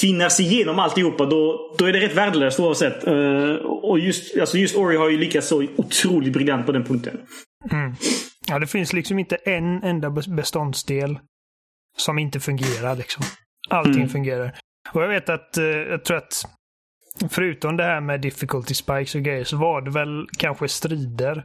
tvinnas 0.00 0.40
igenom 0.40 0.78
alltihopa 0.78 1.26
då, 1.26 1.74
då 1.78 1.84
är 1.84 1.92
det 1.92 2.00
rätt 2.00 2.16
värdelöst 2.16 2.60
oavsett. 2.60 3.08
Uh, 3.08 3.54
och 3.64 3.98
just, 3.98 4.38
alltså 4.38 4.58
just 4.58 4.76
Ori 4.76 4.96
har 4.96 5.08
ju 5.08 5.18
lyckats 5.18 5.48
så 5.48 5.66
otroligt 5.76 6.32
briljant 6.32 6.66
på 6.66 6.72
den 6.72 6.84
punkten. 6.84 7.20
Mm. 7.70 7.94
Ja, 8.48 8.58
det 8.58 8.66
finns 8.66 8.92
liksom 8.92 9.18
inte 9.18 9.36
en 9.36 9.82
enda 9.82 10.10
beståndsdel 10.10 11.18
som 11.96 12.18
inte 12.18 12.40
fungerar. 12.40 12.96
Liksom. 12.96 13.24
Allting 13.70 13.94
mm. 13.94 14.08
fungerar. 14.08 14.54
Och 14.92 15.02
jag 15.02 15.08
vet 15.08 15.28
att, 15.28 15.58
uh, 15.58 15.64
jag 15.64 16.04
tror 16.04 16.16
att 16.16 16.44
förutom 17.30 17.76
det 17.76 17.84
här 17.84 18.00
med 18.00 18.20
difficulty 18.20 18.74
spikes 18.74 19.14
och 19.14 19.22
grejer 19.22 19.44
så 19.44 19.56
var 19.56 19.82
det 19.82 19.90
väl 19.90 20.26
kanske 20.38 20.68
strider 20.68 21.44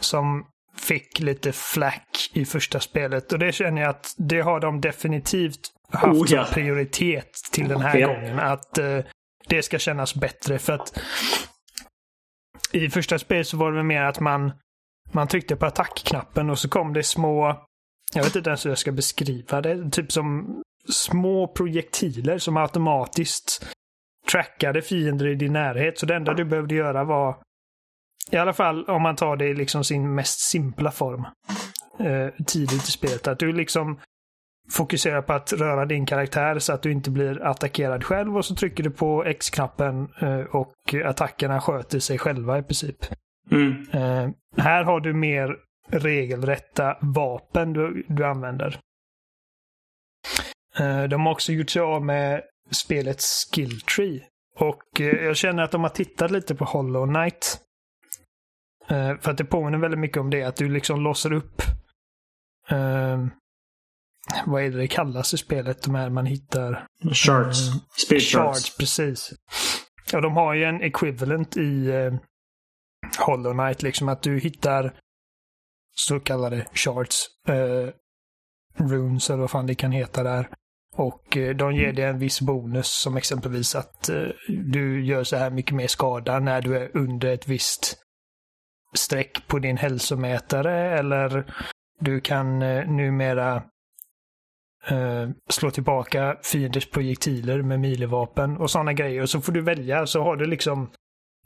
som 0.00 0.46
fick 0.76 1.20
lite 1.20 1.52
flack 1.52 2.30
i 2.32 2.44
första 2.44 2.80
spelet. 2.80 3.32
Och 3.32 3.38
det 3.38 3.52
känner 3.52 3.82
jag 3.82 3.90
att 3.90 4.14
det 4.18 4.40
har 4.40 4.60
de 4.60 4.80
definitivt 4.80 5.60
haft 5.92 6.20
oh, 6.20 6.26
ja. 6.28 6.46
prioritet 6.52 7.32
till 7.52 7.68
den 7.68 7.80
här 7.80 7.98
ja. 7.98 8.06
gången. 8.06 8.38
Att 8.38 8.78
uh, 8.78 9.00
det 9.48 9.62
ska 9.62 9.78
kännas 9.78 10.14
bättre. 10.14 10.58
För 10.58 10.72
att 10.72 11.00
i 12.72 12.88
första 12.90 13.18
spelet 13.18 13.46
så 13.46 13.56
var 13.56 13.72
det 13.72 13.82
mer 13.82 14.02
att 14.02 14.20
man, 14.20 14.52
man 15.12 15.28
tryckte 15.28 15.56
på 15.56 15.66
attackknappen 15.66 16.50
och 16.50 16.58
så 16.58 16.68
kom 16.68 16.92
det 16.92 17.02
små, 17.02 17.66
jag 18.14 18.24
vet 18.24 18.36
inte 18.36 18.50
ens 18.50 18.64
hur 18.64 18.70
jag 18.70 18.78
ska 18.78 18.92
beskriva 18.92 19.60
det, 19.60 19.90
typ 19.90 20.12
som 20.12 20.62
små 20.88 21.48
projektiler 21.48 22.38
som 22.38 22.56
automatiskt 22.56 23.66
trackade 24.30 24.82
fiender 24.82 25.26
i 25.26 25.34
din 25.34 25.52
närhet. 25.52 25.98
Så 25.98 26.06
det 26.06 26.14
enda 26.14 26.34
du 26.34 26.44
behövde 26.44 26.74
göra 26.74 27.04
var 27.04 27.36
i 28.30 28.36
alla 28.36 28.52
fall 28.52 28.84
om 28.84 29.02
man 29.02 29.16
tar 29.16 29.36
det 29.36 29.46
i 29.48 29.54
liksom 29.54 29.84
sin 29.84 30.14
mest 30.14 30.40
simpla 30.40 30.90
form. 30.90 31.26
Eh, 32.00 32.44
tidigt 32.46 32.88
i 32.88 32.90
spelet. 32.90 33.28
Att 33.28 33.38
du 33.38 33.52
liksom 33.52 34.00
fokuserar 34.70 35.22
på 35.22 35.32
att 35.32 35.52
röra 35.52 35.86
din 35.86 36.06
karaktär 36.06 36.58
så 36.58 36.72
att 36.72 36.82
du 36.82 36.92
inte 36.92 37.10
blir 37.10 37.42
attackerad 37.42 38.04
själv 38.04 38.36
och 38.36 38.44
så 38.44 38.54
trycker 38.54 38.82
du 38.82 38.90
på 38.90 39.24
X-knappen 39.24 40.08
eh, 40.20 40.40
och 40.40 40.94
attackerna 41.04 41.60
sköter 41.60 41.98
sig 41.98 42.18
själva 42.18 42.58
i 42.58 42.62
princip. 42.62 42.96
Mm. 43.50 43.86
Eh, 43.92 44.30
här 44.56 44.84
har 44.84 45.00
du 45.00 45.12
mer 45.12 45.56
regelrätta 45.90 46.96
vapen 47.00 47.72
du, 47.72 48.04
du 48.08 48.26
använder. 48.26 48.80
Eh, 50.78 51.02
de 51.02 51.26
har 51.26 51.32
också 51.32 51.52
gjort 51.52 51.70
sig 51.70 51.82
av 51.82 52.04
med 52.04 52.42
spelets 52.70 53.50
skill 53.52 53.80
tree. 53.80 54.20
Och 54.56 55.00
eh, 55.00 55.24
jag 55.24 55.36
känner 55.36 55.62
att 55.62 55.70
de 55.70 55.82
har 55.82 55.90
tittat 55.90 56.30
lite 56.30 56.54
på 56.54 56.64
Hollow 56.64 57.06
Knight. 57.06 57.58
Uh, 58.90 59.20
för 59.20 59.30
att 59.30 59.38
det 59.38 59.44
påminner 59.44 59.78
väldigt 59.78 60.00
mycket 60.00 60.16
om 60.16 60.30
det, 60.30 60.42
att 60.42 60.56
du 60.56 60.68
liksom 60.68 61.00
låser 61.00 61.32
upp 61.32 61.62
uh, 62.72 63.26
vad 64.46 64.62
är 64.62 64.70
det 64.70 64.78
det 64.78 64.88
kallas 64.88 65.34
i 65.34 65.36
spelet, 65.36 65.82
de 65.82 65.94
här 65.94 66.10
man 66.10 66.26
hittar? 66.26 66.86
Shards. 67.12 67.68
Uh, 67.68 67.74
Speed 68.06 68.22
shards. 68.22 68.76
precis. 68.76 69.32
Ja, 70.12 70.20
de 70.20 70.32
har 70.32 70.54
ju 70.54 70.64
en 70.64 70.82
equivalent 70.82 71.56
i 71.56 71.92
uh, 71.92 72.14
Hollow 73.18 73.52
Knight, 73.52 73.82
liksom 73.82 74.08
att 74.08 74.22
du 74.22 74.38
hittar 74.38 74.94
så 75.96 76.20
kallade 76.20 76.66
shards. 76.74 77.26
Uh, 77.48 77.90
runes 78.76 79.30
eller 79.30 79.40
vad 79.40 79.50
fan 79.50 79.66
det 79.66 79.74
kan 79.74 79.92
heta 79.92 80.22
där. 80.22 80.48
Och 80.96 81.38
de 81.56 81.74
ger 81.74 81.92
dig 81.92 82.04
en 82.04 82.18
viss 82.18 82.40
bonus 82.40 82.86
som 82.86 83.16
exempelvis 83.16 83.74
att 83.74 84.10
du 84.48 85.04
gör 85.04 85.24
så 85.24 85.36
här 85.36 85.50
mycket 85.50 85.74
mer 85.74 85.86
skada 85.86 86.38
när 86.38 86.62
du 86.62 86.76
är 86.76 86.96
under 86.96 87.28
ett 87.28 87.48
visst 87.48 87.96
streck 88.94 89.46
på 89.46 89.58
din 89.58 89.76
hälsomätare 89.76 90.98
eller 90.98 91.44
du 92.00 92.20
kan 92.20 92.62
eh, 92.62 92.88
numera 92.90 93.62
eh, 94.88 95.28
slå 95.48 95.70
tillbaka 95.70 96.36
fienders 96.42 96.90
projektiler 96.90 97.62
med 97.62 97.80
milevapen 97.80 98.56
och 98.56 98.70
sådana 98.70 98.92
grejer. 98.92 99.22
Och 99.22 99.30
så 99.30 99.40
får 99.40 99.52
du 99.52 99.60
välja, 99.60 100.06
så 100.06 100.22
har 100.22 100.36
du 100.36 100.46
liksom 100.46 100.90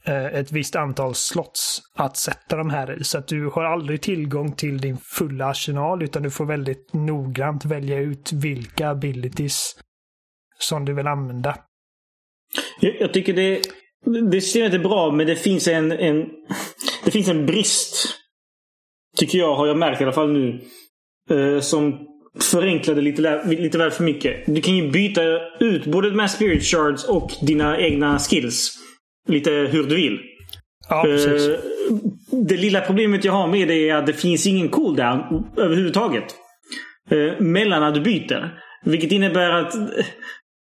eh, 0.05 0.27
ett 0.27 0.53
visst 0.53 0.77
antal 0.77 1.15
slots 1.15 1.81
att 1.95 2.17
sätta 2.17 2.57
de 2.57 2.71
här 2.71 3.01
i. 3.01 3.05
Så 3.05 3.19
att 3.19 3.29
du 3.29 3.47
har 3.47 3.65
aldrig 3.65 4.03
tillgång 4.03 4.53
till 4.53 4.81
din 4.81 4.97
fulla 4.99 5.47
arsenal 5.47 6.03
utan 6.03 6.23
du 6.23 6.31
får 6.31 6.45
väldigt 6.45 6.93
noggrant 6.93 7.65
välja 7.65 7.99
ut 7.99 8.33
vilka 8.33 8.89
abilities 8.89 9.77
som 10.59 10.85
du 10.85 10.93
vill 10.93 11.07
använda. 11.07 11.57
Jag, 12.81 13.01
jag 13.01 13.13
tycker 13.13 13.33
det, 13.33 13.61
det 14.31 14.41
systemet 14.41 14.75
är 14.75 14.79
bra 14.79 15.11
men 15.11 15.27
det 15.27 15.37
finns 15.37 15.69
en, 15.69 15.93
en 15.93 16.27
det 17.05 17.11
finns 17.11 17.29
en 17.29 17.47
brist. 17.47 18.09
Tycker 19.17 19.39
jag, 19.39 19.55
har 19.55 19.67
jag 19.67 19.77
märkt 19.77 20.01
i 20.01 20.05
alla 20.05 20.13
fall 20.13 20.33
nu. 20.33 20.61
Eh, 21.31 21.61
som 21.61 21.99
förenklade 22.41 23.01
lite, 23.01 23.45
lite 23.47 23.79
väl 23.79 23.91
för 23.91 24.05
mycket. 24.05 24.47
Du 24.47 24.61
kan 24.61 24.77
ju 24.77 24.91
byta 24.91 25.23
ut 25.61 25.87
både 25.87 26.11
de 26.11 26.19
här 26.19 26.29
spirit 26.29 26.65
shards 26.65 27.05
och 27.05 27.33
dina 27.41 27.81
egna 27.81 28.19
skills. 28.19 28.79
Lite 29.29 29.51
hur 29.51 29.85
du 29.85 29.95
vill. 29.95 30.21
Ja, 30.89 31.03
precis. 31.03 31.49
Eh, 31.49 31.59
det 32.31 32.57
lilla 32.57 32.81
problemet 32.81 33.25
jag 33.25 33.33
har 33.33 33.47
med 33.47 33.69
det 33.69 33.89
är 33.89 33.95
att 33.95 34.07
det 34.07 34.13
finns 34.13 34.47
ingen 34.47 34.69
cooldown 34.69 35.47
överhuvudtaget. 35.57 36.25
Eh, 37.11 37.41
mellan 37.41 37.83
att 37.83 37.95
du 37.95 38.01
byter. 38.01 38.59
Vilket 38.85 39.13
innebär 39.13 39.51
att 39.51 39.75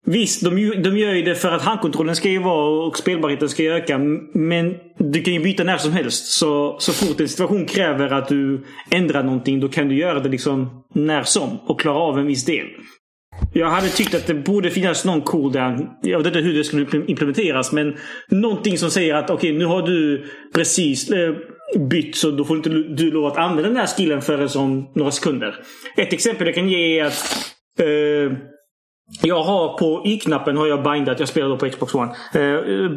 Visst, 0.05 0.43
de, 0.43 0.49
de 0.81 0.97
gör 0.97 1.13
ju 1.13 1.21
det 1.21 1.35
för 1.35 1.51
att 1.51 1.61
handkontrollen 1.61 2.15
ska 2.15 2.29
ju 2.29 2.39
vara 2.39 2.85
och 2.87 2.97
spelbarheten 2.97 3.49
ska 3.49 3.63
öka. 3.63 3.97
Men 4.33 4.75
du 4.97 5.21
kan 5.21 5.33
ju 5.33 5.39
byta 5.39 5.63
när 5.63 5.77
som 5.77 5.91
helst. 5.91 6.25
Så, 6.25 6.75
så 6.79 6.93
fort 6.93 7.19
en 7.19 7.27
situation 7.27 7.65
kräver 7.65 8.13
att 8.13 8.27
du 8.27 8.65
ändrar 8.91 9.23
någonting 9.23 9.59
då 9.59 9.69
kan 9.69 9.87
du 9.87 9.95
göra 9.95 10.19
det 10.19 10.29
liksom 10.29 10.83
när 10.93 11.23
som 11.23 11.59
och 11.65 11.79
klara 11.79 11.97
av 11.97 12.19
en 12.19 12.25
viss 12.25 12.45
del. 12.45 12.65
Jag 13.53 13.69
hade 13.69 13.89
tyckt 13.89 14.15
att 14.15 14.27
det 14.27 14.33
borde 14.33 14.69
finnas 14.69 15.05
någon 15.05 15.21
cooldown. 15.21 15.89
Jag 16.01 16.17
vet 16.17 16.27
inte 16.27 16.39
hur 16.39 16.53
det 16.53 16.63
skulle 16.63 17.05
implementeras 17.07 17.71
men 17.71 17.97
någonting 18.29 18.77
som 18.77 18.91
säger 18.91 19.15
att 19.15 19.29
okej 19.29 19.35
okay, 19.35 19.59
nu 19.59 19.65
har 19.65 19.81
du 19.81 20.25
precis 20.53 21.09
eh, 21.09 21.33
bytt 21.89 22.15
så 22.15 22.31
då 22.31 22.43
får 22.43 22.57
inte 22.57 22.69
du 22.69 23.11
lov 23.11 23.25
att 23.25 23.37
använda 23.37 23.69
den 23.69 23.77
här 23.77 23.87
skillen 23.87 24.21
förrän 24.21 24.49
om 24.55 24.91
några 24.95 25.11
sekunder. 25.11 25.55
Ett 25.97 26.13
exempel 26.13 26.47
jag 26.47 26.55
kan 26.55 26.69
ge 26.69 26.99
är 26.99 27.05
att 27.05 27.13
eh, 27.79 28.37
jag 29.21 29.43
har 29.43 29.77
på 29.77 30.01
Y-knappen 30.05 30.57
har 30.57 30.67
jag 30.67 30.83
bindat, 30.83 31.19
jag 31.19 31.29
spelar 31.29 31.49
då 31.49 31.57
på 31.57 31.69
Xbox 31.69 31.95
One, 31.95 32.15
eh, 32.33 32.41
eh, 32.41 32.91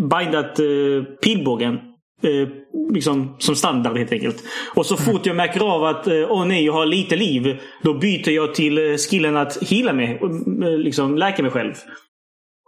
bindat 0.00 0.58
eh, 0.58 1.14
pilbågen. 1.22 1.78
Eh, 2.22 2.48
liksom 2.92 3.36
som 3.38 3.56
standard 3.56 3.98
helt 3.98 4.12
enkelt. 4.12 4.44
Och 4.74 4.86
så 4.86 4.96
fort 4.96 5.26
jag 5.26 5.36
märker 5.36 5.60
av 5.60 5.84
att 5.84 6.06
eh, 6.06 6.14
oh, 6.14 6.46
nej, 6.46 6.64
jag 6.64 6.72
har 6.72 6.86
lite 6.86 7.16
liv. 7.16 7.58
Då 7.82 7.94
byter 7.94 8.30
jag 8.30 8.54
till 8.54 8.78
eh, 8.78 8.96
skillen 8.96 9.36
att 9.36 9.62
hila 9.62 9.92
mig. 9.92 10.20
Eh, 10.62 10.78
liksom 10.78 11.16
läka 11.16 11.42
mig 11.42 11.50
själv. 11.50 11.74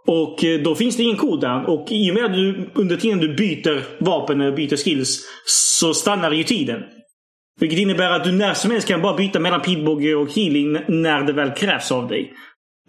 Och 0.07 0.39
då 0.63 0.75
finns 0.75 0.97
det 0.97 1.03
ingen 1.03 1.17
kod 1.17 1.41
där. 1.41 1.69
Och 1.69 1.87
i 1.91 2.11
och 2.11 2.15
med 2.15 2.25
att 2.25 2.33
du 2.33 2.69
under 2.73 2.97
tiden 2.97 3.19
du 3.19 3.35
byter 3.35 4.03
vapen 4.03 4.41
och 4.41 4.53
byter 4.53 4.77
skills 4.77 5.25
så 5.45 5.93
stannar 5.93 6.31
ju 6.31 6.43
tiden. 6.43 6.83
Vilket 7.59 7.79
innebär 7.79 8.11
att 8.11 8.23
du 8.23 8.31
när 8.31 8.53
som 8.53 8.71
helst 8.71 8.87
kan 8.87 9.01
bara 9.01 9.17
byta 9.17 9.39
mellan 9.39 9.61
pilbåge 9.61 10.15
och 10.15 10.33
healing 10.35 10.73
när 10.87 11.21
det 11.21 11.33
väl 11.33 11.51
krävs 11.51 11.91
av 11.91 12.07
dig. 12.07 12.33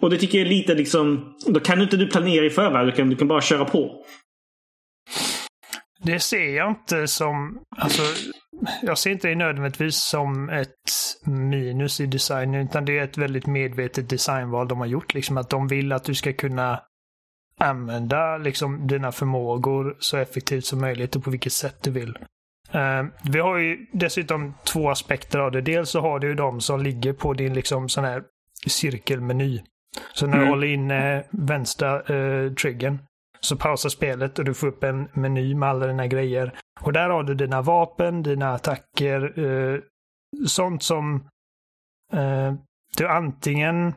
Och 0.01 0.11
det 0.11 0.19
tycker 0.19 0.39
jag 0.39 0.47
är 0.47 0.51
lite 0.51 0.75
liksom... 0.75 1.35
Då 1.47 1.61
kan 1.61 1.83
inte 1.83 1.97
du 1.97 2.07
planera 2.07 2.45
i 2.45 2.51
förväg. 2.51 2.87
Du 2.87 2.93
kan, 2.93 3.11
du 3.11 3.17
kan 3.17 3.29
bara 3.29 3.41
köra 3.41 3.65
på. 3.65 4.05
Det 6.03 6.21
ser 6.21 6.57
jag 6.57 6.71
inte 6.71 7.07
som... 7.07 7.61
Alltså, 7.77 8.03
jag 8.83 8.99
ser 8.99 9.11
inte 9.11 9.29
det 9.29 9.35
nödvändigtvis 9.35 9.97
som 9.97 10.49
ett 10.49 10.71
minus 11.27 12.01
i 12.01 12.07
designen, 12.07 12.69
utan 12.69 12.85
det 12.85 12.99
är 12.99 13.05
ett 13.05 13.19
väldigt 13.19 13.47
medvetet 13.47 14.09
designval 14.09 14.69
de 14.69 14.79
har 14.79 14.87
gjort. 14.87 15.15
Liksom 15.15 15.37
att 15.37 15.51
de 15.51 15.69
vill 15.69 15.93
att 15.93 16.05
du 16.05 16.15
ska 16.15 16.33
kunna 16.33 16.81
använda 17.59 18.37
liksom 18.37 18.87
dina 18.87 19.12
förmågor 19.12 19.97
så 19.99 20.17
effektivt 20.17 20.65
som 20.65 20.81
möjligt 20.81 21.17
och 21.17 21.25
på 21.25 21.31
vilket 21.31 21.53
sätt 21.53 21.83
du 21.83 21.91
vill. 21.91 22.19
Uh, 22.75 23.07
vi 23.22 23.41
har 23.41 23.57
ju 23.57 23.87
dessutom 23.93 24.55
två 24.64 24.91
aspekter 24.91 25.39
av 25.39 25.53
det. 25.53 25.61
Dels 25.61 25.91
så 25.91 26.01
har 26.01 26.18
du 26.18 26.35
de 26.35 26.61
som 26.61 26.83
ligger 26.83 27.12
på 27.12 27.35
din 27.35 27.55
liksom 27.55 27.89
sån 27.89 28.05
här 28.05 28.22
cirkelmeny. 28.66 29.62
Så 30.12 30.27
när 30.27 30.35
mm. 30.35 30.45
du 30.45 30.51
håller 30.51 30.66
in 30.66 30.91
uh, 30.91 31.22
vänstra 31.31 32.03
uh, 32.03 32.55
triggern 32.55 32.99
så 33.41 33.57
pausar 33.57 33.89
spelet 33.89 34.39
och 34.39 34.45
du 34.45 34.55
får 34.55 34.66
upp 34.66 34.85
en 34.85 35.09
meny 35.12 35.55
med 35.55 35.68
alla 35.68 35.87
dina 35.87 36.07
grejer. 36.07 36.55
Och 36.81 36.93
där 36.93 37.11
har 37.11 37.22
du 37.22 37.35
dina 37.35 37.62
vapen, 37.62 38.22
dina 38.22 38.55
attacker, 38.55 39.39
uh, 39.39 39.81
sånt 40.47 40.83
som 40.83 41.29
du 42.97 43.09
antingen 43.09 43.95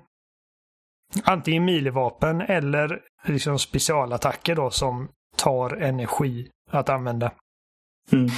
antingen 1.24 1.66
milivapen 1.66 2.42
eller 2.42 3.02
liksom 3.26 3.60
specialattacker 3.60 4.56
då 4.56 4.70
som 4.70 5.10
tar 5.36 5.70
energi 5.70 6.50
att 6.72 6.90
använda. 6.90 7.32
Mm. 8.12 8.30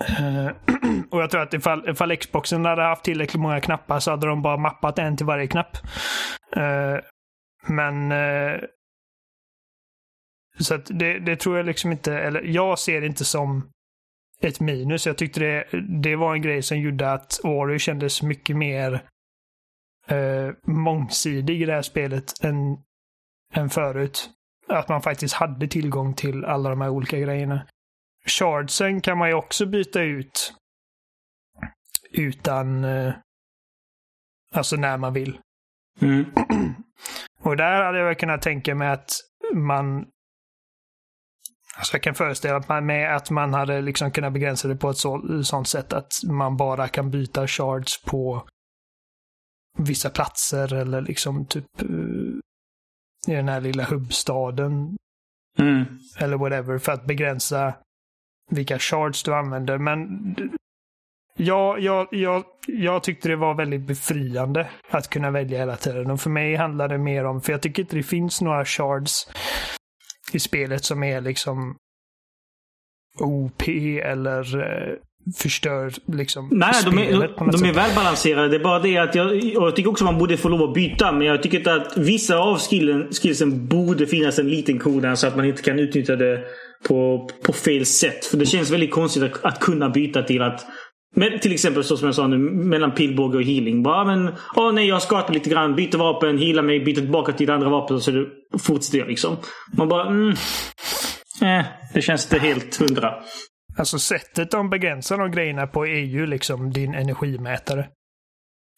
Eh, 0.00 0.46
och 1.10 1.22
jag 1.22 1.30
tror 1.30 1.42
att 1.42 1.54
ifall, 1.54 1.88
ifall 1.88 2.16
Xboxen 2.16 2.64
hade 2.64 2.82
haft 2.82 3.04
tillräckligt 3.04 3.42
många 3.42 3.60
knappar 3.60 4.00
så 4.00 4.10
hade 4.10 4.26
de 4.26 4.42
bara 4.42 4.56
mappat 4.56 4.98
en 4.98 5.16
till 5.16 5.26
varje 5.26 5.46
knapp. 5.46 5.76
Eh, 6.56 6.96
men 7.68 8.12
eh, 8.12 8.60
så 10.58 10.74
att 10.74 10.86
det, 10.86 11.18
det, 11.18 11.36
tror 11.36 11.56
jag 11.56 11.66
liksom 11.66 11.92
inte, 11.92 12.18
eller 12.18 12.42
jag 12.42 12.78
ser 12.78 13.00
det 13.00 13.06
inte 13.06 13.24
som 13.24 13.70
ett 14.40 14.60
minus. 14.60 15.06
Jag 15.06 15.18
tyckte 15.18 15.40
det, 15.40 15.64
det 16.02 16.16
var 16.16 16.34
en 16.34 16.42
grej 16.42 16.62
som 16.62 16.78
gjorde 16.78 17.12
att 17.12 17.40
Ori 17.44 17.78
kändes 17.78 18.22
mycket 18.22 18.56
mer 18.56 19.02
eh, 20.06 20.50
mångsidig 20.66 21.62
i 21.62 21.64
det 21.64 21.72
här 21.72 21.82
spelet 21.82 22.44
än, 22.44 22.78
än 23.54 23.70
förut. 23.70 24.30
Att 24.68 24.88
man 24.88 25.02
faktiskt 25.02 25.34
hade 25.34 25.68
tillgång 25.68 26.14
till 26.14 26.44
alla 26.44 26.70
de 26.70 26.80
här 26.80 26.88
olika 26.88 27.18
grejerna. 27.18 27.66
Shardsen 28.26 29.00
kan 29.00 29.18
man 29.18 29.28
ju 29.28 29.34
också 29.34 29.66
byta 29.66 30.02
ut 30.02 30.54
utan... 32.10 32.84
Eh, 32.84 33.14
alltså 34.52 34.76
när 34.76 34.96
man 34.96 35.12
vill. 35.12 35.38
Mm. 36.00 36.24
Och 37.40 37.56
där 37.56 37.84
hade 37.84 37.98
jag 37.98 38.18
kunnat 38.18 38.42
tänka 38.42 38.74
mig 38.74 38.88
att 38.88 39.10
man... 39.54 40.06
Alltså 41.76 41.94
jag 41.94 42.02
kan 42.02 42.14
föreställa 42.14 42.64
mig 42.68 42.80
med 42.80 43.16
att 43.16 43.30
man 43.30 43.54
hade 43.54 43.80
liksom 43.80 44.10
kunnat 44.10 44.32
begränsa 44.32 44.68
det 44.68 44.76
på 44.76 44.90
ett 44.90 44.96
så, 44.96 45.42
sånt 45.44 45.68
sätt 45.68 45.92
att 45.92 46.12
man 46.30 46.56
bara 46.56 46.88
kan 46.88 47.10
byta 47.10 47.46
shards 47.46 48.02
på 48.02 48.48
vissa 49.78 50.10
platser 50.10 50.74
eller 50.74 51.00
liksom 51.00 51.46
typ 51.46 51.82
uh, 51.82 52.38
i 53.26 53.34
den 53.34 53.48
här 53.48 53.60
lilla 53.60 53.84
hubbstaden. 53.84 54.96
Mm. 55.58 55.84
Eller 56.18 56.36
whatever 56.36 56.78
för 56.78 56.92
att 56.92 57.06
begränsa 57.06 57.74
vilka 58.50 58.78
shards 58.78 59.22
du 59.22 59.34
använder. 59.34 59.78
Men 59.78 60.08
ja, 61.36 61.78
jag, 61.78 62.08
jag, 62.10 62.44
jag 62.66 63.02
tyckte 63.02 63.28
det 63.28 63.36
var 63.36 63.54
väldigt 63.54 63.86
befriande 63.86 64.68
att 64.90 65.10
kunna 65.10 65.30
välja 65.30 65.58
hela 65.58 65.76
tiden. 65.76 66.10
Och 66.10 66.20
för 66.20 66.30
mig 66.30 66.56
handlar 66.56 66.88
det 66.88 66.98
mer 66.98 67.24
om, 67.24 67.40
för 67.40 67.52
jag 67.52 67.62
tycker 67.62 67.82
inte 67.82 67.96
det 67.96 68.02
finns 68.02 68.40
några 68.40 68.64
shards 68.64 69.28
i 70.32 70.38
spelet 70.38 70.84
som 70.84 71.02
är 71.02 71.20
liksom 71.20 71.76
OP 73.20 73.62
eller 74.02 74.56
uh, 74.56 74.96
förstör 75.36 75.92
liksom 76.06 76.48
Nej, 76.52 76.74
de 76.84 76.98
är, 76.98 77.10
de, 77.38 77.50
de 77.50 77.64
är 77.64 77.72
välbalanserade. 77.72 78.48
Det 78.48 78.56
är 78.56 78.64
bara 78.64 78.78
det 78.78 78.98
att 78.98 79.14
jag, 79.14 79.26
och 79.26 79.66
jag 79.66 79.76
tycker 79.76 79.90
också 79.90 80.04
man 80.04 80.18
borde 80.18 80.36
få 80.36 80.48
lov 80.48 80.62
att 80.62 80.74
byta. 80.74 81.12
Men 81.12 81.26
jag 81.26 81.42
tycker 81.42 81.70
att 81.70 81.96
vissa 81.96 82.36
av 82.36 82.58
skillen, 82.58 83.12
skillsen 83.12 83.66
borde 83.66 84.06
finnas 84.06 84.38
en 84.38 84.48
liten 84.48 84.78
koda 84.78 85.16
så 85.16 85.26
att 85.26 85.36
man 85.36 85.44
inte 85.44 85.62
kan 85.62 85.78
utnyttja 85.78 86.16
det 86.16 86.44
på, 86.88 87.28
på 87.42 87.52
fel 87.52 87.86
sätt. 87.86 88.24
För 88.24 88.36
det 88.36 88.46
känns 88.46 88.70
väldigt 88.70 88.90
konstigt 88.90 89.22
att, 89.22 89.44
att 89.44 89.60
kunna 89.60 89.88
byta 89.88 90.22
till 90.22 90.42
att 90.42 90.66
men 91.16 91.38
till 91.40 91.52
exempel 91.52 91.84
så 91.84 91.96
som 91.96 92.06
jag 92.06 92.14
sa 92.14 92.26
nu, 92.26 92.38
mellan 92.38 92.92
pilbåge 92.92 93.38
och 93.38 93.44
healing. 93.44 93.82
Bara 93.82 94.04
men, 94.04 94.34
åh 94.56 94.72
nej 94.72 94.88
jag 94.88 95.02
skadar 95.02 95.34
lite 95.34 95.50
grann, 95.50 95.76
byter 95.76 95.98
vapen, 95.98 96.38
healar 96.38 96.62
mig, 96.62 96.80
byter 96.80 96.94
tillbaka 96.94 97.32
till 97.32 97.46
det 97.46 97.54
andra 97.54 97.68
vapnet 97.68 98.02
så 98.02 98.10
det 98.10 98.26
fortsätter 98.58 98.98
jag 98.98 99.08
liksom. 99.08 99.36
Man 99.72 99.88
bara, 99.88 100.06
mm, 100.06 100.30
eh, 101.42 101.66
det 101.94 102.02
känns 102.02 102.32
inte 102.32 102.46
helt 102.46 102.76
hundra. 102.76 103.14
Alltså 103.78 103.98
sättet 103.98 104.50
de 104.50 104.70
begränsar 104.70 105.18
de 105.18 105.30
grejerna 105.30 105.66
på 105.66 105.86
är 105.86 106.04
ju 106.04 106.26
liksom 106.26 106.72
din 106.72 106.94
energimätare. 106.94 107.88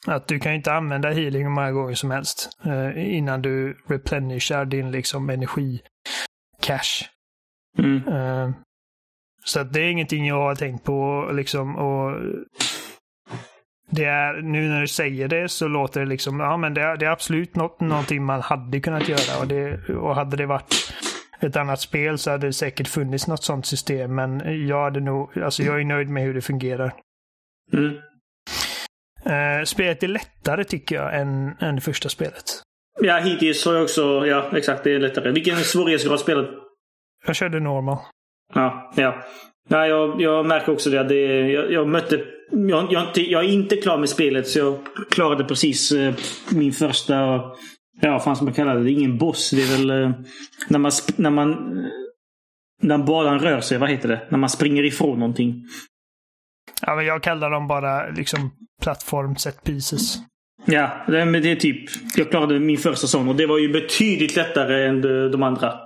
Att 0.07 0.29
du 0.29 0.39
kan 0.39 0.53
inte 0.53 0.73
använda 0.73 1.11
healing 1.11 1.43
hur 1.43 1.51
många 1.51 1.73
gånger 1.73 1.95
som 1.95 2.11
helst 2.11 2.49
eh, 2.65 3.17
innan 3.17 3.43
du 3.43 3.77
replenishar 3.89 4.65
din 4.65 4.91
liksom 4.91 5.31
energi-cash. 5.31 7.05
Mm. 7.79 8.09
Eh, 8.09 8.51
så 9.45 9.63
det 9.63 9.81
är 9.81 9.91
ingenting 9.91 10.27
jag 10.27 10.43
har 10.43 10.55
tänkt 10.55 10.85
på 10.85 11.31
liksom 11.33 11.77
och 11.77 12.21
det 13.91 14.05
är, 14.05 14.43
nu 14.43 14.69
när 14.69 14.81
du 14.81 14.87
säger 14.87 15.29
det 15.29 15.49
så 15.49 15.69
låter 15.69 16.01
det 16.01 16.07
liksom, 16.07 16.41
ja 16.41 16.57
men 16.57 16.75
det 16.75 16.83
är, 16.83 16.97
det 16.97 17.07
är 17.07 17.11
absolut 17.11 17.57
något, 17.57 17.81
någonting 17.81 18.25
man 18.25 18.41
hade 18.41 18.81
kunnat 18.81 19.09
göra 19.09 19.41
och, 19.41 19.49
det, 19.49 19.89
och 19.89 20.15
hade 20.15 20.37
det 20.37 20.47
varit 20.47 20.93
ett 21.41 21.57
annat 21.57 21.81
spel 21.81 22.19
så 22.19 22.31
hade 22.31 22.47
det 22.47 22.53
säkert 22.53 22.89
funnits 22.89 23.27
något 23.27 23.45
sånt 23.45 23.67
system. 23.67 24.15
Men 24.15 24.67
jag 24.69 24.85
hade 24.85 25.01
nog, 25.01 25.39
alltså 25.39 25.63
jag 25.63 25.81
är 25.81 25.85
nöjd 25.85 26.09
med 26.09 26.23
hur 26.23 26.35
det 26.35 26.41
fungerar. 26.41 26.95
Mm. 27.73 27.93
Uh, 29.27 29.65
spelet 29.65 30.03
är 30.03 30.09
lättare 30.09 30.65
tycker 30.65 30.97
jag 30.97 31.21
än, 31.21 31.57
än 31.61 31.75
det 31.75 31.81
första 31.81 32.09
spelet. 32.09 32.45
Ja, 33.01 33.17
hittills 33.17 33.65
har 33.65 33.75
jag 33.75 33.83
också, 33.83 34.27
ja 34.27 34.51
exakt, 34.57 34.85
det 34.85 34.95
är 34.95 34.99
lättare. 34.99 35.33
Vilken 35.33 35.57
svårighetsgrad 35.57 36.21
spelet? 36.21 36.49
Jag 37.27 37.37
körde 37.37 37.61
normal. 37.61 37.99
Ja, 38.55 38.93
ja. 38.97 39.25
ja 39.69 39.87
jag, 39.87 40.21
jag 40.21 40.47
märker 40.47 40.73
också 40.73 40.91
det. 40.91 41.05
det 41.05 41.51
jag, 41.51 41.73
jag 41.73 41.89
mötte 41.89 42.25
jag, 42.51 42.93
jag, 42.93 43.07
jag, 43.15 43.45
är 43.45 43.49
inte 43.49 43.77
klar 43.77 43.99
med 43.99 44.09
spelet 44.09 44.49
så 44.49 44.59
jag 44.59 44.79
klarade 45.11 45.45
precis 45.45 45.93
eh, 45.93 46.15
min 46.51 46.73
första 46.73 47.43
Ja, 48.01 48.13
vad 48.13 48.25
fan 48.25 48.37
ska 48.37 48.45
man 48.45 48.55
kalla 48.55 48.75
det? 48.75 48.85
Det 48.85 48.91
är 48.91 48.93
ingen 48.93 49.19
boss. 49.19 49.51
Det 49.51 49.63
är 49.63 49.79
väl 49.79 49.91
eh, 49.91 50.11
när 50.69 50.79
man... 50.79 50.93
När 51.17 51.31
man 51.31 51.85
när 52.83 52.99
banan 52.99 53.39
rör 53.39 53.61
sig, 53.61 53.79
vad 53.79 53.91
heter 53.91 54.09
det? 54.09 54.27
När 54.31 54.39
man 54.39 54.51
springer 54.51 54.85
ifrån 54.85 55.19
någonting. 55.19 55.65
Ja, 56.83 56.97
men 56.97 57.07
jag 57.07 57.23
kallar 57.23 57.51
dem 57.51 57.69
bara 57.69 58.11
liksom 58.11 58.51
plattform 58.83 59.37
set 59.37 59.65
pieces. 59.65 60.19
Ja, 60.65 61.05
det, 61.07 61.25
men 61.25 61.43
det 61.43 61.53
är 61.53 61.57
typ... 61.57 61.91
Jag 62.17 62.31
klarade 62.31 62.61
min 62.61 62.79
första 62.79 63.07
sån 63.07 63.29
och 63.29 63.37
det 63.37 63.47
var 63.47 63.59
ju 63.59 63.73
betydligt 63.73 64.37
lättare 64.37 64.87
än 64.87 65.01
de, 65.01 65.31
de 65.31 65.43
andra. 65.43 65.79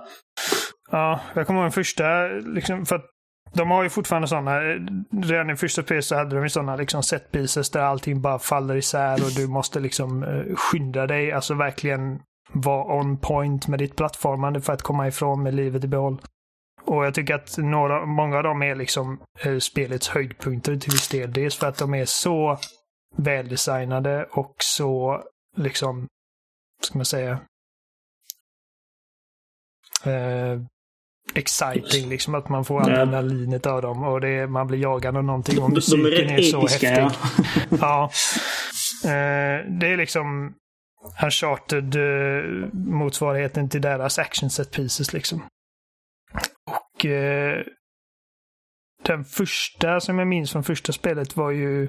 Ja, 0.91 1.19
jag 1.33 1.47
kommer 1.47 1.59
ihåg 1.59 1.65
den 1.65 1.71
första. 1.71 2.27
Liksom, 2.27 2.85
för 2.85 2.95
att 2.95 3.05
de 3.53 3.71
har 3.71 3.83
ju 3.83 3.89
fortfarande 3.89 4.27
sådana. 4.27 4.71
Eh, 4.71 4.79
redan 5.21 5.49
i 5.49 5.55
första 5.55 5.83
spelet 5.83 6.05
så 6.05 6.15
hade 6.15 6.35
de 6.35 6.43
ju 6.43 6.49
sådana 6.49 6.75
liksom 6.75 7.03
set 7.03 7.31
pieces 7.31 7.69
där 7.69 7.81
allting 7.81 8.21
bara 8.21 8.39
faller 8.39 8.75
isär 8.75 9.13
och 9.13 9.31
du 9.35 9.47
måste 9.47 9.79
liksom 9.79 10.23
uh, 10.23 10.55
skynda 10.55 11.07
dig. 11.07 11.31
Alltså 11.31 11.53
verkligen 11.53 12.21
vara 12.53 12.99
on 12.99 13.17
point 13.17 13.67
med 13.67 13.79
ditt 13.79 13.95
plattformande 13.95 14.61
för 14.61 14.73
att 14.73 14.81
komma 14.81 15.07
ifrån 15.07 15.43
med 15.43 15.53
livet 15.53 15.83
i 15.83 15.87
behåll. 15.87 16.21
Och 16.81 17.05
jag 17.05 17.13
tycker 17.13 17.35
att 17.35 17.57
några, 17.57 18.05
många 18.05 18.37
av 18.37 18.43
dem 18.43 18.61
är 18.61 18.75
liksom 18.75 19.21
uh, 19.45 19.59
spelets 19.59 20.09
höjdpunkter 20.09 20.75
till 20.75 20.91
viss 20.91 21.09
del. 21.09 21.33
Dels 21.33 21.55
för 21.55 21.67
att 21.67 21.77
de 21.77 21.93
är 21.93 22.05
så 22.05 22.57
väldesignade 23.17 24.25
och 24.31 24.55
så 24.57 25.23
liksom, 25.57 26.07
ska 26.81 26.97
man 26.97 27.05
säga, 27.05 27.39
uh, 30.07 30.61
exciting, 31.33 32.09
liksom 32.09 32.35
att 32.35 32.49
man 32.49 32.65
får 32.65 32.81
adrenalinet 32.81 33.65
av 33.65 33.81
dem 33.81 34.03
och 34.03 34.21
det, 34.21 34.47
man 34.47 34.67
blir 34.67 34.79
jagad 34.79 35.17
av 35.17 35.23
någonting 35.23 35.61
och 35.61 35.69
musiken 35.69 36.03
de 36.03 36.33
är, 36.33 36.39
är 36.39 36.41
så 36.41 36.59
episka, 36.59 36.89
häftig. 36.89 37.19
Ja. 37.69 37.77
ja. 37.81 38.11
Uh, 39.05 39.79
det 39.79 39.87
är 39.87 39.97
liksom 39.97 40.53
Uncharted 41.23 41.95
uh, 41.95 42.67
motsvarigheten 42.73 43.69
till 43.69 43.81
deras 43.81 44.19
action 44.19 44.49
set 44.49 44.71
pieces 44.71 45.13
liksom. 45.13 45.43
Och 46.69 47.05
uh, 47.05 47.63
den 49.03 49.25
första 49.25 49.99
som 49.99 50.19
jag 50.19 50.27
minns 50.27 50.51
från 50.51 50.63
första 50.63 50.93
spelet 50.93 51.35
var 51.35 51.51
ju 51.51 51.87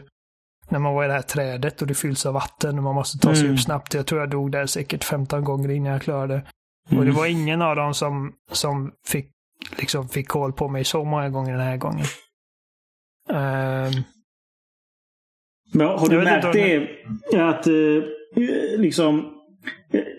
när 0.68 0.78
man 0.78 0.94
var 0.94 1.04
i 1.04 1.06
det 1.06 1.12
här 1.12 1.22
trädet 1.22 1.82
och 1.82 1.88
det 1.88 1.94
fylls 1.94 2.26
av 2.26 2.34
vatten 2.34 2.78
och 2.78 2.84
man 2.84 2.94
måste 2.94 3.18
ta 3.18 3.34
sig 3.34 3.44
mm. 3.44 3.54
upp 3.54 3.60
snabbt. 3.60 3.94
Jag 3.94 4.06
tror 4.06 4.20
jag 4.20 4.30
dog 4.30 4.52
där 4.52 4.66
säkert 4.66 5.04
15 5.04 5.44
gånger 5.44 5.70
innan 5.70 5.92
jag 5.92 6.02
klarade. 6.02 6.42
Mm. 6.90 6.98
Och 6.98 7.06
det 7.06 7.12
var 7.12 7.26
ingen 7.26 7.62
av 7.62 7.76
dem 7.76 7.94
som, 7.94 8.32
som 8.52 8.92
fick 9.06 9.26
liksom 9.78 10.08
fick 10.08 10.28
koll 10.28 10.52
på 10.52 10.68
mig 10.68 10.84
så 10.84 11.04
många 11.04 11.28
gånger 11.28 11.52
den 11.52 11.60
här 11.60 11.76
gången. 11.76 12.06
Uh, 13.30 14.02
Men 15.72 15.86
har 15.86 16.08
du 16.08 16.22
märkt 16.22 16.52
det? 16.52 16.88
Att 17.40 17.66
uh, 17.66 18.04
liksom 18.78 19.38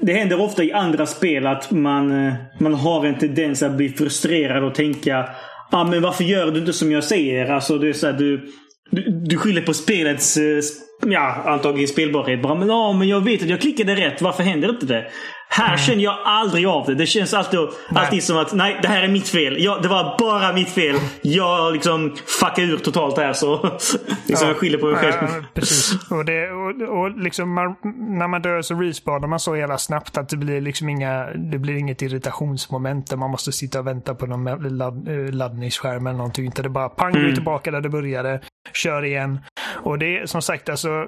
det 0.01 0.14
händer 0.14 0.41
ofta 0.41 0.64
i 0.64 0.72
andra 0.72 1.05
spel 1.05 1.47
att 1.47 1.72
man, 1.72 2.11
uh, 2.11 2.34
man 2.59 2.74
har 2.74 3.05
en 3.05 3.18
tendens 3.18 3.64
att 3.64 3.78
bli 3.78 3.89
frustrerad 3.89 4.64
och 4.64 4.76
tänka 4.76 5.30
ah, 5.72 5.84
men 5.84 6.01
varför 6.01 6.24
gör 6.24 6.51
du 6.51 6.59
inte 6.59 6.74
som 6.74 6.91
jag 6.91 7.03
säger? 7.03 7.51
Alltså, 7.51 7.78
det 7.78 7.89
är 7.89 7.93
så 7.93 8.07
här, 8.07 8.14
du, 8.14 8.51
du, 8.91 9.01
du 9.09 9.38
skyller 9.38 9.61
på 9.61 9.74
spelets 9.74 10.38
uh, 10.38 10.61
ja, 11.05 11.43
antagligen 11.45 11.88
spelbarhet. 11.88 12.41
Bara, 12.41 12.55
men, 12.55 12.72
ah, 12.72 12.93
men 12.93 13.07
jag 13.07 13.22
vet 13.22 13.41
att 13.41 13.49
jag 13.49 13.61
klickade 13.61 13.95
rätt. 13.95 14.22
Varför 14.22 14.43
händer 14.43 14.70
inte 14.70 14.86
det? 14.86 15.07
Här 15.56 15.68
mm. 15.68 15.78
känner 15.78 16.04
jag 16.04 16.18
aldrig 16.26 16.66
av 16.66 16.86
det. 16.86 16.95
Det 16.95 17.06
känns 17.06 17.34
alltid, 17.34 17.60
alltid 17.95 18.24
som 18.24 18.38
att 18.38 18.54
nej, 18.54 18.80
det 18.82 18.88
här 18.88 19.04
är 19.04 19.08
mitt 19.08 19.30
fel. 19.30 19.64
Jag, 19.64 19.82
det 19.82 19.88
var 19.88 20.18
bara 20.20 20.54
mitt 20.54 20.70
fel. 20.70 20.95
Jag 21.22 21.74
liksom 21.74 22.16
fuckade 22.39 22.68
ur 22.68 22.78
totalt 22.78 23.18
här 23.18 23.34
så 23.34 23.64
liksom 23.64 23.99
ja. 24.28 24.47
jag 24.47 24.58
skyller 24.58 24.78
på 24.78 24.86
mig 24.86 24.95
själv. 24.95 25.14
Ja, 25.22 25.43
precis. 25.54 26.12
Och, 26.12 26.26
det, 26.26 26.51
och, 26.51 26.99
och 26.99 27.18
liksom 27.18 27.54
man, 27.54 27.76
när 28.20 28.28
man 28.28 28.41
dör 28.41 28.62
så 28.62 28.76
respawnar 28.76 29.28
man 29.28 29.39
så 29.39 29.56
jävla 29.56 29.78
snabbt 29.78 30.18
att 30.18 30.30
det 30.30 30.38
blir 30.38 30.62
liksom 30.62 30.89
inga, 30.89 31.26
det 31.26 31.58
blir 31.58 31.76
inget 31.76 32.01
irritationsmoment 32.01 33.10
där 33.10 33.18
man 33.18 33.30
måste 33.30 33.51
sitta 33.51 33.80
och 33.80 33.88
vänta 33.88 34.16
på 34.16 34.26
någon 34.26 34.78
ladd, 34.78 35.08
eh, 35.08 35.34
laddningsskärm 35.34 36.08
eller 36.08 36.18
någonting. 36.18 36.45
Inte 36.45 36.62
det 36.62 36.70
bara 36.70 36.89
pang, 36.89 37.16
mm. 37.16 37.34
tillbaka 37.34 37.72
där 37.72 37.82
det 37.82 37.89
började, 37.89 38.41
kör 38.74 39.06
igen. 39.06 39.39
Och 39.84 39.99
det 39.99 40.18
är 40.18 40.26
som 40.26 40.41
sagt 40.41 40.70
alltså 40.70 41.08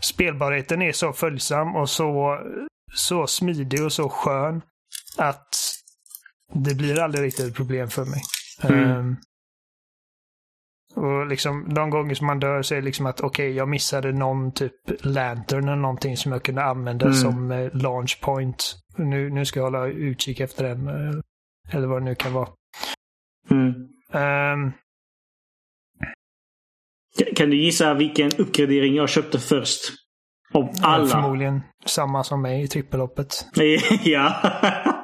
spelbarheten 0.00 0.82
är 0.82 0.92
så 0.92 1.12
följsam 1.12 1.76
och 1.76 1.90
så, 1.90 2.38
så 2.94 3.26
smidig 3.26 3.84
och 3.84 3.92
så 3.92 4.08
skön 4.08 4.62
att 5.16 5.56
det 6.54 6.74
blir 6.74 7.00
aldrig 7.00 7.24
riktigt 7.24 7.46
ett 7.46 7.54
problem 7.54 7.88
för 7.88 8.04
mig. 8.04 8.22
Mm. 8.62 8.96
Um, 8.98 9.16
och 10.94 11.26
liksom 11.26 11.74
de 11.74 11.90
gånger 11.90 12.14
som 12.14 12.26
man 12.26 12.40
dör 12.40 12.62
så 12.62 12.74
är 12.74 12.78
det 12.78 12.84
liksom 12.84 13.06
att 13.06 13.20
okej, 13.20 13.46
okay, 13.46 13.56
jag 13.56 13.68
missade 13.68 14.12
någon 14.12 14.52
typ 14.52 14.74
lantern 15.00 15.64
eller 15.64 15.76
någonting 15.76 16.16
som 16.16 16.32
jag 16.32 16.42
kunde 16.42 16.64
använda 16.64 17.06
mm. 17.06 17.16
som 17.16 17.50
eh, 17.52 17.74
launch 17.74 18.20
point. 18.20 18.76
Nu, 18.96 19.30
nu 19.30 19.44
ska 19.44 19.60
jag 19.60 19.64
hålla 19.64 19.86
utkik 19.86 20.40
efter 20.40 20.64
den. 20.64 20.88
Eh, 20.88 21.20
eller 21.70 21.86
vad 21.86 22.02
det 22.02 22.04
nu 22.04 22.14
kan 22.14 22.32
vara. 22.32 22.48
Mm. 23.50 23.74
Um, 24.12 24.72
kan 27.36 27.50
du 27.50 27.56
gissa 27.56 27.94
vilken 27.94 28.30
uppgradering 28.38 28.94
jag 28.94 29.08
köpte 29.08 29.38
först? 29.38 29.80
Av 30.54 30.70
alla? 30.82 31.06
Förmodligen 31.06 31.62
samma 31.86 32.24
som 32.24 32.42
mig 32.42 32.62
i 32.62 32.68
trippelhoppet. 32.68 33.46
ja. 34.04 34.40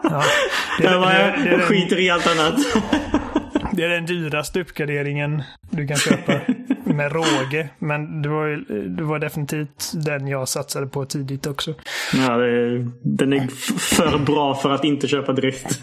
ja. 0.02 0.22
Det, 0.78 0.88
bara, 0.88 1.36
det, 1.36 1.60
skiter 1.60 2.00
i 2.00 2.10
allt 2.10 2.26
annat. 2.26 2.54
det 3.72 3.84
är 3.84 3.88
den 3.88 4.06
dyraste 4.06 4.60
uppgraderingen 4.60 5.42
du 5.70 5.86
kan 5.86 5.96
köpa. 5.96 6.40
med 6.84 7.12
råge. 7.12 7.68
Men 7.78 8.22
det 8.22 8.28
var, 8.28 8.48
det 8.96 9.02
var 9.02 9.18
definitivt 9.18 9.92
den 9.94 10.26
jag 10.26 10.48
satsade 10.48 10.86
på 10.86 11.04
tidigt 11.04 11.46
också. 11.46 11.74
Ja, 12.12 12.36
det, 12.36 12.78
den 13.02 13.32
är 13.32 13.48
för 13.78 14.18
bra 14.18 14.54
för 14.54 14.70
att 14.70 14.84
inte 14.84 15.08
köpa 15.08 15.32
direkt. 15.32 15.82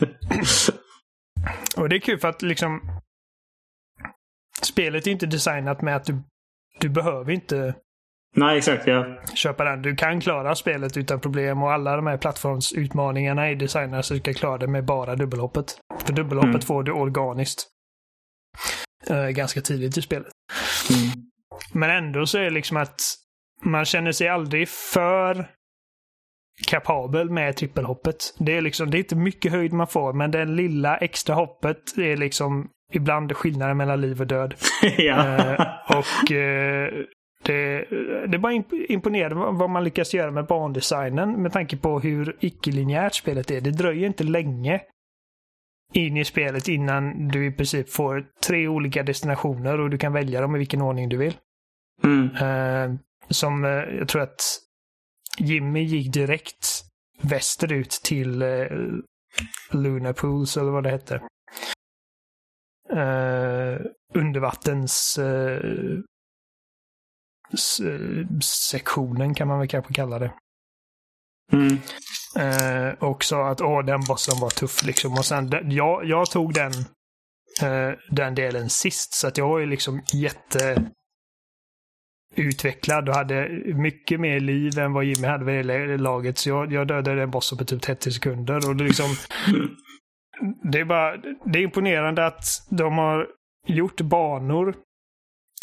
Och 1.78 1.90
det 1.90 1.96
är 1.96 2.00
kul 2.00 2.20
för 2.20 2.28
att 2.28 2.42
liksom 2.42 2.82
spelet 4.62 5.08
är 5.08 5.12
inte 5.12 5.26
designat 5.26 5.82
med 5.82 5.96
att 5.96 6.06
du, 6.06 6.22
du 6.80 6.90
behöver 6.90 7.32
inte 7.32 7.76
Nej, 8.36 8.58
exakt. 8.58 8.88
Ja. 8.88 9.06
Köpa 9.34 9.64
den. 9.64 9.82
Du 9.82 9.96
kan 9.96 10.22
klara 10.22 10.56
spelet 10.56 10.98
utan 10.98 11.20
problem 11.20 11.64
och 11.64 11.74
alla 11.74 11.96
de 11.96 12.08
här 12.08 12.18
plattformsutmaningarna 12.18 13.50
är 13.50 13.56
designade 13.56 14.04
så 14.04 14.14
du 14.14 14.20
kan 14.20 14.34
klara 14.34 14.58
det 14.58 14.68
med 14.68 14.86
bara 14.86 15.16
dubbelhoppet. 15.16 15.78
För 16.06 16.14
dubbelhoppet 16.14 16.50
mm. 16.50 16.62
får 16.62 16.84
du 16.84 16.92
organiskt. 16.92 17.68
Uh, 19.10 19.30
ganska 19.30 19.62
tidigt 19.62 19.98
i 19.98 20.02
spelet. 20.02 20.32
Mm. 20.90 21.26
Men 21.74 21.90
ändå 21.90 22.26
så 22.26 22.38
är 22.38 22.44
det 22.44 22.50
liksom 22.50 22.78
att 22.78 23.02
man 23.64 23.86
känner 23.86 24.12
sig 24.12 24.28
aldrig 24.28 24.70
för 24.70 25.48
kapabel 26.68 27.30
med 27.30 27.56
trippelhoppet. 27.56 28.36
Det 28.40 28.58
är 28.58 28.62
liksom, 28.62 28.92
det 28.92 28.98
är 28.98 29.00
inte 29.00 29.16
mycket 29.16 29.52
höjd 29.52 29.74
man 29.74 29.88
får, 29.88 30.14
men 30.14 30.32
det 30.32 30.46
lilla 30.46 30.98
extra 30.98 31.36
hoppet 31.36 31.98
är 31.98 32.18
liksom 32.18 32.70
ibland 32.94 33.38
skillnaden 33.38 33.78
mellan 33.78 34.02
liv 34.02 34.22
och 34.22 34.28
död. 34.28 34.56
ja. 34.98 35.26
uh, 35.38 35.98
och 35.98 36.32
uh, 36.32 37.06
det, 37.44 37.86
det 38.28 38.38
är 38.38 38.40
bara 38.40 38.64
imponerande 38.90 39.36
vad 39.36 39.70
man 39.70 39.84
lyckas 39.84 40.14
göra 40.14 40.32
med 40.32 40.46
bandesignen 40.46 41.42
med 41.42 41.54
tanke 41.54 41.78
på 41.78 42.00
hur 42.00 42.38
icke-linjärt 42.40 43.16
spelet 43.16 43.52
är. 43.52 43.62
Det 43.62 43.72
dröjer 43.72 44.08
inte 44.08 44.24
länge 44.24 44.82
in 45.94 46.18
i 46.18 46.26
spelet 46.26 46.68
innan 46.68 47.28
du 47.28 47.46
i 47.46 47.52
princip 47.52 47.90
får 47.90 48.26
tre 48.46 48.68
olika 48.68 49.04
destinationer 49.04 49.80
och 49.80 49.90
du 49.90 49.98
kan 49.98 50.14
välja 50.14 50.42
dem 50.42 50.56
i 50.56 50.60
vilken 50.60 50.82
ordning 50.82 51.10
du 51.10 51.18
vill. 51.18 51.38
Mm. 52.04 52.30
Uh, 52.30 53.00
som 53.30 53.66
uh, 53.66 53.72
jag 53.72 54.08
tror 54.08 54.22
att 54.22 54.42
Jimmy 55.40 55.84
gick 55.84 56.14
direkt 56.14 56.84
västerut 57.22 57.90
till 57.90 58.44
uh, 58.44 58.68
Luna 59.72 60.14
Pools 60.14 60.58
eller 60.58 60.72
vad 60.72 60.84
det 60.84 60.90
heter. 60.90 61.22
Uh, 62.94 63.82
undervattens 64.14 65.20
uh, 65.20 66.00
sektionen 68.44 69.36
kan 69.36 69.48
man 69.48 69.60
väl 69.60 69.68
kanske 69.68 69.94
kalla 69.94 70.20
det. 70.20 70.32
Mm. 71.54 71.78
Eh, 72.36 72.94
och 73.00 73.24
sa 73.24 73.50
att 73.50 73.62
åh, 73.62 73.86
den 73.86 74.02
bossen 74.08 74.40
var 74.42 74.50
tuff 74.50 74.84
liksom. 74.84 75.14
Och 75.14 75.26
sen, 75.26 75.52
jag, 75.72 76.06
jag 76.06 76.32
tog 76.32 76.54
den, 76.54 76.72
eh, 77.62 77.98
den 78.10 78.36
delen 78.36 78.70
sist, 78.70 79.14
så 79.14 79.28
att 79.28 79.38
jag 79.38 79.48
var 79.48 79.60
ju 79.60 79.66
liksom 79.66 80.02
jätte 80.14 80.92
utvecklad 82.36 83.10
och 83.10 83.16
hade 83.16 83.50
mycket 83.76 84.20
mer 84.20 84.40
liv 84.40 84.80
än 84.80 84.94
vad 84.94 85.04
Jimmy 85.04 85.28
hade 85.28 85.46
vid 85.46 85.66
det 85.66 85.98
laget. 85.98 86.38
Så 86.38 86.50
jag, 86.50 86.74
jag 86.74 86.88
dödade 86.88 87.20
den 87.20 87.32
bossen 87.32 87.58
på 87.58 87.66
typ 87.66 87.82
30 87.82 88.12
sekunder. 88.12 88.70
Och 88.70 88.76
det, 88.76 88.84
liksom, 88.84 89.10
det, 90.72 90.80
är 90.80 90.86
bara, 90.86 91.18
det 91.46 91.60
är 91.60 91.64
imponerande 91.64 92.26
att 92.26 92.44
de 92.70 92.98
har 92.98 93.28
gjort 93.68 94.02
banor 94.02 94.76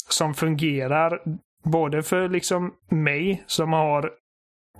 som 0.08 0.34
fungerar 0.34 1.22
Både 1.64 2.02
för 2.02 2.28
liksom 2.28 2.74
mig 2.90 3.44
som 3.46 3.72
har 3.72 4.10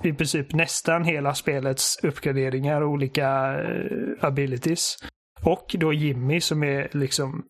i 0.03 0.13
princip 0.13 0.53
nästan 0.53 1.05
hela 1.05 1.35
spelets 1.35 1.99
uppgraderingar 2.03 2.81
och 2.81 2.91
olika 2.91 3.61
uh, 3.61 4.15
abilities. 4.21 4.97
Och 5.43 5.77
då 5.79 5.93
Jimmy 5.93 6.41
som 6.41 6.63
är 6.63 6.89
liksom 6.93 7.45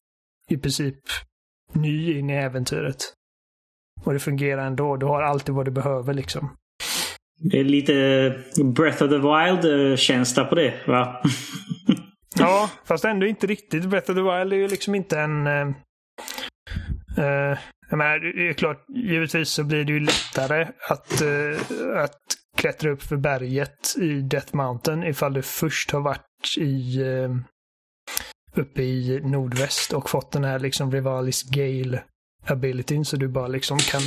i 0.48 0.56
princip 0.56 0.98
ny 1.72 2.18
in 2.18 2.30
i 2.30 2.34
äventyret. 2.34 2.96
Och 4.04 4.12
det 4.12 4.18
fungerar 4.18 4.66
ändå. 4.66 4.96
Du 4.96 5.06
har 5.06 5.22
alltid 5.22 5.54
vad 5.54 5.64
du 5.64 5.70
behöver 5.70 6.14
liksom. 6.14 6.56
Det 7.40 7.60
är 7.60 7.64
lite 7.64 7.92
Breath 8.64 9.02
of 9.02 9.10
the 9.10 9.18
Wild-känsla 9.18 10.44
på 10.44 10.54
det, 10.54 10.74
va? 10.86 11.22
ja, 12.38 12.70
fast 12.84 13.04
ändå 13.04 13.26
inte 13.26 13.46
riktigt. 13.46 13.84
Breath 13.84 14.10
of 14.10 14.16
the 14.16 14.22
Wild 14.22 14.52
är 14.52 14.56
ju 14.56 14.68
liksom 14.68 14.94
inte 14.94 15.20
en... 15.20 15.46
Uh, 15.46 15.74
jag 17.88 17.98
menar, 17.98 18.18
det 18.18 18.48
är 18.48 18.52
klart, 18.52 18.84
givetvis 18.88 19.48
så 19.48 19.64
blir 19.64 19.84
det 19.84 19.92
ju 19.92 20.00
lättare 20.00 20.68
att, 20.88 21.22
uh, 21.22 21.98
att 21.98 22.20
klättra 22.56 22.90
upp 22.90 23.02
för 23.02 23.16
berget 23.16 23.96
i 23.98 24.20
Death 24.20 24.56
Mountain 24.56 25.04
ifall 25.04 25.32
du 25.32 25.42
först 25.42 25.90
har 25.90 26.00
varit 26.00 26.56
i 26.58 27.02
uh, 27.02 27.36
uppe 28.54 28.82
i 28.82 29.20
nordväst 29.24 29.92
och 29.92 30.10
fått 30.10 30.32
den 30.32 30.44
här 30.44 30.58
liksom 30.58 30.92
Rivalis 30.92 31.42
Gale 31.42 32.02
abilityn 32.46 33.04
så 33.04 33.16
du 33.16 33.28
bara 33.28 33.48
liksom 33.48 33.78
kan 33.78 34.02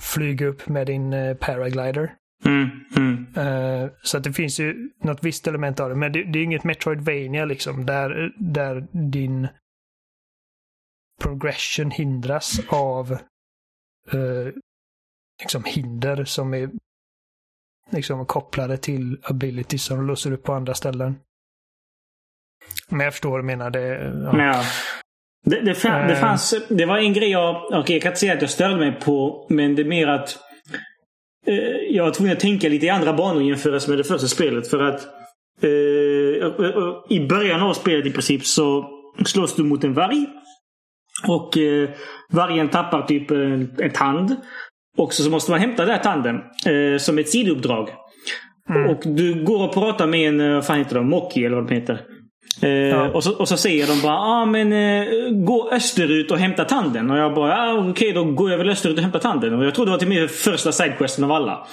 flyga 0.00 0.46
upp 0.46 0.68
med 0.68 0.86
din 0.86 1.12
uh, 1.12 1.36
paraglider. 1.36 2.14
Mm, 2.44 2.68
mm. 2.96 3.26
Uh, 3.36 3.90
så 4.02 4.16
att 4.16 4.24
det 4.24 4.32
finns 4.32 4.60
ju 4.60 4.90
något 5.04 5.24
visst 5.24 5.46
element 5.46 5.80
av 5.80 5.88
det. 5.88 5.94
Men 5.94 6.12
det, 6.12 6.24
det 6.24 6.38
är 6.38 6.42
inget 6.42 6.64
Metroidvania 6.64 7.44
liksom 7.44 7.86
där, 7.86 8.32
där 8.38 8.86
din 9.10 9.48
progression 11.22 11.90
hindras 11.90 12.60
av 12.68 13.12
eh, 14.12 14.52
liksom 15.40 15.64
hinder 15.64 16.24
som 16.24 16.54
är 16.54 16.70
liksom 17.90 18.26
kopplade 18.26 18.76
till 18.76 19.18
abilities 19.22 19.84
som 19.84 20.06
låser 20.06 20.32
upp 20.32 20.42
på 20.42 20.52
andra 20.52 20.74
ställen. 20.74 21.16
Men 22.88 23.00
jag 23.00 23.12
förstår 23.12 23.30
vad 23.30 23.40
du 23.40 23.44
menar. 23.44 23.70
Det, 23.70 24.12
ja. 24.24 24.42
ja. 24.42 24.64
Det, 25.46 25.60
det, 25.60 25.74
fann, 25.74 26.06
det, 26.06 26.14
eh. 26.14 26.20
fanns, 26.20 26.54
det 26.68 26.86
var 26.86 26.98
en 26.98 27.12
grej 27.12 27.30
jag... 27.30 27.64
Okay, 27.64 27.94
jag 27.96 28.02
kan 28.02 28.10
inte 28.10 28.20
säga 28.20 28.34
att 28.34 28.42
jag 28.42 28.50
störde 28.50 28.76
mig 28.76 28.92
på, 29.00 29.46
men 29.48 29.74
det 29.74 29.82
är 29.82 29.86
mer 29.86 30.06
att 30.08 30.38
eh, 31.46 31.54
jag 31.90 32.04
var 32.04 32.10
tvungen 32.10 32.32
att 32.32 32.40
tänka 32.40 32.68
lite 32.68 32.86
i 32.86 32.90
andra 32.90 33.12
banor 33.12 33.42
jämfört 33.42 33.88
med 33.88 33.98
det 33.98 34.04
första 34.04 34.28
spelet. 34.28 34.68
För 34.68 34.82
att 34.82 35.06
eh, 35.62 35.68
i 37.16 37.26
början 37.28 37.60
av 37.60 37.74
spelet 37.74 38.06
i 38.06 38.10
princip 38.10 38.46
så 38.46 38.90
slåss 39.26 39.56
du 39.56 39.64
mot 39.64 39.84
en 39.84 39.94
varg. 39.94 40.26
Och 41.26 41.58
eh, 41.58 41.88
vargen 42.32 42.68
tappar 42.68 43.02
typ 43.02 43.30
en, 43.30 43.74
en 43.78 43.90
tand. 43.90 44.36
Och 44.98 45.12
så 45.12 45.30
måste 45.30 45.50
man 45.50 45.60
hämta 45.60 45.84
den 45.84 45.94
här 45.94 46.02
tanden 46.02 46.36
eh, 46.66 46.98
som 46.98 47.18
ett 47.18 47.28
sidouppdrag. 47.28 47.88
Mm. 48.70 48.90
Och 48.90 49.02
du 49.04 49.44
går 49.44 49.64
och 49.64 49.74
pratar 49.74 50.06
med 50.06 50.28
en, 50.28 50.40
eh, 50.40 50.54
vad 50.54 50.66
fan 50.66 50.78
heter 50.78 50.94
de, 50.94 51.08
Mocky 51.08 51.44
eller 51.44 51.56
vad 51.56 51.68
de 51.68 51.74
heter. 51.74 52.00
Eh, 52.62 52.70
ja. 52.70 53.08
och, 53.08 53.24
så, 53.24 53.34
och 53.34 53.48
så 53.48 53.56
säger 53.56 53.86
de 53.86 54.02
bara 54.02 54.18
ah, 54.18 54.44
men 54.44 54.72
eh, 54.72 55.30
gå 55.30 55.70
österut 55.72 56.30
och 56.30 56.38
hämta 56.38 56.64
tanden. 56.64 57.10
Och 57.10 57.18
jag 57.18 57.34
bara 57.34 57.56
ah, 57.56 57.72
okej 57.74 57.90
okay, 57.90 58.12
då 58.12 58.24
går 58.24 58.50
jag 58.50 58.58
väl 58.58 58.68
österut 58.68 58.96
och 58.96 59.02
hämtar 59.02 59.18
tanden. 59.18 59.54
Och 59.54 59.64
jag 59.64 59.74
tror 59.74 59.84
det 59.84 59.90
var 59.90 59.98
till 59.98 60.08
och 60.08 60.14
med 60.14 60.30
första 60.30 60.72
sidequesten 60.72 61.24
av 61.24 61.32
alla. 61.32 61.66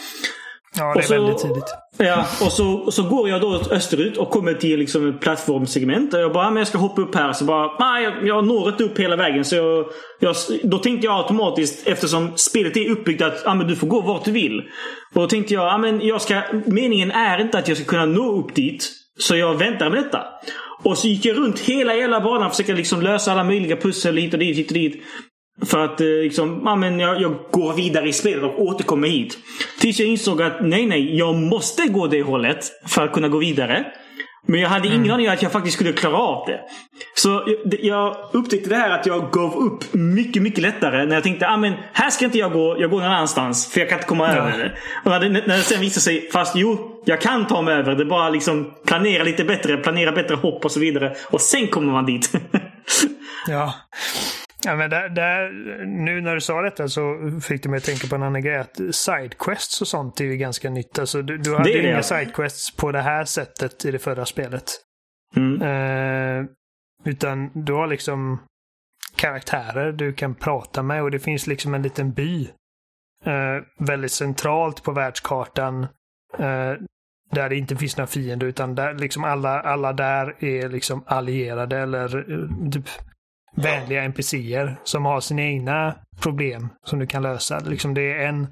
Ja, 0.78 0.93
det 0.93 0.99
är 0.99 1.03
så- 1.03 1.13
väldigt 1.13 1.38
tidigt. 1.38 1.63
Ja, 1.97 2.26
och 2.41 2.51
så, 2.51 2.91
så 2.91 3.03
går 3.03 3.30
jag 3.30 3.41
då 3.41 3.61
österut 3.71 4.17
och 4.17 4.30
kommer 4.30 4.53
till 4.53 4.80
liksom 4.80 5.09
ett 5.09 5.19
plattformssegment. 5.21 6.13
Och 6.13 6.19
jag 6.19 6.34
bara, 6.34 6.45
"Ah, 6.47 6.49
men 6.49 6.57
jag 6.57 6.67
ska 6.67 6.78
hoppa 6.78 7.01
upp 7.01 7.15
här. 7.15 7.34
Så 7.34 7.45
bara, 7.45 7.71
nej 7.80 8.03
jag, 8.03 8.28
jag 8.28 8.45
når 8.47 8.69
inte 8.69 8.84
upp 8.84 8.99
hela 8.99 9.15
vägen. 9.15 9.45
Så 9.45 9.55
jag, 9.55 9.86
jag, 10.19 10.36
då 10.63 10.78
tänkte 10.78 11.05
jag 11.07 11.17
automatiskt, 11.17 11.88
eftersom 11.88 12.32
spelet 12.36 12.78
är 12.78 12.89
uppbyggt 12.89 13.21
att 13.21 13.47
ah, 13.47 13.55
men 13.55 13.67
du 13.67 13.76
får 13.76 13.88
gå 13.88 14.01
vart 14.01 14.26
du 14.26 14.32
vill. 14.32 14.59
Och 15.13 15.21
då 15.21 15.28
tänkte 15.28 15.53
jag, 15.53 15.73
ah, 15.73 15.78
men 15.78 16.01
jag 16.07 16.21
ska, 16.21 16.41
meningen 16.65 17.11
är 17.11 17.41
inte 17.41 17.57
att 17.57 17.67
jag 17.67 17.78
ska 17.78 17.86
kunna 17.86 18.05
nå 18.05 18.32
upp 18.39 18.55
dit. 18.55 18.89
Så 19.19 19.36
jag 19.36 19.53
väntar 19.55 19.89
med 19.89 20.03
detta. 20.03 20.23
Och 20.84 20.97
så 20.97 21.07
gick 21.07 21.26
jag 21.26 21.38
runt 21.38 21.59
hela 21.59 21.93
hela 21.93 22.21
banan 22.21 22.43
och 22.45 22.51
försökte 22.51 22.73
liksom 22.73 23.01
lösa 23.01 23.32
alla 23.32 23.43
möjliga 23.43 23.76
pussel 23.76 24.17
hit 24.17 24.34
och 24.34 24.39
dit, 24.39 24.57
hit 24.57 24.67
och 24.67 24.73
dit. 24.73 25.03
För 25.65 25.85
att 25.85 26.01
eh, 26.01 26.07
liksom, 26.07 26.61
ja, 26.65 26.75
men 26.75 26.99
jag, 26.99 27.21
jag 27.21 27.35
går 27.51 27.73
vidare 27.73 28.09
i 28.09 28.13
spelet 28.13 28.43
och 28.43 28.61
återkommer 28.61 29.07
hit. 29.07 29.37
Tills 29.79 29.99
jag 29.99 30.09
insåg 30.09 30.41
att 30.41 30.57
nej, 30.61 30.85
nej, 30.85 31.17
jag 31.17 31.35
måste 31.35 31.87
gå 31.87 32.07
det 32.07 32.21
hållet 32.21 32.71
för 32.87 33.05
att 33.05 33.13
kunna 33.13 33.27
gå 33.27 33.37
vidare. 33.37 33.85
Men 34.47 34.59
jag 34.59 34.69
hade 34.69 34.87
ingen 34.87 35.11
aning 35.11 35.27
om 35.27 35.33
att 35.33 35.41
jag 35.41 35.51
faktiskt 35.51 35.75
skulle 35.75 35.93
klara 35.93 36.17
av 36.17 36.47
det. 36.47 36.59
Så 37.15 37.57
jag, 37.81 38.17
upptäckte 38.33 38.69
det 38.69 38.75
här 38.75 38.89
att 38.89 39.05
jag 39.05 39.31
gav 39.31 39.55
upp 39.55 39.93
mycket, 39.93 40.41
mycket 40.41 40.61
lättare 40.61 41.05
när 41.05 41.15
jag 41.15 41.23
tänkte 41.23 41.47
ah, 41.47 41.57
men 41.57 41.73
här 41.93 42.09
ska 42.09 42.25
inte 42.25 42.37
jag 42.37 42.51
gå, 42.51 42.77
jag 42.79 42.89
går 42.89 43.01
någon 43.01 43.11
annanstans. 43.11 43.71
För 43.71 43.79
jag 43.79 43.89
kan 43.89 43.97
inte 43.97 44.07
komma 44.07 44.27
över 44.31 44.57
det. 44.57 44.71
Och 45.03 45.11
när 45.11 45.19
det, 45.19 45.29
när 45.29 45.57
det 45.57 45.63
sen 45.63 45.81
visade 45.81 46.01
sig, 46.01 46.29
fast 46.31 46.55
jo, 46.55 47.01
jag 47.05 47.21
kan 47.21 47.47
ta 47.47 47.61
mig 47.61 47.73
över. 47.73 47.95
Det 47.95 48.03
är 48.03 48.05
bara 48.05 48.29
liksom 48.29 48.73
planera 48.85 49.23
lite 49.23 49.43
bättre, 49.43 49.77
planera 49.77 50.11
bättre 50.11 50.35
hopp 50.35 50.65
och 50.65 50.71
så 50.71 50.79
vidare. 50.79 51.15
Och 51.29 51.41
sen 51.41 51.67
kommer 51.67 51.91
man 51.91 52.05
dit. 52.05 52.31
Ja. 53.47 53.73
Ja, 54.66 54.76
men 54.76 54.89
där, 54.89 55.09
där, 55.09 55.49
nu 55.86 56.22
när 56.22 56.36
du 56.36 56.41
sa 56.41 56.61
detta 56.61 56.88
så 56.88 57.32
fick 57.43 57.63
du 57.63 57.70
mig 57.70 57.78
att 57.78 57.84
tänka 57.84 58.07
på 58.07 58.16
en 58.16 58.24
annan 58.24 58.41
grej. 58.41 58.57
Att 58.57 58.80
sidequests 58.91 59.82
och 59.82 59.88
sånt 59.88 60.22
är 60.22 60.26
ju 60.26 60.38
ganska 60.38 60.70
nytt. 60.70 60.99
Alltså, 60.99 61.22
du, 61.22 61.38
du 61.38 61.55
hade 61.55 61.74
det, 61.74 61.88
inga 61.88 62.03
sidequests 62.03 62.76
på 62.76 62.91
det 62.91 63.01
här 63.01 63.26
sättet 63.26 63.86
i 63.86 63.91
det 63.91 63.99
förra 63.99 64.26
spelet. 64.26 64.72
Mm. 65.36 65.61
Eh, 65.61 66.45
utan 67.05 67.51
du 67.53 67.74
har 67.74 67.88
liksom 67.88 68.39
karaktärer 69.16 69.91
du 69.91 70.13
kan 70.13 70.36
prata 70.36 70.84
med 70.84 71.03
och 71.03 71.11
det 71.11 71.20
finns 71.20 71.47
liksom 71.47 71.74
en 71.74 71.82
liten 71.82 72.11
by. 72.11 72.49
Eh, 73.26 73.63
väldigt 73.80 74.11
centralt 74.11 74.84
på 74.84 74.91
världskartan. 74.91 75.84
Eh, 76.38 76.74
där 77.32 77.49
det 77.49 77.55
inte 77.55 77.76
finns 77.76 77.97
några 77.97 78.07
fiender 78.07 78.47
utan 78.47 78.76
där 78.76 78.93
liksom 78.93 79.24
alla, 79.24 79.61
alla 79.61 79.93
där 79.93 80.43
är 80.43 80.70
liksom 80.70 81.03
allierade 81.07 81.78
eller 81.78 82.32
eh, 82.32 82.70
typ 82.72 82.89
vänliga 83.55 84.03
NPCer 84.03 84.79
som 84.83 85.05
har 85.05 85.21
sina 85.21 85.41
egna 85.41 85.95
problem 86.21 86.69
som 86.85 86.99
du 86.99 87.07
kan 87.07 87.23
lösa. 87.23 87.59
Liksom 87.59 87.93
det 87.93 88.13
är 88.13 88.27
en, 88.27 88.47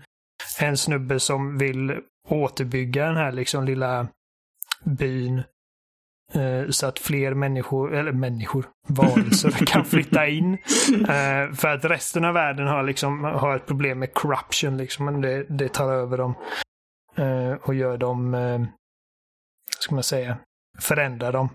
en 0.60 0.78
snubbe 0.78 1.20
som 1.20 1.58
vill 1.58 2.00
återbygga 2.30 3.06
den 3.06 3.18
här 3.18 3.32
liksom 3.32 3.66
lilla 3.66 4.08
byn 4.84 5.44
eh, 6.34 6.70
så 6.70 6.88
att 6.88 7.00
fler 7.00 7.34
människor, 7.34 7.96
eller 7.96 8.12
människor, 8.12 8.66
varelser 8.88 9.52
kan 9.66 9.86
flytta 9.86 10.28
in. 10.28 10.54
Eh, 10.94 11.54
för 11.54 11.68
att 11.68 11.86
resten 11.86 12.26
av 12.26 12.34
världen 12.34 12.68
har 12.68 12.84
liksom 12.84 13.24
har 13.24 13.56
ett 13.56 13.66
problem 13.66 14.00
med 14.00 14.14
corruption 14.14 14.78
liksom. 14.78 15.22
Det, 15.22 15.44
det 15.50 15.70
tar 15.70 15.94
över 15.94 16.18
dem. 16.18 16.36
Eh, 17.16 17.54
och 17.54 17.76
gör 17.76 17.98
dem, 17.98 18.34
eh, 18.34 18.62
ska 19.80 19.96
man 19.96 20.04
säga, 20.04 20.38
förändrar 20.80 21.32
dem. 21.32 21.50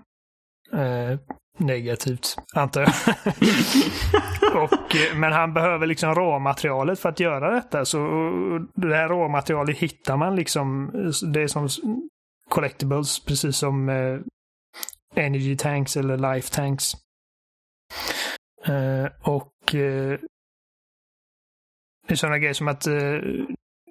Negativt, 1.59 2.37
antar 2.55 2.81
jag. 2.81 2.93
och, 4.63 4.97
eh, 4.97 5.17
men 5.17 5.33
han 5.33 5.55
behöver 5.55 5.87
liksom 5.87 6.15
råmaterialet 6.15 7.01
för 7.01 7.09
att 7.09 7.21
göra 7.21 7.51
detta. 7.51 7.85
Så 7.85 7.99
det 8.75 8.97
här 8.97 9.09
råmaterialet 9.09 9.79
hittar 9.79 10.17
man 10.17 10.37
liksom. 10.37 10.91
Det 11.33 11.43
är 11.43 11.47
som 11.47 11.69
collectibles, 12.51 13.25
precis 13.25 13.57
som 13.57 13.89
eh, 13.89 14.19
energy 15.25 15.57
tanks 15.57 15.97
eller 15.97 16.35
life 16.35 16.55
tanks. 16.55 16.93
Eh, 18.67 19.07
och 19.23 19.75
eh, 19.75 20.19
det 22.09 22.15
är 22.15 22.17
sådana 22.17 22.39
grejer 22.39 22.55
som 22.55 22.69
att 22.69 22.87
eh, 22.87 23.19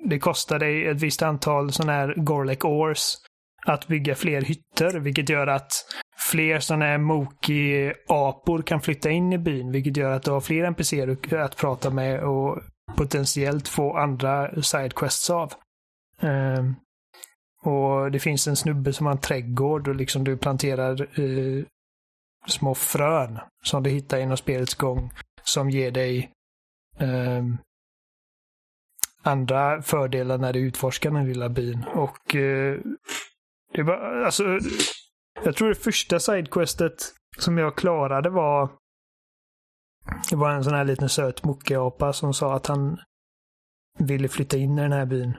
det 0.06 0.20
kostar 0.20 0.60
dig 0.60 0.88
ett 0.88 1.02
visst 1.02 1.22
antal 1.22 1.72
sådana 1.72 1.94
här 1.94 2.14
Gorlek 2.18 2.66
ores 2.66 3.18
att 3.66 3.88
bygga 3.88 4.16
fler 4.16 4.42
hytter, 4.42 5.00
vilket 5.00 5.30
gör 5.30 5.48
att 5.48 5.72
fler 6.18 6.60
sådana 6.60 6.86
här 6.86 6.98
Moki-apor 6.98 8.62
kan 8.62 8.82
flytta 8.82 9.10
in 9.10 9.34
i 9.34 9.38
byn, 9.38 9.72
vilket 9.72 9.98
gör 9.98 10.12
att 10.12 10.24
du 10.24 10.32
har 10.32 10.42
fler 10.42 10.64
NPCer 10.64 11.36
att 11.36 11.56
prata 11.58 11.90
med 11.90 12.24
och 12.24 12.60
potentiellt 12.96 13.68
få 13.68 13.98
andra 13.98 14.62
sidequests 14.62 15.30
av. 15.30 15.54
Um, 16.22 16.76
och 17.62 18.12
det 18.12 18.20
finns 18.20 18.48
en 18.48 18.56
snubbe 18.56 18.94
som 18.94 19.06
har 19.06 19.14
en 19.14 19.22
trädgård 19.22 19.88
och 19.88 19.96
liksom 19.96 20.24
du 20.24 20.38
planterar 20.38 21.20
uh, 21.20 21.66
små 22.48 22.76
frön 22.76 23.40
som 23.64 23.84
du 23.84 23.90
hittar 23.90 24.18
genom 24.18 24.38
spelets 24.38 24.76
gång 24.76 25.12
som 25.44 25.70
ger 25.70 25.92
dig 25.92 26.32
um, 27.00 27.58
andra 29.24 29.82
fördelar 29.82 30.38
när 30.38 30.54
du 30.54 30.60
utforskar 30.60 31.12
den 31.12 31.28
lilla 31.28 31.50
byn. 31.50 31.84
Och 31.84 32.36
uh, 32.36 32.80
det 33.74 33.84
var 33.84 34.24
alltså 34.26 34.60
jag 35.44 35.56
tror 35.56 35.70
det 35.70 35.76
första 35.76 36.20
sidequestet 36.20 37.14
som 37.38 37.58
jag 37.58 37.76
klarade 37.76 38.30
var 38.30 38.70
det 40.30 40.36
var 40.36 40.52
en 40.52 40.64
sån 40.64 40.74
här 40.74 40.86
liten 40.86 41.10
söt 41.10 41.44
mockeapa 41.44 42.14
som 42.14 42.34
sa 42.34 42.56
att 42.56 42.68
han 42.68 43.00
ville 44.00 44.30
flytta 44.30 44.58
in 44.58 44.80
i 44.80 44.82
den 44.82 44.92
här 44.92 45.06
byn. 45.06 45.38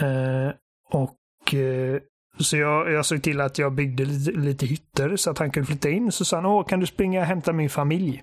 Eh, 0.00 0.52
och 0.90 1.54
eh, 1.54 2.00
så 2.38 2.56
jag, 2.56 2.92
jag 2.92 3.06
såg 3.06 3.22
till 3.22 3.40
att 3.40 3.58
jag 3.58 3.72
byggde 3.72 4.04
lite, 4.04 4.30
lite 4.30 4.66
hytter 4.66 5.16
så 5.16 5.30
att 5.30 5.38
han 5.38 5.50
kunde 5.50 5.66
flytta 5.66 5.88
in. 5.88 6.12
Så 6.12 6.24
sa 6.24 6.36
han, 6.36 6.46
åh, 6.46 6.66
kan 6.66 6.80
du 6.80 6.86
springa 6.86 7.20
och 7.20 7.26
hämta 7.26 7.52
min 7.52 7.70
familj? 7.70 8.22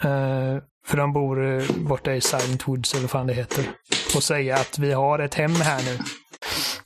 Eh, 0.00 0.58
för 0.86 0.96
de 0.96 1.12
bor 1.12 1.44
eh, 1.44 1.64
borta 1.76 2.14
i 2.14 2.20
Silent 2.20 2.68
Woods 2.68 2.92
eller 2.92 3.02
vad 3.02 3.10
fan 3.10 3.26
det 3.26 3.34
heter. 3.34 3.64
Och 4.16 4.22
säga 4.22 4.54
att 4.54 4.78
vi 4.78 4.92
har 4.92 5.18
ett 5.18 5.34
hem 5.34 5.50
här 5.50 5.82
nu. 5.84 5.98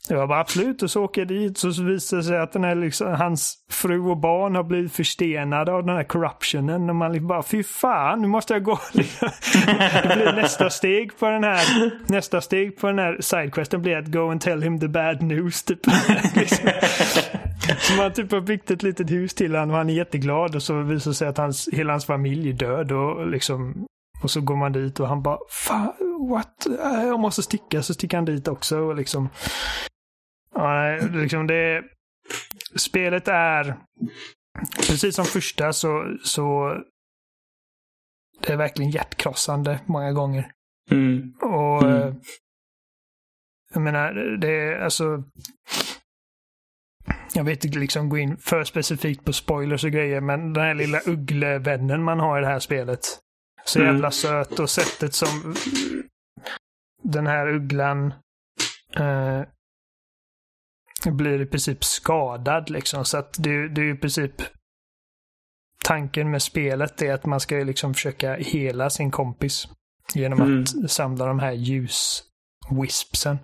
Jag 0.09 0.29
bara 0.29 0.41
absolut, 0.41 0.83
och 0.83 0.91
så 0.91 1.05
åker 1.05 1.21
jag 1.21 1.29
dit 1.29 1.59
så 1.59 1.83
visar 1.83 2.17
det 2.17 2.23
sig 2.23 2.39
att 2.39 2.53
den 2.53 2.65
här 2.65 2.75
liksom, 2.75 3.15
hans 3.15 3.59
fru 3.71 4.01
och 4.01 4.17
barn 4.17 4.55
har 4.57 4.63
blivit 4.63 4.93
förstenade 4.93 5.73
av 5.73 5.87
den 5.87 5.97
här 5.97 6.05
corruptionen. 6.05 6.91
Och 6.91 6.97
man 6.97 7.13
liksom 7.13 7.29
bara, 7.29 7.43
fy 7.43 7.63
fan, 7.63 8.23
nu 8.23 8.29
måste 8.29 8.53
jag 8.53 8.63
gå. 8.63 8.79
det 8.93 10.17
blir 10.17 10.33
nästa 10.33 10.71
steg 10.71 11.19
på 11.19 11.31
den 11.31 11.45
här, 11.45 11.91
nästa 12.07 12.41
steg 12.41 12.79
på 12.79 12.87
den 12.87 12.99
här 12.99 13.17
sidequesten 13.21 13.83
blir 13.83 13.97
att 13.97 14.07
go 14.07 14.31
and 14.31 14.41
tell 14.41 14.63
him 14.63 14.81
the 14.81 14.89
bad 14.89 15.23
news. 15.23 15.63
Typ. 15.63 15.81
liksom. 16.35 16.71
Så 17.79 17.95
man 17.97 18.13
typ 18.13 18.33
har 18.33 18.41
byggt 18.41 18.71
ett 18.71 18.83
litet 18.83 19.11
hus 19.11 19.35
till 19.35 19.55
honom 19.55 19.71
och 19.71 19.77
han 19.77 19.91
är 19.91 19.95
jätteglad 19.95 20.55
och 20.55 20.63
så 20.63 20.83
visar 20.83 21.11
det 21.11 21.15
sig 21.15 21.29
att 21.29 21.39
hans, 21.39 21.69
hela 21.73 21.93
hans 21.93 22.07
familj 22.07 22.49
är 22.49 22.53
död 22.53 22.93
och 22.93 23.27
liksom 23.31 23.87
och 24.23 24.31
så 24.31 24.41
går 24.41 24.57
man 24.57 24.73
dit 24.73 25.01
och 25.01 25.09
han 25.09 25.23
bara 25.23 25.39
Fan, 25.51 25.93
what? 26.31 26.67
Äh, 26.67 27.03
Jag 27.07 27.21
måste 27.21 27.43
sticka. 27.43 27.83
Så 27.83 27.95
sticker 27.95 28.17
han 28.17 28.25
dit 28.25 28.49
också 28.49 28.79
och 28.79 28.97
liksom 28.97 29.29
Ja, 30.55 30.97
liksom 31.13 31.47
det... 31.47 31.85
Spelet 32.77 33.29
är... 33.29 33.77
Precis 34.77 35.17
som 35.17 35.25
första 35.25 35.73
så, 35.73 36.17
så... 36.23 36.77
Det 38.41 38.53
är 38.53 38.57
verkligen 38.57 38.91
hjärtkrossande 38.91 39.81
många 39.87 40.13
gånger. 40.13 40.51
Mm. 40.91 41.35
Och... 41.41 41.83
Mm. 41.83 42.03
eh, 42.09 42.15
Jag 43.75 43.83
menar, 43.83 44.13
det 44.41 44.49
är 44.49 44.81
alltså... 44.81 45.23
Jag 47.35 47.45
vet 47.45 47.65
inte 47.65 47.79
liksom 47.79 48.09
gå 48.09 48.19
in 48.19 48.37
för 48.37 48.65
specifikt 48.65 49.25
på 49.25 49.33
spoilers 49.33 49.85
och 49.85 49.91
grejer, 49.91 50.21
men 50.21 50.53
den 50.53 50.65
här 50.65 50.75
lilla 50.75 51.01
ugglevännen 51.07 52.03
man 52.03 52.21
har 52.21 52.39
i 52.39 52.41
det 52.41 52.47
här 52.47 52.59
spelet. 52.59 53.01
Så 53.69 53.79
Mm. 53.81 53.93
jävla 53.95 54.11
söt 54.11 54.59
och 54.59 54.71
sättet 54.71 55.15
som 55.15 55.55
den 57.03 57.27
här 57.27 57.49
ugglan 57.49 58.13
eh, 58.97 59.43
blir 61.13 61.41
i 61.43 61.47
princip 61.47 61.85
skadad 61.85 62.71
liksom. 62.71 63.05
Så 63.05 63.19
att 63.19 63.37
det, 63.39 63.69
det 63.69 63.81
är 63.81 63.95
i 63.95 63.99
princip 63.99 64.35
tanken 65.85 66.31
med 66.31 66.43
spelet 66.43 67.03
är 67.03 67.13
att 67.15 67.27
man 67.27 67.41
ska 67.41 67.57
ju 67.59 67.65
liksom 67.65 67.95
försöka 67.95 68.35
hela 68.35 68.91
sin 68.91 69.11
kompis 69.11 69.69
genom 70.15 70.41
Mm. 70.41 70.63
att 70.85 70.91
samla 70.91 71.27
de 71.27 71.39
här 71.39 71.53
ljuswispsen. 71.53 73.39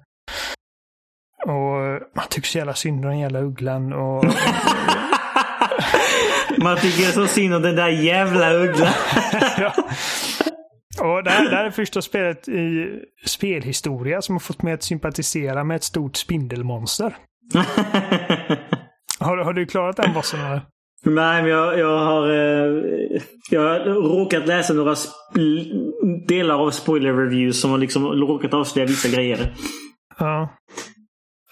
Och 1.47 2.01
man 2.17 2.27
tycker 2.31 2.49
så 2.49 2.59
jävla 2.59 2.75
synd 2.75 3.05
om 3.05 3.11
den 3.11 3.19
jävla 3.19 3.41
ugglan 3.41 3.93
och 3.93 4.25
Man 6.65 6.77
tycker 6.77 7.13
så 7.13 7.27
synd 7.27 7.55
om 7.55 7.63
den 7.63 7.77
där 7.77 7.89
jävla 7.89 8.55
ugglan. 8.55 8.93
ja. 9.59 9.73
Och 11.01 11.25
det 11.25 11.31
här, 11.31 11.51
det 11.51 11.57
här 11.57 11.65
är 11.65 11.71
första 11.71 12.03
spelet 12.03 12.49
i 12.49 12.89
spelhistoria 13.27 14.23
som 14.23 14.35
har 14.35 14.41
fått 14.41 14.63
mig 14.63 14.73
att 14.73 14.83
sympatisera 14.83 15.65
med 15.65 15.77
ett 15.77 15.85
stort 15.85 16.17
spindelmonster. 16.17 17.17
Har, 19.21 19.37
har 19.37 19.53
du 19.53 19.67
klarat 19.67 19.97
den 19.97 20.13
bossen? 20.13 20.41
Eller? 20.41 20.63
Nej, 21.05 21.43
men 21.43 21.51
jag, 21.51 21.79
jag 21.79 21.99
har... 21.99 22.31
Eh, 22.31 23.23
jag 23.51 23.61
har 23.61 23.79
råkat 23.85 24.47
läsa 24.47 24.73
några 24.73 24.95
delar 26.29 26.55
av 26.55 26.71
spoiler 26.71 27.13
reviews 27.13 27.61
som 27.61 27.71
har 27.71 27.79
liksom 27.79 28.07
råkat 28.07 28.55
avslöja 28.55 28.87
vissa 28.87 29.09
grejer. 29.09 29.55
Ja. 30.19 30.57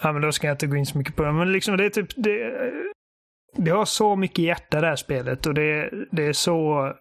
Ja, 0.03 0.13
men 0.13 0.23
då 0.23 0.33
ska 0.33 0.47
jag 0.47 0.55
inte 0.55 0.67
gå 0.67 0.77
in 0.77 0.87
så 0.87 0.99
mycket 0.99 1.17
på 1.17 1.23
det. 1.23 1.33
Men 1.33 1.53
liksom 1.53 1.77
det 1.77 1.85
är 1.85 1.91
typ... 1.91 2.09
Det, 2.17 2.53
det 3.57 3.71
har 3.71 3.85
så 3.85 4.17
mycket 4.17 4.39
hjärta 4.39 4.81
det 4.81 4.87
här 4.87 4.97
spelet 4.97 5.47
och 5.47 5.55
det, 5.55 5.91
det 6.11 6.27
är 6.27 6.33
så... 6.33 6.93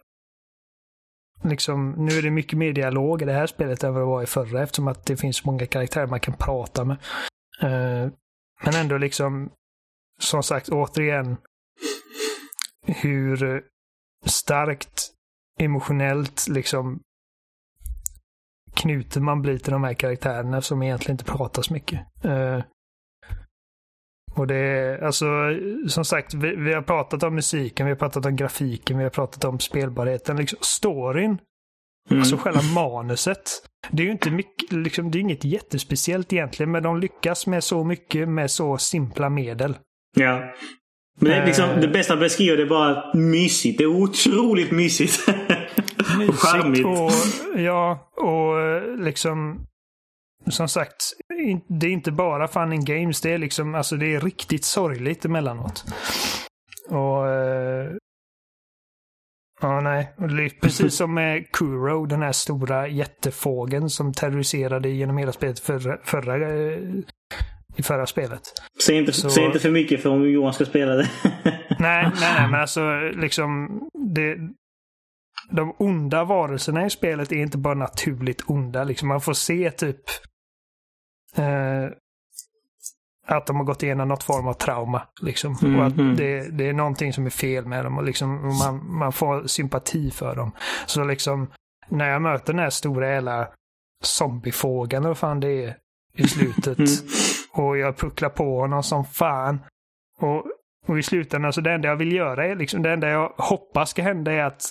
Liksom, 1.44 1.90
nu 1.90 2.18
är 2.18 2.22
det 2.22 2.30
mycket 2.30 2.58
mer 2.58 2.72
dialog 2.72 3.22
i 3.22 3.24
det 3.24 3.32
här 3.32 3.46
spelet 3.46 3.84
än 3.84 3.94
vad 3.94 4.02
det 4.02 4.06
var 4.06 4.22
i 4.22 4.26
förra 4.26 4.62
eftersom 4.62 4.88
att 4.88 5.06
det 5.06 5.16
finns 5.16 5.44
många 5.44 5.66
karaktärer 5.66 6.06
man 6.06 6.20
kan 6.20 6.34
prata 6.34 6.84
med. 6.84 6.96
Uh, 7.62 8.12
men 8.64 8.74
ändå 8.74 8.98
liksom, 8.98 9.50
som 10.20 10.42
sagt, 10.42 10.68
återigen, 10.68 11.36
hur 12.86 13.64
starkt 14.26 15.10
emotionellt 15.58 16.48
liksom 16.48 17.00
knuten 18.74 19.24
man 19.24 19.42
blir 19.42 19.58
till 19.58 19.72
de 19.72 19.84
här 19.84 19.94
karaktärerna 19.94 20.62
som 20.62 20.82
egentligen 20.82 21.14
inte 21.14 21.32
pratar 21.32 21.62
så 21.62 21.72
mycket. 21.72 22.00
Uh, 22.24 22.62
och 24.34 24.46
det 24.46 24.54
är 24.54 25.04
alltså, 25.04 25.26
som 25.88 26.04
sagt, 26.04 26.34
vi, 26.34 26.56
vi, 26.56 26.72
har 26.72 26.82
pratat 26.82 27.22
om 27.22 27.34
musiken, 27.34 27.86
vi 27.86 27.92
har 27.92 27.98
pratat 27.98 28.26
om 28.26 28.36
grafiken, 28.36 28.98
vi 28.98 29.02
har 29.02 29.10
pratat 29.10 29.44
om 29.44 29.58
spelbarheten. 29.58 30.36
Liksom, 30.36 30.58
storyn, 30.62 31.38
mm. 32.10 32.20
alltså 32.20 32.36
själva 32.36 32.62
manuset. 32.62 33.50
Det 33.90 34.02
är 34.02 34.06
ju 34.06 34.12
inte 34.12 34.30
mycket, 34.30 34.72
liksom, 34.72 35.10
det 35.10 35.18
är 35.18 35.20
inget 35.20 35.44
jättespeciellt 35.44 36.32
egentligen, 36.32 36.70
men 36.70 36.82
de 36.82 37.00
lyckas 37.00 37.46
med 37.46 37.64
så 37.64 37.84
mycket 37.84 38.28
med 38.28 38.50
så 38.50 38.78
simpla 38.78 39.30
medel. 39.30 39.76
Ja. 40.16 40.52
Men 41.20 41.30
det, 41.30 41.36
är 41.36 41.46
liksom, 41.46 41.80
det 41.80 41.88
bästa 41.88 42.16
beskriver 42.16 42.56
det 42.56 42.62
är 42.62 42.68
bara 42.68 43.14
mysigt. 43.14 43.78
Det 43.78 43.84
är 43.84 44.02
otroligt 44.02 44.70
mysigt. 44.70 45.26
mysigt 46.18 46.28
och 46.28 46.38
charmigt. 46.38 46.86
Och, 46.86 47.60
ja, 47.60 48.10
och 48.16 49.00
liksom 49.04 49.66
som 50.50 50.68
sagt, 50.68 51.12
det 51.68 51.86
är 51.86 51.90
inte 51.90 52.12
bara 52.12 52.48
fun 52.48 52.62
and 52.62 52.86
games. 52.86 53.20
Det 53.20 53.32
är 53.32 53.38
liksom, 53.38 53.74
alltså 53.74 53.96
det 53.96 54.14
är 54.14 54.20
riktigt 54.20 54.64
sorgligt 54.64 55.24
emellanåt. 55.24 55.84
Och... 56.88 57.28
Eh, 57.28 57.90
ja, 59.60 59.80
nej. 59.80 60.14
Precis 60.60 60.96
som 60.96 61.14
med 61.14 61.52
Kuro, 61.52 62.06
den 62.06 62.22
här 62.22 62.32
stora 62.32 62.88
jättefågeln 62.88 63.90
som 63.90 64.12
terroriserade 64.12 64.88
genom 64.88 65.18
hela 65.18 65.32
spelet 65.32 65.58
förra, 65.58 65.98
förra, 66.04 66.36
eh, 66.36 66.78
i 67.76 67.82
förra 67.82 68.06
spelet. 68.06 68.42
Säg 68.86 68.96
inte, 68.96 69.12
Så... 69.12 69.40
inte 69.40 69.58
för 69.58 69.70
mycket 69.70 70.02
för 70.02 70.10
om 70.10 70.30
Johan 70.30 70.54
ska 70.54 70.64
spela 70.64 70.94
det. 70.94 71.10
nej, 71.42 71.58
nej, 71.78 72.12
nej, 72.20 72.50
men 72.50 72.60
alltså 72.60 72.98
liksom... 72.98 73.80
Det, 74.14 74.36
de 75.50 75.74
onda 75.78 76.24
varelserna 76.24 76.86
i 76.86 76.90
spelet 76.90 77.32
är 77.32 77.36
inte 77.36 77.58
bara 77.58 77.74
naturligt 77.74 78.42
onda. 78.46 78.84
Liksom 78.84 79.08
man 79.08 79.20
får 79.20 79.32
se 79.32 79.70
typ 79.70 80.00
eh, 81.36 81.90
att 83.26 83.46
de 83.46 83.56
har 83.56 83.64
gått 83.64 83.82
igenom 83.82 84.08
något 84.08 84.22
form 84.22 84.46
av 84.46 84.52
trauma. 84.52 85.02
Liksom. 85.20 85.56
Mm, 85.62 85.80
och 85.80 85.86
att 85.86 85.98
mm. 85.98 86.16
det, 86.16 86.48
det, 86.58 86.68
är 86.68 86.72
någonting 86.72 87.12
som 87.12 87.26
är 87.26 87.30
fel 87.30 87.66
med 87.66 87.84
dem 87.84 87.98
och 87.98 88.04
liksom, 88.04 88.58
man, 88.58 88.98
man 88.98 89.12
får 89.12 89.46
sympati 89.46 90.10
för 90.10 90.36
dem. 90.36 90.52
Så 90.86 91.04
liksom, 91.04 91.50
när 91.88 92.08
jag 92.08 92.22
möter 92.22 92.52
den 92.52 92.62
här 92.62 92.70
stora 92.70 93.08
jävla 93.08 93.48
zombiefågeln, 94.02 95.04
vad 95.04 95.18
fan 95.18 95.40
det 95.40 95.64
är, 95.64 95.76
i 96.14 96.28
slutet. 96.28 96.78
Mm. 97.54 97.66
Och 97.66 97.78
jag 97.78 97.96
pucklar 97.96 98.28
på 98.28 98.60
honom 98.60 98.82
som 98.82 99.04
fan. 99.04 99.60
Och, 100.18 100.44
och 100.86 100.98
i 100.98 101.02
slutändan, 101.02 101.52
så 101.52 101.60
det 101.60 101.72
enda 101.72 101.88
jag 101.88 101.96
vill 101.96 102.12
göra 102.12 102.46
är 102.46 102.56
liksom, 102.56 102.82
det 102.82 102.92
enda 102.92 103.08
jag 103.08 103.32
hoppas 103.36 103.90
ska 103.90 104.02
hända 104.02 104.32
är 104.32 104.44
att 104.44 104.62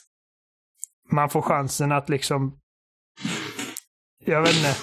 man 1.12 1.30
får 1.30 1.42
chansen 1.42 1.92
att 1.92 2.10
liksom 2.10 2.61
jag 4.26 4.42
vet 4.42 4.56
inte, 4.56 4.76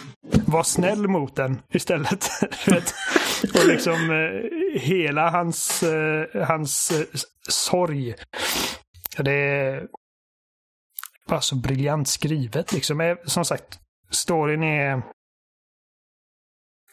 var 0.46 0.62
snäll 0.62 1.08
mot 1.08 1.36
den 1.36 1.62
istället. 1.68 2.24
och 3.54 3.66
liksom 3.66 4.10
eh, 4.10 4.80
hela 4.80 5.30
hans, 5.30 5.82
eh, 5.82 6.46
hans 6.46 6.90
eh, 6.90 7.06
sorg. 7.48 8.14
Det 9.16 9.32
är 9.32 9.88
bara 11.26 11.40
så 11.40 11.56
briljant 11.56 12.08
skrivet 12.08 12.72
liksom. 12.72 13.00
Eh, 13.00 13.16
som 13.24 13.44
sagt, 13.44 13.80
storyn 14.10 14.62
är 14.62 15.02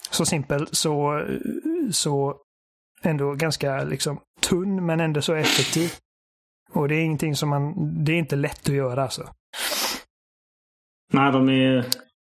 så 0.09 0.25
simpel, 0.25 0.67
så, 0.71 1.19
eh, 1.19 1.39
så 1.91 2.37
ändå 3.01 3.33
ganska 3.33 3.83
liksom 3.83 4.19
tunn, 4.41 4.85
men 4.85 4.99
ändå 4.99 5.21
så 5.21 5.33
effektiv. 5.33 5.91
Och 6.69 6.87
det 6.87 6.95
är 6.95 7.01
ingenting 7.01 7.35
som 7.35 7.49
man, 7.49 7.73
det 8.03 8.11
är 8.11 8.17
inte 8.17 8.35
lätt 8.35 8.69
att 8.69 8.75
göra 8.75 9.03
alltså. 9.03 9.29
Nej, 11.13 11.31
de 11.31 11.49
är 11.49 11.85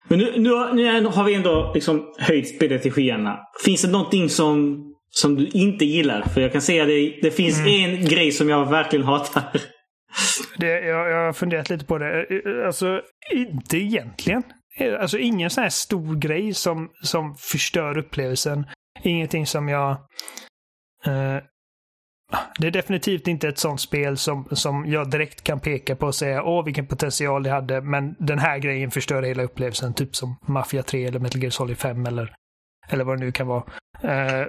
men 0.08 0.20
nu, 0.20 0.34
nu, 0.38 0.74
nu 0.74 1.08
har 1.08 1.24
vi 1.24 1.34
ändå 1.34 1.72
liksom 1.74 2.14
höjt 2.18 2.56
spelet 2.56 2.82
till 2.82 2.92
skyarna. 2.92 3.40
Finns 3.66 3.82
det 3.82 3.92
någonting 3.92 4.30
som, 4.30 4.84
som 5.10 5.36
du 5.36 5.48
inte 5.48 5.86
gillar? 5.86 6.22
För 6.22 6.42
jag 6.42 6.52
kan 6.52 6.62
säga 6.62 6.82
att 6.82 6.88
det, 6.88 7.20
det 7.22 7.32
finns 7.32 7.60
mm. 7.60 7.94
en 7.94 8.06
grej 8.06 8.32
som 8.32 8.50
jag 8.50 8.70
verkligen 8.70 9.06
hatar. 9.06 9.62
Det, 10.58 10.68
jag, 10.68 11.12
jag 11.12 11.26
har 11.26 11.34
funderat 11.34 11.70
lite 11.70 11.86
på 11.86 11.98
det. 11.98 12.26
Alltså, 12.66 13.02
inte 13.34 13.78
egentligen. 13.78 14.44
Alltså 15.00 15.18
ingen 15.18 15.50
sån 15.50 15.62
här 15.62 15.70
stor 15.70 16.16
grej 16.16 16.54
som, 16.54 16.90
som 17.02 17.36
förstör 17.36 17.98
upplevelsen. 17.98 18.66
Ingenting 19.04 19.46
som 19.46 19.70
jag 19.70 19.92
eh, 21.06 21.38
det 22.60 22.68
är 22.68 22.72
definitivt 22.72 23.28
inte 23.28 23.48
ett 23.48 23.58
sånt 23.58 23.82
spel 23.82 24.18
som, 24.18 24.48
som 24.52 24.86
jag 24.86 25.12
direkt 25.12 25.44
kan 25.44 25.60
peka 25.60 25.96
på 25.96 26.06
och 26.06 26.16
säga 26.16 26.44
åh 26.44 26.66
vilken 26.66 26.88
potential 26.88 27.44
det 27.44 27.50
hade, 27.50 27.82
men 27.82 28.16
den 28.20 28.40
här 28.40 28.60
grejen 28.60 28.92
förstör 28.92 29.24
hela 29.24 29.44
upplevelsen. 29.44 29.94
Typ 29.94 30.16
som 30.16 30.36
Mafia 30.46 30.84
3 30.84 31.06
eller 31.06 31.20
Metal 31.20 31.42
Gear 31.42 31.52
Solid 31.52 31.78
5 31.78 32.06
eller, 32.06 32.36
eller 32.90 33.04
vad 33.04 33.20
det 33.20 33.26
nu 33.26 33.32
kan 33.32 33.48
vara. 33.48 33.64
Uh, 34.04 34.48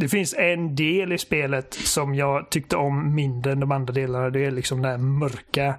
det 0.00 0.08
finns 0.08 0.34
en 0.34 0.74
del 0.74 1.12
i 1.12 1.18
spelet 1.18 1.74
som 1.74 2.14
jag 2.14 2.50
tyckte 2.50 2.76
om 2.76 3.14
mindre 3.14 3.52
än 3.52 3.60
de 3.60 3.72
andra 3.72 3.92
delarna. 3.92 4.30
Det 4.30 4.44
är 4.44 4.50
liksom 4.50 4.82
den 4.82 4.90
här 4.90 4.98
mörka 4.98 5.74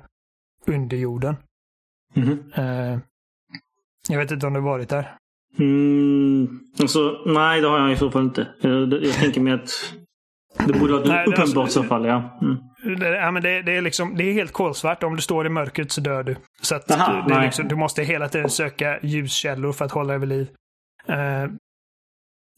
underjorden. 0.67 1.35
Mm 2.15 2.29
-hmm. 2.29 2.93
uh, 2.93 2.99
jag 4.09 4.19
vet 4.19 4.31
inte 4.31 4.47
om 4.47 4.53
du 4.53 4.59
varit 4.59 4.89
där? 4.89 5.15
Mm, 5.59 6.59
alltså, 6.79 7.23
nej, 7.25 7.61
det 7.61 7.67
har 7.67 7.79
jag 7.79 7.91
i 7.91 7.97
så 7.97 8.11
fall 8.11 8.23
inte. 8.23 8.47
Jag, 8.61 8.93
jag 8.93 9.13
tänker 9.13 9.41
mig 9.41 9.53
att 9.53 9.69
det 10.57 10.79
borde 10.79 10.93
vara 10.93 11.23
uppenbart 11.23 11.39
alltså, 11.39 11.67
i 11.67 11.69
så 11.69 11.83
fall, 11.83 12.05
ja. 12.05 12.39
Mm. 12.41 12.57
Det, 12.99 13.09
ja 13.09 13.31
men 13.31 13.43
det, 13.43 13.61
det, 13.61 13.77
är 13.77 13.81
liksom, 13.81 14.15
det 14.17 14.23
är 14.23 14.33
helt 14.33 14.51
kolsvart. 14.51 15.03
Om 15.03 15.15
du 15.15 15.21
står 15.21 15.45
i 15.45 15.49
mörkret 15.49 15.91
så 15.91 16.01
dör 16.01 16.23
du. 16.23 16.35
Så 16.61 16.75
att 16.75 16.91
Aha, 16.91 17.25
det 17.27 17.41
liksom, 17.41 17.67
du 17.67 17.75
måste 17.75 18.03
hela 18.03 18.29
tiden 18.29 18.49
söka 18.49 18.99
ljuskällor 19.01 19.73
för 19.73 19.85
att 19.85 19.91
hålla 19.91 20.13
dig 20.13 20.19
vid 20.19 20.29
liv. 20.29 20.47
Uh, 21.09 21.51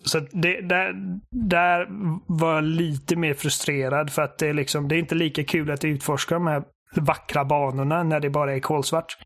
så 0.06 0.20
det, 0.20 0.62
där, 0.62 0.94
där 1.32 1.88
var 2.26 2.54
jag 2.54 2.64
lite 2.64 3.16
mer 3.16 3.34
frustrerad 3.34 4.12
för 4.12 4.22
att 4.22 4.38
det 4.38 4.48
är, 4.48 4.54
liksom, 4.54 4.88
det 4.88 4.96
är 4.96 5.00
inte 5.00 5.16
lika 5.16 5.44
kul 5.44 5.72
att 5.72 5.86
utforska 5.86 6.36
de 6.36 6.48
här 6.48 6.64
vackra 6.96 7.46
banorna 7.46 8.04
när 8.04 8.20
det 8.20 8.30
bara 8.30 8.56
är 8.56 8.60
kolsvart. 8.60 9.18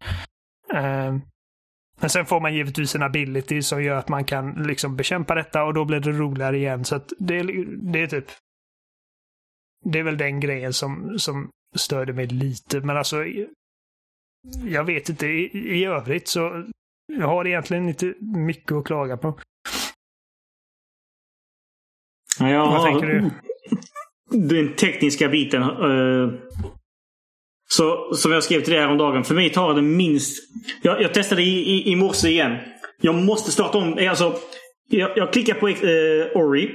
Uh, 0.73 1.17
men 1.99 2.09
sen 2.09 2.25
får 2.25 2.39
man 2.39 2.53
givetvis 2.53 2.95
en 2.95 3.03
ability 3.03 3.61
som 3.61 3.83
gör 3.83 3.95
att 3.95 4.09
man 4.09 4.25
kan 4.25 4.53
liksom 4.53 4.95
bekämpa 4.95 5.35
detta 5.35 5.63
och 5.63 5.73
då 5.73 5.85
blir 5.85 5.99
det 5.99 6.11
roligare 6.11 6.57
igen. 6.57 6.85
Så 6.85 6.99
det, 7.19 7.43
det 7.91 8.01
är 8.01 8.07
typ 8.07 8.25
det 9.85 9.99
är 9.99 10.03
väl 10.03 10.17
den 10.17 10.39
grejen 10.39 10.73
som, 10.73 11.19
som 11.19 11.49
störde 11.75 12.13
mig 12.13 12.27
lite. 12.27 12.79
Men 12.79 12.97
alltså, 12.97 13.25
jag 14.65 14.83
vet 14.83 15.09
inte. 15.09 15.27
I, 15.27 15.49
I 15.53 15.85
övrigt 15.85 16.27
så 16.27 16.63
jag 17.17 17.27
har 17.27 17.47
egentligen 17.47 17.89
inte 17.89 18.13
mycket 18.19 18.71
att 18.71 18.85
klaga 18.85 19.17
på. 19.17 19.39
Ja, 22.39 22.65
Vad 22.65 22.83
tänker 22.83 23.07
du? 23.07 23.29
Den 24.47 24.75
tekniska 24.75 25.29
biten. 25.29 25.63
Uh, 25.63 26.33
så, 27.69 28.13
som 28.13 28.31
jag 28.31 28.43
skrev 28.43 28.61
till 28.61 28.73
dig 28.73 28.81
häromdagen. 28.81 29.23
För 29.23 29.35
mig 29.35 29.49
tar 29.49 29.73
det 29.73 29.81
minst... 29.81 30.37
Jag, 30.81 31.01
jag 31.01 31.13
testade 31.13 31.41
i, 31.41 31.59
i, 31.59 31.91
i 31.91 31.95
morse 31.95 32.29
igen. 32.29 32.57
Jag 33.01 33.15
måste 33.15 33.51
starta 33.51 33.77
om. 33.77 33.97
Alltså, 34.09 34.35
jag, 34.89 35.17
jag 35.17 35.33
klickar 35.33 35.53
på 35.53 35.67
uh, 35.67 36.43
Ori. 36.47 36.71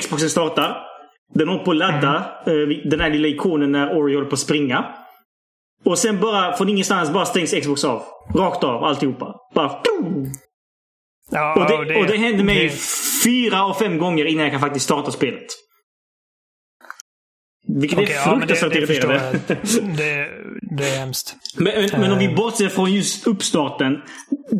Xboxen 0.00 0.30
startar. 0.30 0.85
Den 1.34 1.48
håller 1.48 1.64
på 1.64 1.70
att 1.70 1.76
ladda 1.76 2.26
mm. 2.46 2.80
den 2.88 3.00
här 3.00 3.10
lilla 3.10 3.28
ikonen 3.28 3.72
när 3.72 3.96
Ori 3.98 4.14
håller 4.14 4.28
på 4.28 4.34
att 4.34 4.40
springa. 4.40 4.94
Och 5.84 5.98
sen 5.98 6.20
bara 6.20 6.56
från 6.56 6.68
ingenstans 6.68 7.10
bara 7.10 7.26
stängs 7.26 7.50
Xbox 7.50 7.84
av. 7.84 8.02
Rakt 8.34 8.64
av 8.64 8.84
alltihopa. 8.84 9.34
Bara... 9.54 9.80
Ja, 11.30 11.54
och, 11.54 11.70
det, 11.70 11.94
det, 11.94 12.00
och 12.00 12.06
det 12.06 12.16
hände 12.16 12.44
mig 12.44 12.64
det... 12.68 12.74
fyra 13.24 13.64
av 13.64 13.74
fem 13.74 13.98
gånger 13.98 14.24
innan 14.24 14.42
jag 14.42 14.52
kan 14.52 14.60
faktiskt 14.60 14.84
starta 14.84 15.10
spelet. 15.10 15.46
Vilket 17.68 17.98
okay, 17.98 18.14
är 18.14 18.22
fruktansvärt 18.22 18.74
ja, 18.74 18.80
irriterande. 18.80 19.40
Det, 19.96 20.30
det 20.76 20.88
är 20.88 20.98
hemskt. 20.98 21.36
Men, 21.56 21.88
men 22.00 22.12
om 22.12 22.18
vi 22.18 22.24
eh. 22.24 22.34
bortser 22.34 22.68
från 22.68 22.92
just 22.92 23.26
uppstarten. 23.26 24.02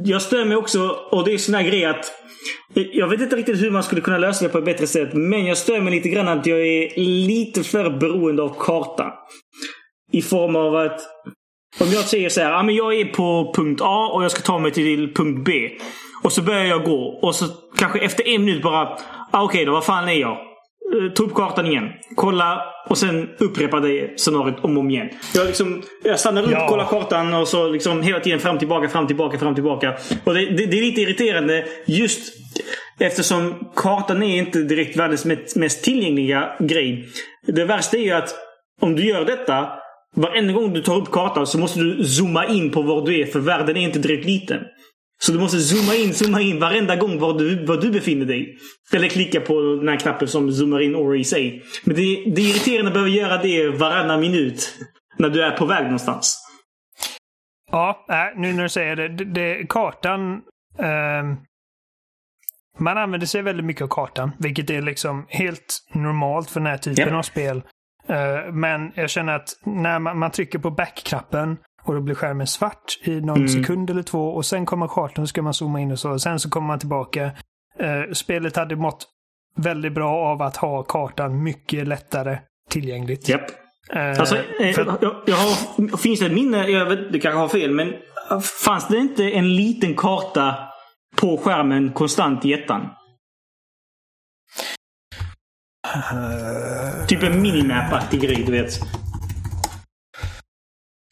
Jag 0.04 0.22
stör 0.22 0.44
mig 0.44 0.56
också, 0.56 0.88
och 0.88 1.24
det 1.24 1.32
är 1.32 1.38
sån 1.38 1.54
här 1.54 1.62
grej 1.62 1.84
att 1.84 2.12
jag 2.74 3.08
vet 3.08 3.20
inte 3.20 3.36
riktigt 3.36 3.62
hur 3.62 3.70
man 3.70 3.82
skulle 3.82 4.00
kunna 4.00 4.18
lösa 4.18 4.44
det 4.44 4.50
på 4.50 4.58
ett 4.58 4.64
bättre 4.64 4.86
sätt. 4.86 5.14
Men 5.14 5.46
jag 5.46 5.56
stör 5.56 5.80
mig 5.80 5.92
lite 5.92 6.08
grann 6.08 6.28
att 6.28 6.46
jag 6.46 6.58
är 6.58 7.00
lite 7.26 7.62
för 7.62 7.90
beroende 7.90 8.42
av 8.42 8.56
karta. 8.58 9.14
I 10.12 10.22
form 10.22 10.56
av 10.56 10.76
att 10.76 11.00
om 11.80 11.88
jag 11.88 12.04
säger 12.04 12.28
så 12.28 12.40
här, 12.40 12.52
ah, 12.52 12.62
men 12.62 12.74
jag 12.74 13.00
är 13.00 13.04
på 13.04 13.52
punkt 13.56 13.80
A 13.84 14.10
och 14.12 14.24
jag 14.24 14.30
ska 14.30 14.42
ta 14.42 14.58
mig 14.58 14.72
till 14.72 15.14
punkt 15.14 15.42
B. 15.44 15.70
Och 16.24 16.32
så 16.32 16.42
börjar 16.42 16.64
jag 16.64 16.84
gå. 16.84 17.18
Och 17.22 17.34
så 17.34 17.44
kanske 17.76 17.98
efter 17.98 18.28
en 18.28 18.44
minut 18.44 18.62
bara... 18.62 18.82
Ah, 18.82 18.98
Okej 19.32 19.44
okay 19.44 19.64
då, 19.64 19.72
vad 19.72 19.84
fan 19.84 20.08
är 20.08 20.12
jag? 20.12 20.38
Eh, 20.94 21.12
Ta 21.12 21.22
upp 21.22 21.34
kartan 21.34 21.66
igen. 21.66 21.88
Kolla 22.16 22.62
och 22.88 22.98
sen 22.98 23.28
upprepa 23.38 23.80
det 23.80 24.20
scenariot 24.20 24.64
om 24.64 24.76
och 24.76 24.80
om 24.80 24.90
igen. 24.90 25.08
Jag, 25.34 25.46
liksom, 25.46 25.82
jag 26.04 26.20
stannar 26.20 26.42
upp, 26.42 26.50
Ja. 26.50 26.68
kollar 26.68 26.84
kartan 26.84 27.34
och 27.34 27.48
så 27.48 27.68
liksom 27.68 28.02
hela 28.02 28.20
tiden 28.20 28.40
fram, 28.40 28.58
tillbaka, 28.58 28.88
fram, 28.88 29.06
tillbaka, 29.06 29.38
fram, 29.38 29.54
tillbaka. 29.54 29.94
Och 30.24 30.34
det, 30.34 30.40
det, 30.46 30.66
det 30.66 30.78
är 30.78 30.82
lite 30.82 31.00
irriterande 31.00 31.64
just 31.86 32.34
eftersom 33.00 33.54
kartan 33.76 34.22
är 34.22 34.38
inte 34.38 34.58
direkt 34.62 34.96
världens 34.96 35.24
mest- 35.24 35.56
mest 35.56 35.84
tillgängliga 35.84 36.56
grej. 36.60 37.08
Det 37.46 37.64
värsta 37.64 37.96
är 37.96 38.00
ju 38.02 38.10
att 38.12 38.34
om 38.80 38.96
du 38.96 39.04
gör 39.06 39.24
detta 39.24 39.68
Varenda 40.18 40.52
gång 40.52 40.72
du 40.72 40.82
tar 40.82 40.96
upp 40.96 41.10
kartan 41.10 41.46
så 41.46 41.58
måste 41.58 41.80
du 41.80 42.04
zooma 42.04 42.46
in 42.46 42.70
på 42.70 42.82
var 42.82 43.06
du 43.06 43.20
är 43.20 43.26
för 43.26 43.38
världen 43.40 43.76
är 43.76 43.80
inte 43.80 43.98
direkt 43.98 44.24
liten. 44.26 44.60
Så 45.18 45.32
du 45.32 45.38
måste 45.38 45.58
zooma 45.58 45.94
in, 45.94 46.14
zooma 46.14 46.40
in 46.40 46.60
varenda 46.60 46.96
gång 46.96 47.18
var 47.18 47.38
du, 47.38 47.66
var 47.66 47.76
du 47.76 47.90
befinner 47.90 48.26
dig. 48.26 48.58
Eller 48.92 49.08
klicka 49.08 49.40
på 49.40 49.60
den 49.60 49.88
här 49.88 49.96
knappen 49.96 50.28
som 50.28 50.52
zoomar 50.52 50.80
in 50.80 50.94
or 50.96 51.22
say. 51.22 51.62
Men 51.84 51.96
det, 51.96 52.02
det 52.02 52.40
är 52.42 52.50
irriterande 52.50 52.86
att 52.88 52.92
behöva 52.94 53.10
göra 53.10 53.42
det 53.42 53.68
varannan 53.68 54.20
minut. 54.20 54.78
När 55.18 55.28
du 55.28 55.42
är 55.44 55.50
på 55.50 55.66
väg 55.66 55.84
någonstans. 55.84 56.42
Ja, 57.72 58.06
äh, 58.08 58.40
nu 58.40 58.52
när 58.52 58.62
du 58.62 58.68
säger 58.68 58.96
det. 58.96 59.08
det, 59.08 59.24
det 59.24 59.66
kartan... 59.68 60.40
ehm, 60.78 61.36
man 62.78 62.98
använder 62.98 63.26
sig 63.26 63.42
väldigt 63.42 63.66
mycket 63.66 63.82
av 63.82 63.88
kartan, 63.88 64.32
vilket 64.38 64.70
är 64.70 64.82
liksom 64.82 65.26
helt 65.28 65.78
normalt 65.94 66.50
för 66.50 66.60
den 66.60 66.66
här 66.66 66.78
typen 66.78 67.08
Ja. 67.08 67.18
av 67.18 67.22
spel. 67.22 67.62
Eh, 68.08 68.52
men 68.52 68.92
jag 68.94 69.10
känner 69.10 69.32
att 69.36 69.48
när 69.64 69.98
man, 69.98 70.18
man 70.18 70.30
trycker 70.30 70.58
på 70.58 70.70
back-knappen 70.70 71.56
och 71.88 71.94
då 71.94 72.00
blir 72.00 72.14
skärmen 72.14 72.46
svart 72.46 72.98
i 73.02 73.20
någon 73.20 73.36
Mm. 73.36 73.48
sekund 73.48 73.90
eller 73.90 74.02
två 74.02 74.28
och 74.28 74.46
sen 74.46 74.66
kommer 74.66 74.88
kartan 74.88 75.22
och 75.22 75.28
ska 75.28 75.42
man 75.42 75.54
zooma 75.54 75.80
in 75.80 75.92
och 75.92 75.98
så. 75.98 76.10
Och 76.10 76.22
sen 76.22 76.40
så 76.40 76.50
kommer 76.50 76.66
man 76.66 76.78
tillbaka. 76.78 77.24
Eh, 77.78 78.12
spelet 78.12 78.56
hade 78.56 78.76
mått 78.76 79.06
väldigt 79.56 79.92
bra 79.92 80.10
av 80.16 80.42
att 80.42 80.56
ha 80.56 80.82
kartan 80.82 81.42
mycket 81.42 81.88
lättare 81.88 82.38
tillgängligt. 82.70 83.28
Japp. 83.28 83.50
Eh, 83.92 84.08
Alltså, 84.20 84.36
eh, 84.36 84.72
för- 84.74 84.98
jag, 85.00 85.16
jag 85.26 85.36
har, 85.36 85.96
finns 85.96 86.20
det 86.20 86.26
ett 86.26 86.32
minne, 86.32 86.68
jag 86.68 86.86
vet, 86.86 87.12
det 87.12 87.18
kanske 87.20 87.38
har 87.38 87.48
fel, 87.48 87.70
men 87.74 87.92
fanns 88.64 88.88
det 88.88 88.96
inte 88.98 89.24
en 89.30 89.56
liten 89.56 89.94
karta 89.94 90.54
på 91.16 91.36
skärmen 91.38 91.92
konstant 91.92 92.44
i 92.44 92.52
ettan? 92.52 92.88
Eh, 95.94 97.06
Typ 97.06 97.22
en 97.22 97.42
minimap-aktig 97.42 98.20
grej, 98.20 98.42
du 98.46 98.52
vet. 98.52 98.72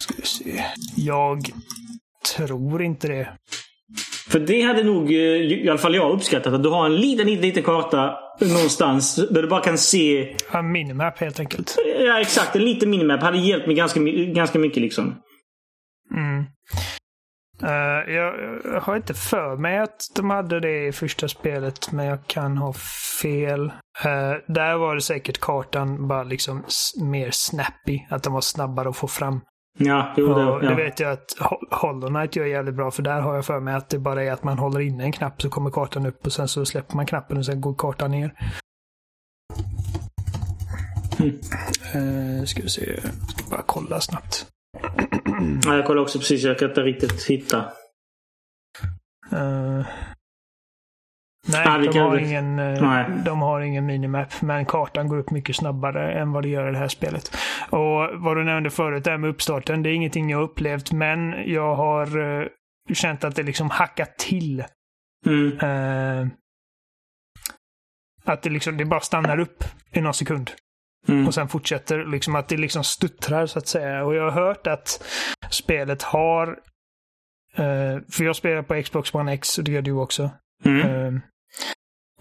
ska 0.01 0.15
vi 0.17 0.23
se. 0.27 0.65
Jag 1.07 1.41
tror 2.37 2.83
inte 2.83 3.09
det. 3.09 3.29
För 4.29 4.41
det 4.41 4.63
hade 4.63 4.83
nog, 4.83 5.11
eh, 5.11 5.17
i 5.17 5.69
alla 5.69 5.79
fall 5.79 5.95
jag 5.95 6.13
uppskattat, 6.13 6.53
att 6.55 6.63
du 6.63 6.69
har 6.69 6.87
en 6.87 6.97
liten, 6.97 7.27
liten, 7.27 7.43
liten 7.43 7.63
karta 7.63 8.19
någonstans 8.41 9.17
där 9.31 9.43
du 9.43 9.49
bara 9.49 9.61
kan 9.61 9.79
se... 9.79 10.37
Ja, 10.53 10.63
minimap 10.63 11.19
helt 11.19 11.41
enkelt. 11.41 11.77
Ja, 11.99 12.21
exakt. 12.21 12.57
En 12.57 12.65
liten 12.65 12.91
minimap 12.91 13.23
hade 13.23 13.39
hjälpt 13.39 13.67
mig 13.67 13.77
ganska, 13.77 14.01
ganska 14.35 14.59
mycket 14.59 14.83
liksom. 14.83 15.15
Mm. 16.15 16.45
Eh, 17.63 18.15
jag, 18.15 18.61
jag 18.65 18.81
har 18.81 18.97
inte 18.97 19.15
för 19.15 19.57
mig 19.57 19.79
att 19.79 20.01
de 20.17 20.31
hade 20.31 20.61
det 20.61 20.87
i 20.87 20.93
första 20.93 21.29
spelet, 21.29 21.93
men 21.93 22.07
jag 22.07 22.27
kan 22.27 22.57
ha 22.57 22.73
fel. 23.23 23.67
Eh, 24.05 24.33
där 24.47 24.77
var 24.77 24.95
det 24.95 25.01
säkert 25.01 25.41
kartan 25.41 26.09
bara 26.09 26.23
liksom 26.23 26.65
mer 27.03 27.31
snappy. 27.31 28.01
Att 28.11 28.23
den 28.23 28.33
var 28.33 28.41
snabbare 28.41 28.89
att 28.89 28.97
få 28.97 29.09
fram. 29.09 29.41
Ja, 29.79 30.15
jo, 30.17 30.33
Och 30.33 30.61
det, 30.61 30.67
det 30.67 30.71
ja. 30.73 30.77
vet 30.77 31.01
jag 31.01 31.13
att 31.13 31.37
Ho- 31.41 31.75
Hollow 31.75 32.09
Knight 32.09 32.37
gör 32.37 32.45
jävligt 32.45 32.75
bra, 32.75 32.91
för 32.91 33.03
där 33.03 33.21
har 33.21 33.35
jag 33.35 33.45
för 33.47 33.61
mig 33.61 33.75
att 33.75 33.89
det 33.89 33.99
bara 33.99 34.23
är 34.25 34.33
att 34.33 34.45
man 34.45 34.59
håller 34.59 34.81
inne 34.81 35.05
en 35.05 35.13
knapp 35.13 35.43
så 35.43 35.51
kommer 35.51 35.71
kartan 35.71 36.07
upp 36.07 36.27
och 36.27 36.33
sen 36.33 36.49
så 36.49 36.65
släpper 36.67 36.97
man 36.97 37.07
knappen 37.07 37.37
och 37.39 37.47
sen 37.47 37.61
går 37.61 37.75
kartan 37.75 38.11
ner. 38.11 38.35
Mm. 41.19 41.39
Eh, 41.95 42.45
ska 42.45 42.63
vi 42.63 42.69
se. 42.69 43.01
Ska 43.01 43.51
bara 43.51 43.63
kolla 43.67 44.01
snabbt. 44.01 44.47
ja, 45.65 45.77
jag 45.77 45.87
kollar 45.87 46.03
också 46.03 46.19
precis. 46.19 46.43
Jag 46.43 46.59
kan 46.59 46.69
inte 46.69 46.81
riktigt 46.83 47.25
hitta. 47.25 47.59
Eh, 49.33 49.87
nej, 51.47 51.79
det 51.79 51.93
de, 51.93 51.99
har 51.99 52.19
ingen, 52.19 52.59
eh, 52.59 52.83
Nej. 52.83 53.07
de 53.25 53.41
har 53.41 53.61
ingen 53.61 53.87
minimap, 53.87 54.43
men 54.43 54.67
kartan 54.67 55.09
går 55.09 55.19
upp 55.19 55.31
mycket 55.31 55.57
snabbare 55.57 56.13
än 56.13 56.33
vad 56.33 56.43
det 56.43 56.49
gör 56.49 56.69
i 56.69 56.73
det 56.73 56.79
här 56.79 56.89
spelet. 56.89 57.37
Och 57.71 58.09
vad 58.15 58.37
du 58.37 58.45
nämnde 58.45 58.71
förut, 58.71 59.05
det 59.05 59.11
här 59.11 59.19
med 59.19 59.31
uppstarten, 59.31 59.83
det 59.83 59.91
är 59.91 59.95
ingenting 59.95 60.31
jag 60.31 60.43
upplevt, 60.43 60.93
men 60.93 61.35
jag 61.47 61.75
har 61.75 62.41
eh, 62.43 62.47
känt 62.93 63.25
att 63.25 63.37
det 63.37 63.43
liksom 63.43 63.71
hackat 63.71 64.19
till. 64.19 64.65
Mm. 65.27 65.59
Eh, 65.59 66.29
att 68.25 68.43
det 68.43 68.51
liksom, 68.51 68.77
det 68.77 68.85
bara 68.85 69.01
stannar 69.01 69.41
upp 69.41 69.65
i 69.93 70.01
någon 70.01 70.15
sekund. 70.15 70.51
Mm. 71.09 71.27
Och 71.27 71.35
sen 71.35 71.49
fortsätter 71.49 72.05
liksom 72.05 72.35
att 72.35 72.49
det 72.49 72.57
liksom 72.57 72.85
stuttrar 72.85 73.47
så 73.47 73.59
att 73.59 73.67
säga. 73.67 74.05
Och 74.05 74.15
jag 74.15 74.31
har 74.31 74.47
hört 74.47 74.67
att 74.67 75.05
spelet 75.51 76.03
har... 76.03 76.49
Eh, 77.57 77.99
för 78.11 78.25
jag 78.25 78.37
spelar 78.37 78.63
på 78.63 78.83
Xbox 78.83 79.15
One 79.15 79.33
X 79.33 79.59
och 79.59 79.65
det 79.65 79.73
gör 79.73 79.83
du 79.83 79.93
också. 79.93 80.31
Mm. 80.65 81.21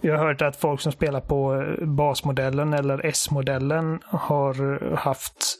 Jag 0.01 0.17
har 0.17 0.25
hört 0.27 0.41
att 0.41 0.55
folk 0.55 0.81
som 0.81 0.91
spelar 0.91 1.21
på 1.21 1.53
eh, 1.55 1.85
basmodellen 1.87 2.73
eller 2.73 3.05
S-modellen 3.05 3.99
har 4.03 4.83
eh, 4.83 4.97
haft 4.97 5.55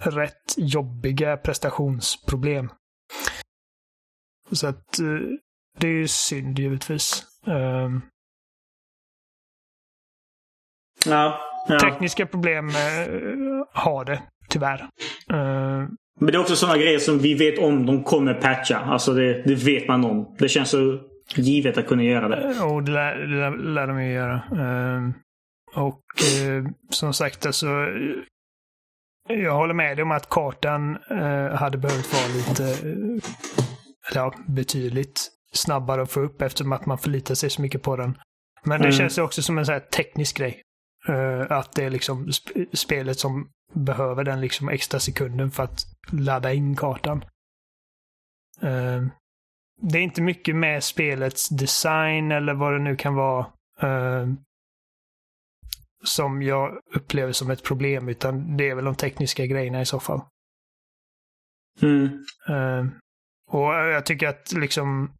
rätt 0.00 0.54
jobbiga 0.56 1.36
prestationsproblem. 1.36 2.70
Så 4.52 4.66
att 4.66 4.98
eh, 4.98 5.06
det 5.78 5.88
är 5.88 5.92
ju 5.92 6.08
synd 6.08 6.58
givetvis. 6.58 7.24
Eh, 7.46 7.90
Ja. 11.06 11.40
ja. 11.68 11.78
Tekniska 11.78 12.26
problem 12.26 12.70
har 13.72 14.04
det, 14.04 14.22
tyvärr. 14.48 14.80
Eh, 15.30 15.88
Men 16.20 16.26
det 16.26 16.32
är 16.34 16.38
också 16.40 16.56
sådana 16.56 16.78
grejer 16.78 16.98
som 16.98 17.18
vi 17.18 17.34
vet 17.34 17.58
om 17.58 17.86
de 17.86 18.04
kommer 18.04 18.34
patcha. 18.34 18.78
Alltså 18.78 19.12
det, 19.14 19.42
det 19.42 19.54
vet 19.54 19.88
man 19.88 20.04
om. 20.04 20.36
Det 20.38 20.48
känns 20.48 20.70
så 20.70 21.00
givet 21.34 21.78
att 21.78 21.86
kunna 21.86 22.02
göra 22.02 22.28
det. 22.28 22.60
och 22.60 22.82
det 22.82 22.92
lär, 22.92 23.16
det 23.16 23.26
lär, 23.36 23.50
lär 23.56 23.86
de 23.86 24.02
ju 24.04 24.12
göra. 24.12 24.34
Eh, 24.34 25.10
och 25.84 26.02
eh, 26.42 26.64
som 26.90 27.14
sagt, 27.14 27.46
alltså. 27.46 27.66
eh, 29.28 29.36
Jag 29.38 29.54
håller 29.54 29.74
med 29.74 29.96
dig 29.96 30.02
om 30.02 30.10
att 30.10 30.28
kartan 30.28 30.96
eh, 31.10 31.50
hade 31.54 31.78
behövt 31.78 32.12
vara 32.12 32.26
lite, 32.26 32.88
eh, 32.88 33.30
ja, 34.14 34.34
betydligt 34.46 35.30
snabbare 35.52 36.02
att 36.02 36.10
få 36.10 36.20
upp 36.20 36.42
eftersom 36.42 36.72
att 36.72 36.86
man 36.86 36.98
förlitar 36.98 37.34
sig 37.34 37.50
så 37.50 37.62
mycket 37.62 37.82
på 37.82 37.96
den. 37.96 38.18
Men 38.64 38.80
det 38.80 38.86
Mm. 38.86 38.92
känns 38.98 39.18
ju 39.18 39.22
också 39.22 39.42
som 39.42 39.58
en 39.58 39.66
så 39.66 39.72
här 39.72 39.80
teknisk 39.80 40.36
grej. 40.38 40.62
Eh, 41.08 41.40
att 41.52 41.72
det 41.72 41.84
är 41.84 41.90
liksom 41.90 42.26
sp- 42.28 42.66
spelet 42.76 43.18
som 43.18 43.48
behöver 43.74 44.24
den 44.24 44.40
liksom 44.40 44.68
extra 44.68 45.00
sekunden 45.00 45.50
för 45.50 45.62
att 45.62 45.84
ladda 46.12 46.52
in 46.52 46.76
kartan. 46.76 47.24
Det 49.82 49.98
är 49.98 50.02
inte 50.02 50.22
mycket 50.22 50.56
med 50.56 50.84
spelets 50.84 51.48
design 51.48 52.32
eller 52.32 52.54
vad 52.54 52.72
det 52.72 52.78
nu 52.78 52.96
kan 52.96 53.14
vara 53.14 53.46
eh, 53.80 54.26
som 56.04 56.42
jag 56.42 56.78
upplever 56.94 57.32
som 57.32 57.50
ett 57.50 57.64
problem, 57.64 58.08
utan 58.08 58.56
det 58.56 58.68
är 58.68 58.74
väl 58.74 58.84
de 58.84 58.94
tekniska 58.94 59.46
grejerna 59.46 59.80
i 59.80 59.86
så 59.86 60.00
fall. 60.00 60.20
Mm. 61.82 62.24
Eh, 62.48 62.86
och 63.50 63.74
jag 63.74 64.06
tycker 64.06 64.28
att 64.28 64.52
liksom 64.52 65.10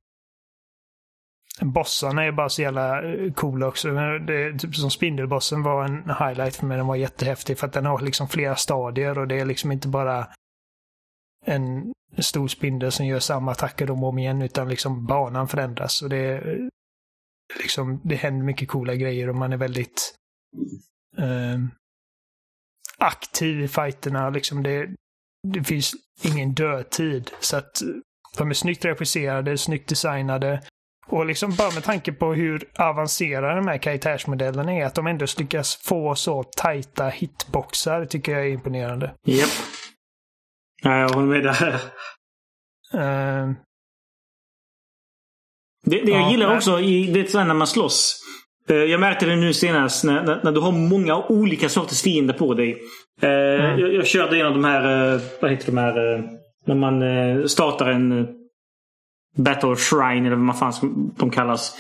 bossarna 1.61 2.25
är 2.25 2.33
bara 2.33 2.49
så 2.49 2.63
jävla 2.63 3.03
eh, 3.03 3.33
coola 3.33 3.67
också. 3.67 3.89
Det, 4.19 4.59
typ 4.59 4.77
som 4.77 4.91
Spindelbossen 4.91 5.63
var 5.63 5.85
en 5.85 6.11
highlight 6.11 6.57
för 6.57 6.67
mig. 6.67 6.77
Den 6.77 6.87
var 6.87 6.97
jättehäftig 6.97 7.59
för 7.59 7.67
att 7.67 7.73
den 7.73 7.87
har 7.87 8.01
liksom 8.01 8.29
flera 8.29 8.57
stadier 8.57 9.19
och 9.19 9.29
det 9.29 9.41
är 9.41 9.45
liksom 9.45 9.73
inte 9.73 9.89
bara 9.89 10.29
en 11.47 11.93
stor 12.23 12.49
spindel 12.49 12.93
som 12.93 13.07
gör 13.07 13.19
samma 13.19 13.53
attacker 13.53 13.91
om 13.91 14.03
och 14.03 14.09
om 14.09 14.19
igen 14.19 14.43
utan 14.43 14.69
liksom 14.69 15.07
banan 15.07 15.49
förändras. 15.49 16.03
Och 16.03 16.09
det, 16.09 16.43
liksom, 17.61 18.01
det 18.05 18.15
händer 18.15 18.45
mycket 18.45 18.69
coola 18.69 18.95
grejer 18.95 19.29
och 19.29 19.37
man 19.37 19.53
är 19.53 19.57
väldigt 19.57 20.15
eh, 21.19 21.59
aktiv 22.99 23.61
i 23.61 23.69
fighterna. 23.69 24.31
Liksom 24.31 24.63
det, 24.63 24.89
det 25.53 25.65
finns 25.65 25.95
ingen 26.23 26.55
dödtid. 26.55 27.31
Så 27.41 27.57
att 27.57 27.83
de 28.39 28.51
är 28.51 28.55
snyggt 28.55 28.85
regisserade, 28.85 29.59
snyggt 29.59 29.89
designade. 29.89 30.63
Och 31.09 31.27
liksom 31.27 31.55
bara 31.55 31.71
med 31.75 31.85
tanke 31.85 32.13
på 32.13 32.35
hur 32.35 32.69
avancerade 32.79 33.57
de 33.57 33.69
här 33.69 33.79
karaktärsmodellerna 33.79 34.73
är, 34.73 34.85
att 34.85 34.95
de 34.95 35.07
ändå 35.07 35.27
lyckas 35.39 35.77
få 35.77 36.15
så 36.15 36.43
tajta 36.43 37.09
hitboxar 37.09 38.05
tycker 38.05 38.33
jag 38.33 38.47
är 38.47 38.51
imponerande. 38.51 39.15
Japp. 39.25 39.51
Ja, 40.87 40.99
jag 40.99 41.09
håller 41.09 41.27
med 41.27 41.43
där. 41.45 41.75
Eh, 42.95 43.51
Det, 45.87 46.01
det 46.01 46.11
jag 46.13 46.21
Ja, 46.23 46.31
gillar 46.31 46.47
nej. 46.49 46.57
också 46.57 46.81
i 46.81 47.07
det 47.13 47.35
är 47.35 47.45
när 47.45 47.55
man 47.55 47.67
slåss. 47.67 48.23
Eh, 48.69 48.77
Jag 48.77 49.01
märkte 49.01 49.27
det 49.27 49.37
nu 49.37 49.55
senast 49.55 50.05
när, 50.05 50.23
när, 50.23 50.41
när 50.45 50.53
du 50.53 50.61
har 50.61 50.73
många 50.73 51.17
olika 51.17 51.69
sorters 51.69 52.03
fiender 52.03 52.35
på 52.35 52.55
dig. 52.55 52.71
Eh, 53.23 53.31
Mm. 53.31 53.79
jag, 53.81 53.95
jag 53.95 54.07
körde 54.07 54.41
en 54.41 54.47
av 54.47 54.53
de 54.53 54.65
här, 54.65 55.15
eh, 55.15 55.21
vad 55.41 55.51
heter 55.51 55.67
de 55.67 55.79
här, 55.79 56.23
när 56.67 56.75
man 56.75 57.49
startar 57.49 57.87
en, 57.91 58.29
Battle 59.39 59.77
Shrine 59.77 60.27
eller 60.27 60.37
vad 60.37 60.59
fan 60.59 60.73
som 60.73 61.15
de 61.17 61.31
kallas. 61.31 61.77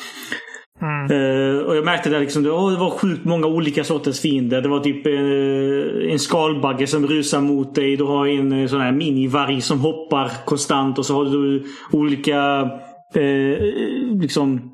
Mm. 0.82 1.10
Uh, 1.10 1.62
och 1.62 1.76
jag 1.76 1.84
märkte 1.84 2.10
där 2.10 2.20
liksom, 2.20 2.46
oh, 2.46 2.70
det 2.70 2.78
var 2.78 2.90
sjukt 2.90 3.24
många 3.24 3.46
olika 3.46 3.84
sorters 3.84 4.20
fiender. 4.20 4.62
Det 4.62 4.68
var 4.68 4.80
typ 4.80 5.06
uh, 5.06 6.12
en 6.12 6.18
skalbagge 6.18 6.86
som 6.86 7.06
rusar 7.06 7.40
mot 7.40 7.74
dig. 7.74 7.96
Du 7.96 8.04
har 8.04 8.26
en 8.26 8.52
uh, 8.52 8.68
sån 8.68 8.80
här 8.80 8.92
minivarg 8.92 9.60
som 9.60 9.80
hoppar 9.80 10.30
konstant. 10.44 10.98
Och 10.98 11.06
så 11.06 11.14
har 11.14 11.24
du 11.24 11.64
olika 11.92 12.70
liksom 14.20 14.72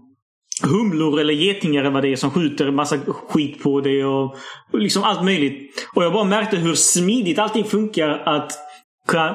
humlor 0.63 1.21
eller 1.21 1.35
getingar 1.35 1.81
eller 1.81 1.91
vad 1.91 2.03
det 2.03 2.13
är 2.13 2.17
som 2.17 2.31
skjuter 2.31 2.71
massa 2.71 2.99
skit 2.99 3.63
på 3.63 3.81
dig. 3.81 4.05
Och, 4.05 4.37
och 4.73 4.79
liksom 4.79 5.03
allt 5.03 5.25
möjligt. 5.25 5.89
Och 5.95 6.05
jag 6.05 6.13
bara 6.13 6.25
märkte 6.25 6.57
hur 6.57 6.75
smidigt 6.75 7.39
allting 7.39 7.65
funkar 7.65 8.09
att 8.09 8.53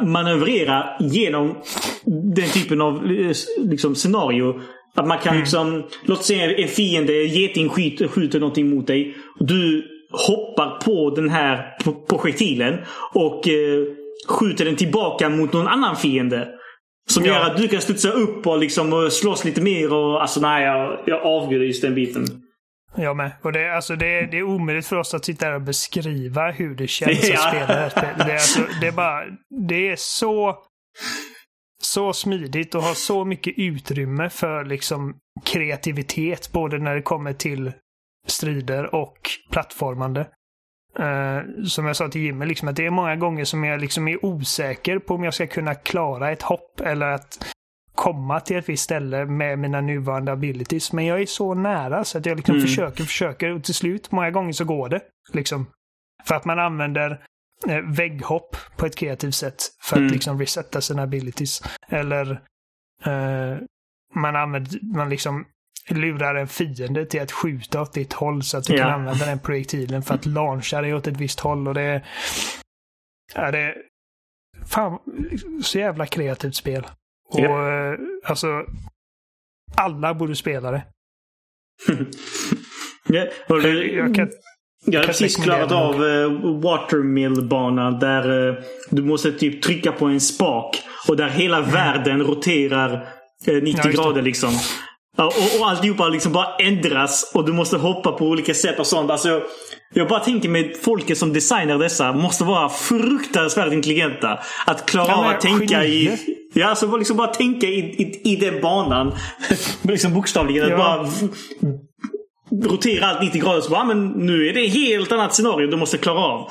manövrera 0.05 0.85
genom 0.99 1.55
den 2.35 2.49
typen 2.49 2.81
av 2.81 3.05
liksom, 3.57 3.95
scenario. 3.95 4.61
Att 4.97 5.07
man 5.07 5.17
kan 5.17 5.29
mm. 5.29 5.39
liksom, 5.39 5.83
låt 6.03 6.25
säga 6.25 6.57
en 6.57 6.67
fiende, 6.67 7.13
geting 7.13 7.69
skjuter, 7.69 8.07
skjuter 8.07 8.39
någonting 8.39 8.69
mot 8.69 8.87
dig. 8.87 9.15
Du 9.39 9.85
hoppar 10.11 10.81
på 10.81 11.15
den 11.15 11.29
här 11.29 11.77
projektilen 12.09 12.79
och 13.13 13.47
eh, 13.47 13.83
skjuter 14.27 14.65
den 14.65 14.75
tillbaka 14.75 15.29
mot 15.29 15.53
någon 15.53 15.67
annan 15.67 15.95
fiende. 15.95 16.47
Som 17.09 17.25
ja. 17.25 17.33
gör 17.33 17.45
att 17.45 17.57
du 17.57 17.67
kan 17.67 17.81
studsa 17.81 18.11
upp 18.11 18.47
och 18.47 18.59
liksom 18.59 19.09
slåss 19.11 19.45
lite 19.45 19.61
mer. 19.61 19.93
Och, 19.93 20.21
alltså 20.21 20.39
nej, 20.39 20.63
jag, 20.63 20.99
jag 21.05 21.21
avgudar 21.21 21.65
just 21.65 21.81
den 21.81 21.95
biten. 21.95 22.25
Jag 22.95 23.17
med. 23.17 23.31
Och 23.43 23.51
det, 23.51 23.75
alltså, 23.75 23.95
det, 23.95 24.27
det 24.31 24.37
är 24.37 24.43
omöjligt 24.43 24.87
för 24.87 24.95
oss 24.95 25.13
att 25.13 25.25
sitta 25.25 25.45
här 25.45 25.55
och 25.55 25.61
beskriva 25.61 26.51
hur 26.51 26.75
det 26.75 26.87
känns 26.87 27.29
ja. 27.29 27.33
att 27.33 27.49
spela 27.49 27.67
det 27.67 27.73
här 27.73 27.89
spelet. 27.89 28.17
Det, 28.17 28.31
är 28.31 28.33
alltså, 28.33 28.61
det 28.81 28.87
är 28.87 28.91
bara... 28.91 29.23
Det 29.67 29.89
är 29.89 29.95
så 29.95 30.57
så 31.93 32.13
smidigt 32.13 32.75
och 32.75 32.81
har 32.81 32.93
så 32.93 33.25
mycket 33.25 33.53
utrymme 33.57 34.29
för 34.29 34.65
liksom 34.65 35.17
kreativitet. 35.45 36.51
Både 36.51 36.77
när 36.77 36.95
det 36.95 37.01
kommer 37.01 37.33
till 37.33 37.71
strider 38.27 38.95
och 38.95 39.17
plattformande. 39.51 40.27
Uh, 40.99 41.63
som 41.65 41.85
jag 41.85 41.95
sa 41.95 42.07
till 42.07 42.21
Jimmy, 42.21 42.45
liksom, 42.45 42.67
att 42.67 42.75
det 42.75 42.85
är 42.85 42.89
många 42.89 43.15
gånger 43.15 43.45
som 43.45 43.63
jag 43.63 43.81
liksom 43.81 44.07
är 44.07 44.25
osäker 44.25 44.99
på 44.99 45.13
om 45.15 45.23
jag 45.23 45.33
ska 45.33 45.47
kunna 45.47 45.75
klara 45.75 46.31
ett 46.31 46.41
hopp 46.41 46.79
eller 46.79 47.05
att 47.05 47.53
komma 47.95 48.39
till 48.39 48.57
ett 48.57 48.69
visst 48.69 48.83
ställe 48.83 49.25
med 49.25 49.59
mina 49.59 49.81
nuvarande 49.81 50.31
abilities. 50.31 50.93
Men 50.93 51.05
jag 51.05 51.21
är 51.21 51.25
så 51.25 51.53
nära 51.53 52.03
så 52.03 52.17
att 52.17 52.25
jag 52.25 52.35
liksom 52.35 52.55
mm. 52.55 52.67
försöker, 52.67 53.03
försöker 53.03 53.55
och 53.55 53.63
till 53.63 53.73
slut, 53.73 54.11
många 54.11 54.31
gånger 54.31 54.51
så 54.51 54.65
går 54.65 54.89
det. 54.89 55.01
Liksom. 55.33 55.65
För 56.25 56.35
att 56.35 56.45
man 56.45 56.59
använder 56.59 57.21
vägghopp 57.83 58.55
på 58.77 58.85
ett 58.85 58.95
kreativt 58.95 59.35
sätt 59.35 59.63
för 59.81 59.97
mm. 59.97 60.07
att 60.07 60.13
liksom 60.13 60.39
resetta 60.39 60.81
sina 60.81 61.03
abilities. 61.03 61.63
Eller 61.89 62.31
eh, 63.05 63.57
man 64.15 64.35
använder, 64.35 64.95
man 64.95 65.09
liksom 65.09 65.45
lurar 65.89 66.35
en 66.35 66.47
fiende 66.47 67.05
till 67.05 67.21
att 67.21 67.31
skjuta 67.31 67.81
åt 67.81 67.93
ditt 67.93 68.13
håll 68.13 68.43
så 68.43 68.57
att 68.57 68.63
du 68.63 68.73
ja. 68.73 68.83
kan 68.83 68.93
använda 68.93 69.25
den 69.25 69.39
projektilen 69.39 70.01
för 70.01 70.13
att 70.13 70.25
launcha 70.35 70.81
dig 70.81 70.93
åt 70.93 71.07
ett 71.07 71.17
visst 71.17 71.39
håll. 71.39 71.67
Och 71.67 71.73
det 71.73 71.81
är, 71.81 72.05
ja, 73.35 73.51
det 73.51 73.75
fan, 74.65 74.99
så 75.63 75.79
jävla 75.79 76.05
kreativt 76.05 76.55
spel. 76.55 76.87
Och. 77.29 77.39
Eh, 77.39 77.99
alltså, 78.23 78.65
alla 79.75 80.13
borde 80.13 80.35
spela 80.35 80.71
det. 80.71 80.85
ja, 83.07 83.27
jag, 83.47 83.87
jag 83.87 84.15
kan 84.15 84.31
jag 84.85 84.99
har 84.99 85.07
precis 85.07 85.35
klarat 85.35 85.71
av 85.71 86.01
uh, 86.03 86.61
Watermill-banan 86.61 87.99
där 87.99 88.47
uh, 88.49 88.55
du 88.89 89.03
måste 89.03 89.31
typ 89.31 89.61
trycka 89.61 89.91
på 89.91 90.05
en 90.05 90.19
spak. 90.19 90.81
Och 91.07 91.17
där 91.17 91.29
hela 91.29 91.57
mm. 91.57 91.71
världen 91.71 92.23
roterar 92.23 92.91
uh, 93.47 93.63
90 93.63 93.81
ja, 93.83 93.91
grader 93.91 94.21
liksom. 94.21 94.53
Och, 95.17 95.59
och 95.59 95.69
alltihopa 95.69 96.07
liksom 96.07 96.31
bara 96.31 96.55
ändras 96.55 97.31
och 97.33 97.45
du 97.45 97.53
måste 97.53 97.77
hoppa 97.77 98.11
på 98.11 98.25
olika 98.25 98.53
sätt 98.53 98.79
och 98.79 98.87
sånt. 98.87 99.11
Alltså, 99.11 99.29
jag, 99.29 99.41
jag 99.93 100.07
bara 100.07 100.19
tänker 100.19 100.49
mig 100.49 100.75
folket 100.81 101.17
som 101.17 101.33
designar 101.33 101.77
dessa 101.77 102.13
måste 102.13 102.43
vara 102.43 102.69
fruktansvärt 102.69 103.73
intelligenta. 103.73 104.39
Att 104.65 104.85
klara 104.85 105.15
av 105.15 105.25
att 105.25 105.41
tänka 105.41 105.83
i... 105.83 106.17
Ja, 106.53 106.67
alltså 106.67 106.97
liksom 106.97 107.17
bara 107.17 107.27
tänka 107.27 107.67
i, 107.67 107.79
i, 107.79 108.31
i 108.33 108.35
den 108.35 108.61
banan. 108.61 109.15
liksom 109.81 110.13
bokstavligen. 110.13 110.69
Ja. 110.69 110.73
Att 110.73 110.79
bara 110.79 111.77
rotera 112.51 113.05
allt 113.05 113.21
90 113.21 113.41
grader 113.41 113.61
så 113.61 113.69
bara, 113.69 113.83
men 113.83 114.07
nu 114.07 114.47
är 114.47 114.53
det 114.53 114.65
ett 114.65 114.73
helt 114.73 115.11
annat 115.11 115.33
scenario 115.33 115.67
du 115.67 115.77
måste 115.77 115.97
klara 115.97 116.19
av. 116.19 116.41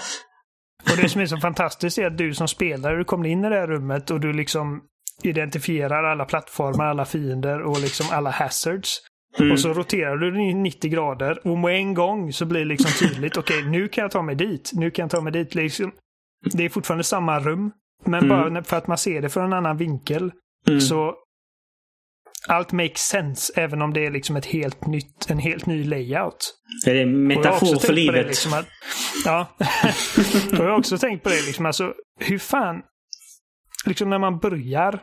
Och 0.91 0.97
det 1.03 1.09
som 1.09 1.21
är 1.21 1.27
så 1.27 1.37
fantastiskt 1.37 1.99
är 1.99 2.07
att 2.07 2.19
du 2.19 2.35
som 2.35 2.49
spelare, 2.49 2.97
du 2.97 3.05
kommer 3.05 3.29
in 3.29 3.45
i 3.45 3.49
det 3.49 3.55
här 3.55 3.67
rummet 3.67 4.11
och 4.11 4.21
du 4.21 4.33
liksom 4.33 4.81
identifierar 5.23 6.05
alla 6.05 6.25
plattformar, 6.25 6.87
alla 6.87 7.05
fiender 7.05 7.63
och 7.63 7.81
liksom 7.81 8.07
alla 8.11 8.31
hazards. 8.31 8.99
Mm. 9.39 9.53
Och 9.53 9.61
så 9.61 9.73
roterar 9.73 10.17
du 10.17 10.55
90 10.55 10.91
grader 10.91 11.47
och 11.47 11.59
med 11.59 11.75
en 11.75 11.95
gång 11.95 12.33
så 12.33 12.45
blir 12.45 12.61
det 12.61 12.67
liksom 12.67 13.09
tydligt, 13.09 13.37
okej 13.37 13.59
okay, 13.59 13.71
nu 13.71 13.89
kan 13.89 14.03
jag 14.03 14.11
ta 14.11 14.23
mig 14.23 14.35
dit, 14.35 14.71
nu 14.75 14.91
kan 14.91 15.03
jag 15.03 15.11
ta 15.11 15.21
mig 15.21 15.33
dit. 15.33 15.55
Liksom, 15.55 15.93
det 16.53 16.65
är 16.65 16.69
fortfarande 16.69 17.05
samma 17.05 17.41
rum, 17.41 17.71
men 18.05 18.25
mm. 18.25 18.29
bara 18.29 18.65
för 18.65 18.77
att 18.77 18.87
man 18.87 18.99
ser 18.99 19.23
det 19.23 19.29
från 19.29 19.45
en 19.45 19.53
annan 19.53 19.77
vinkel 19.77 20.33
mm. 20.69 20.81
så 20.81 21.15
allt 22.47 22.73
makes 22.73 23.01
sense 23.01 23.53
även 23.57 23.83
om 23.83 23.93
det 23.93 24.07
är 24.07 24.11
liksom 24.11 24.37
ett 24.37 24.47
helt 24.47 24.87
nytt, 24.87 25.31
en 25.31 25.39
helt 25.39 25.67
ny 25.67 25.85
layout. 25.85 26.55
Det 26.85 26.91
är 26.91 27.03
en 27.03 27.27
metafor 27.27 27.79
för 27.79 27.93
livet. 27.93 28.23
Det, 28.23 28.29
liksom 28.29 28.53
att, 28.53 28.67
ja. 29.25 29.47
jag 30.51 30.59
har 30.59 30.79
också 30.79 30.99
tänkt 30.99 31.23
på 31.23 31.29
det, 31.29 31.47
liksom, 31.47 31.67
alltså, 31.67 31.95
hur 32.21 32.39
fan... 32.39 32.83
Liksom 33.87 34.11
när 34.11 34.19
man 34.19 34.39
börjar 34.39 35.03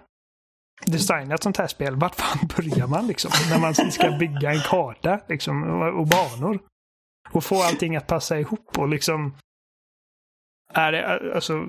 designa 0.86 1.36
ett 1.36 1.44
sånt 1.44 1.58
här 1.58 1.68
spel, 1.68 1.96
vart 1.96 2.16
fan 2.16 2.48
börjar 2.56 2.88
man 2.88 3.08
liksom? 3.08 3.32
När 3.50 3.60
man 3.60 3.76
ska 3.92 4.12
bygga 4.12 4.52
en 4.52 4.62
karta 4.62 5.20
liksom, 5.30 5.82
och 5.82 6.08
banor. 6.08 6.60
Och 7.32 7.44
få 7.44 7.62
allting 7.62 7.96
att 7.96 8.08
passa 8.08 8.40
ihop 8.40 8.78
och 8.78 8.90
liksom... 8.90 9.38
Är 10.74 10.92
det, 10.92 11.34
alltså... 11.36 11.66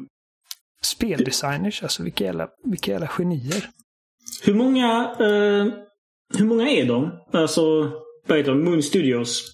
Speldesigners, 0.82 1.82
alltså 1.82 2.02
vilka 2.02 2.24
jävla, 2.24 2.48
vilka 2.64 2.90
jävla 2.90 3.08
genier. 3.08 3.70
Hur 4.46 4.54
många, 4.54 5.14
eh, 5.20 5.66
hur 6.38 6.44
många 6.44 6.68
är 6.68 6.86
de? 6.86 7.24
Alltså, 7.32 7.92
vad 8.26 8.38
heter 8.38 8.50
de? 8.50 8.64
Moon 8.64 8.82
Studios? 8.82 9.50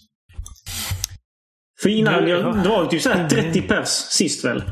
För 1.83 1.89
innan, 1.89 2.25
det, 2.25 2.31
jag, 2.31 2.63
det 2.63 2.69
var 2.69 2.87
typ 2.87 3.03
såhär 3.03 3.29
30 3.29 3.63
pers 3.63 3.89
sist 3.89 4.45
väl? 4.45 4.63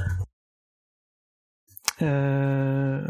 Uh, 2.03 3.01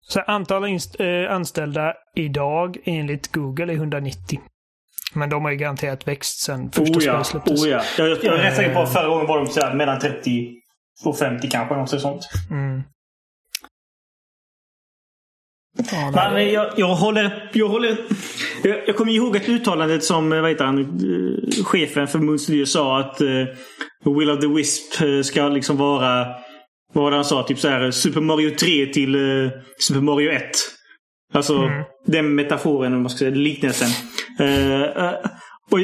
så 0.00 0.20
antalet 0.20 1.00
uh, 1.00 1.30
anställda 1.30 1.94
idag 2.16 2.76
enligt 2.84 3.32
Google 3.32 3.72
är 3.72 3.76
190. 3.76 4.40
Men 5.14 5.30
de 5.30 5.44
har 5.44 5.50
ju 5.50 5.56
garanterat 5.56 6.08
växt 6.08 6.40
sen 6.40 6.70
första 6.70 6.98
oh 6.98 7.04
ja, 7.04 7.24
spelet 7.24 7.26
släpptes. 7.26 7.64
Oh 7.64 7.68
ja. 7.68 7.82
Jag, 7.98 8.08
jag, 8.08 8.24
jag 8.24 8.38
är 8.38 8.42
rätt 8.42 8.56
säker 8.56 8.74
på 8.74 8.80
att 8.80 8.92
förra 8.92 9.08
gången 9.08 9.26
var 9.26 9.38
de 9.38 9.46
så 9.46 9.74
mellan 9.74 10.00
30 10.00 10.63
och 11.04 11.18
50 11.18 11.48
kanske. 11.50 11.76
Något 11.76 12.00
sånt. 12.00 12.28
Mm. 12.50 12.82
Ja, 15.90 16.30
Men 16.32 16.52
jag, 16.52 16.72
jag, 16.76 16.94
håller... 16.94 17.50
Jag, 17.52 17.68
håller 17.68 17.96
jag, 18.62 18.88
jag 18.88 18.96
kommer 18.96 19.12
ihåg 19.12 19.36
ett 19.36 19.48
uttalande 19.48 20.00
som 20.00 20.30
vad 20.30 20.48
heter 20.48 20.64
han, 20.64 20.80
eh, 20.80 21.64
chefen 21.64 22.08
för 22.08 22.18
Moon 22.18 22.66
sa 22.66 23.00
att 23.00 23.20
uh, 23.20 23.46
Will 24.18 24.30
of 24.30 24.40
the 24.40 24.46
Wisp 24.46 25.00
eh, 25.00 25.22
ska 25.22 25.48
liksom 25.48 25.76
vara... 25.76 26.26
Vad 26.92 27.04
var 27.04 27.10
det 27.10 27.16
han 27.16 27.24
sa? 27.24 27.42
Typ 27.42 27.58
så 27.58 27.68
här 27.68 27.90
Super 27.90 28.20
Mario 28.20 28.50
3 28.50 28.86
till 28.86 29.16
uh, 29.16 29.50
Super 29.78 30.00
Mario 30.00 30.30
1. 30.30 30.50
Alltså 31.32 31.56
mm. 31.56 31.84
den 32.06 32.34
metaforen, 32.34 32.94
om 32.94 33.02
man 33.02 33.10
ska 33.10 33.18
säga, 33.18 33.30
liknelsen. 33.30 33.88
Uh, 34.40 34.82
uh, 34.82 35.14
och 35.70 35.78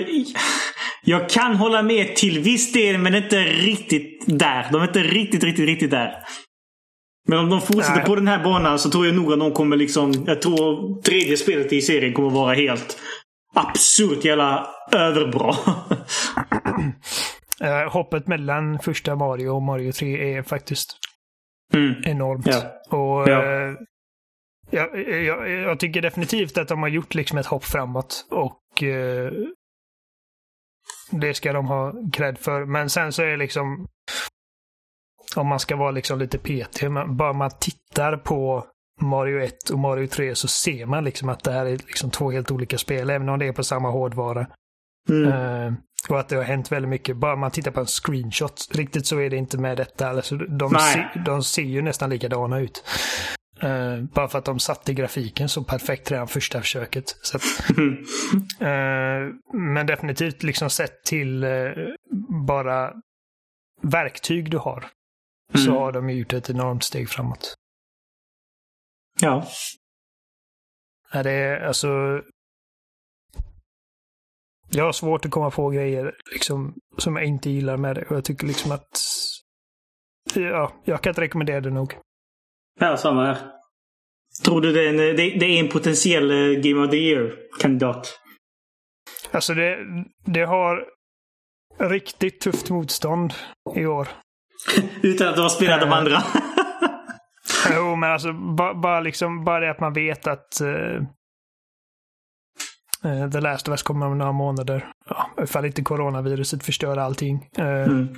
jag 1.02 1.30
kan 1.30 1.56
hålla 1.56 1.82
med 1.82 2.16
till 2.16 2.40
viss 2.40 2.72
del, 2.72 2.98
men 2.98 3.14
inte 3.14 3.44
riktigt 3.44 4.24
där. 4.26 4.66
De 4.72 4.82
är 4.82 4.86
inte 4.86 5.02
riktigt, 5.02 5.44
riktigt, 5.44 5.66
riktigt 5.66 5.90
där. 5.90 6.14
Men 7.28 7.38
om 7.38 7.50
de 7.50 7.60
fortsätter 7.60 7.96
Nej. 7.96 8.04
på 8.04 8.14
den 8.14 8.28
här 8.28 8.44
banan 8.44 8.78
så 8.78 8.90
tror 8.90 9.06
jag 9.06 9.14
nog 9.14 9.32
att 9.32 9.38
de 9.38 9.52
kommer 9.52 9.76
liksom... 9.76 10.24
Jag 10.26 10.42
tror 10.42 11.02
tredje 11.02 11.36
spelet 11.36 11.72
i 11.72 11.82
serien 11.82 12.12
kommer 12.12 12.30
vara 12.30 12.54
helt 12.54 12.98
absurt 13.54 14.24
jävla 14.24 14.70
överbra. 14.92 15.54
uh, 17.62 17.88
hoppet 17.92 18.26
mellan 18.26 18.78
första 18.78 19.16
Mario 19.16 19.48
och 19.48 19.62
Mario 19.62 19.92
3 19.92 20.36
är 20.36 20.42
faktiskt 20.42 20.96
mm. 21.74 21.94
enormt. 22.04 22.46
Ja. 22.46 22.98
Och 22.98 23.28
ja. 23.28 23.68
Uh, 23.68 23.76
jag, 24.70 25.08
jag, 25.24 25.50
jag, 25.50 25.80
tycker 25.80 26.02
definitivt 26.02 26.58
att 26.58 26.68
de 26.68 26.82
har 26.82 26.88
gjort 26.88 27.14
liksom 27.14 27.38
ett 27.38 27.46
hopp 27.46 27.64
framåt. 27.64 28.26
Och 28.30 28.82
uh, 28.82 29.30
det 31.10 31.34
ska 31.34 31.52
de 31.52 31.66
ha 31.66 31.92
cred 32.12 32.38
för. 32.38 32.64
Men 32.64 32.90
sen 32.90 33.12
så 33.12 33.22
är 33.22 33.26
det 33.26 33.36
liksom 33.36 33.86
om 35.36 35.46
man 35.46 35.60
ska 35.60 35.76
vara 35.76 35.90
liksom 35.90 36.18
lite 36.18 36.38
PT, 36.38 36.80
bara 37.08 37.32
man 37.32 37.50
tittar 37.60 38.16
på 38.16 38.66
Mario 39.00 39.40
1 39.40 39.70
och 39.70 39.78
Mario 39.78 40.06
3 40.06 40.34
så 40.34 40.48
ser 40.48 40.86
man 40.86 41.04
liksom 41.04 41.28
att 41.28 41.44
det 41.44 41.52
här 41.52 41.66
är 41.66 41.70
liksom 41.76 42.10
två 42.10 42.30
helt 42.30 42.50
olika 42.50 42.78
spel, 42.78 43.10
även 43.10 43.28
om 43.28 43.38
det 43.38 43.46
är 43.46 43.52
på 43.52 43.64
samma 43.64 43.90
hårdvara. 43.90 44.46
Mm. 45.08 45.32
Uh, 45.32 45.72
Och 46.08 46.20
att 46.20 46.28
det 46.28 46.36
har 46.36 46.42
hänt 46.42 46.72
väldigt 46.72 46.88
mycket. 46.88 47.16
Bara 47.16 47.36
man 47.36 47.50
tittar 47.50 47.70
på 47.70 47.80
en 47.80 47.86
screenshot. 47.86 48.68
Riktigt 48.72 49.06
så 49.06 49.18
är 49.18 49.30
det 49.30 49.36
inte 49.36 49.58
med 49.58 49.76
detta. 49.76 50.08
Alltså, 50.08 50.36
de, 50.36 50.70
se, 50.70 51.08
de 51.26 51.42
ser 51.42 51.62
ju 51.62 51.82
nästan 51.82 52.10
likadana 52.10 52.58
ut. 52.60 52.84
Eh, 53.62 54.02
bara 54.02 54.28
för 54.28 54.38
att 54.38 54.44
de 54.44 54.58
satte 54.60 54.94
grafiken 54.94 55.48
så 55.48 55.64
perfekt 55.64 56.10
redan 56.10 56.28
första 56.28 56.60
försöket. 56.60 57.04
Så 57.22 57.36
att, 57.36 57.42
eh, 58.60 59.34
men 59.52 59.86
definitivt 59.86 60.42
liksom 60.42 60.70
sett 60.70 61.04
till 61.04 61.44
eh, 61.44 61.70
bara 62.46 62.92
verktyg 63.82 64.50
du 64.50 64.58
har. 64.58 64.86
Så 65.54 65.70
Mm. 65.70 65.74
har 65.82 65.92
de 65.92 66.10
gjort 66.10 66.32
ett 66.32 66.50
enormt 66.50 66.84
steg 66.84 67.08
framåt. 67.08 67.54
Ja. 69.20 69.46
Ja, 71.12 71.22
det 71.22 71.30
är 71.30 71.60
alltså... 71.60 72.22
Jag 74.72 74.84
har 74.84 74.92
svårt 74.92 75.24
att 75.24 75.30
komma 75.30 75.50
på 75.50 75.70
grejer 75.70 76.16
liksom, 76.32 76.74
som 76.98 77.16
jag 77.16 77.24
inte 77.24 77.50
gillar 77.50 77.76
med 77.76 77.96
det. 77.96 78.02
Och 78.04 78.16
jag 78.16 78.24
tycker 78.24 78.46
liksom 78.46 78.72
att... 78.72 78.88
Ja, 80.34 80.72
jag 80.84 81.02
kan 81.02 81.10
inte 81.10 81.20
rekommendera 81.20 81.60
det 81.60 81.70
nog. 81.70 81.94
Ja, 82.80 82.96
samma 82.96 83.26
här. 83.26 83.36
Tror 84.44 84.60
du 84.60 84.72
det 84.72 84.84
är 84.84 84.88
en, 84.88 84.96
det, 84.96 85.12
det 85.14 85.46
är 85.46 85.60
en 85.60 85.68
potentiell 85.68 86.30
eh, 86.30 86.60
Game 86.60 86.84
of 86.84 86.90
the 86.90 86.96
Year-kandidat? 86.96 88.18
Alltså 89.30 89.54
det, 89.54 89.78
det 90.24 90.44
har 90.44 90.84
riktigt 91.78 92.40
tufft 92.40 92.70
motstånd 92.70 93.32
i 93.76 93.86
år. 93.86 94.08
Utan 95.02 95.28
att 95.28 95.34
du 95.36 95.42
har 95.42 95.48
spelat 95.48 95.80
de 95.80 95.88
Eh. 95.88 95.96
andra? 95.98 96.22
Jo, 97.74 97.96
men 97.96 98.10
alltså 98.12 98.32
bara, 98.32 98.74
bara, 98.74 99.00
liksom, 99.00 99.44
bara 99.44 99.60
det 99.60 99.70
att 99.70 99.80
man 99.80 99.92
vet 99.92 100.26
att 100.26 100.60
uh, 100.62 101.00
The 103.30 103.40
Last 103.40 103.68
of 103.68 103.72
Us 103.72 103.82
kommer 103.82 104.06
om 104.06 104.18
några 104.18 104.32
månader. 104.32 104.92
Ja, 105.06 105.30
ifall 105.42 105.64
inte 105.64 105.82
coronaviruset 105.82 106.64
förstör 106.64 106.96
allting. 106.96 107.48
Eh, 107.58 107.66
Mm. 107.66 108.08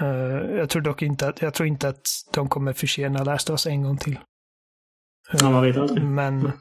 Eh, 0.00 0.56
jag 0.56 0.70
tror 0.70 0.82
dock 0.82 1.02
inte 1.02 1.28
att, 1.28 1.42
jag 1.42 1.54
tror 1.54 1.66
inte 1.66 1.88
att 1.88 2.06
de 2.32 2.48
kommer 2.48 2.72
försena 2.72 3.24
Last 3.24 3.50
of 3.50 3.66
en 3.66 3.82
gång 3.82 3.96
till. 3.96 4.18
Ja, 5.32 5.50
man 5.50 5.62
vet 5.62 5.76
aldrig. 5.76 6.04
Men, 6.04 6.52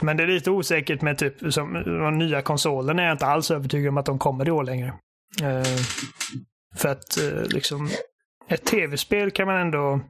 men 0.00 0.16
det 0.16 0.22
är 0.22 0.26
lite 0.26 0.50
osäkert 0.50 1.02
med 1.02 1.18
typ 1.18 1.52
som 1.52 1.72
de 1.72 2.18
nya 2.18 2.42
konsolerna 2.42 3.02
är 3.02 3.06
jag 3.06 3.14
inte 3.14 3.26
alls 3.26 3.50
övertygad 3.50 3.88
om 3.88 3.98
att 3.98 4.06
de 4.06 4.18
kommer 4.18 4.48
i 4.48 4.50
år 4.50 4.64
längre. 4.64 4.94
Eh, 5.42 5.78
för 6.76 6.88
att 6.88 7.18
eh, 7.18 7.42
liksom 7.42 7.88
ett 8.48 8.64
tv-spel 8.64 9.30
kan 9.30 9.46
man 9.46 9.56
ändå 9.56 10.00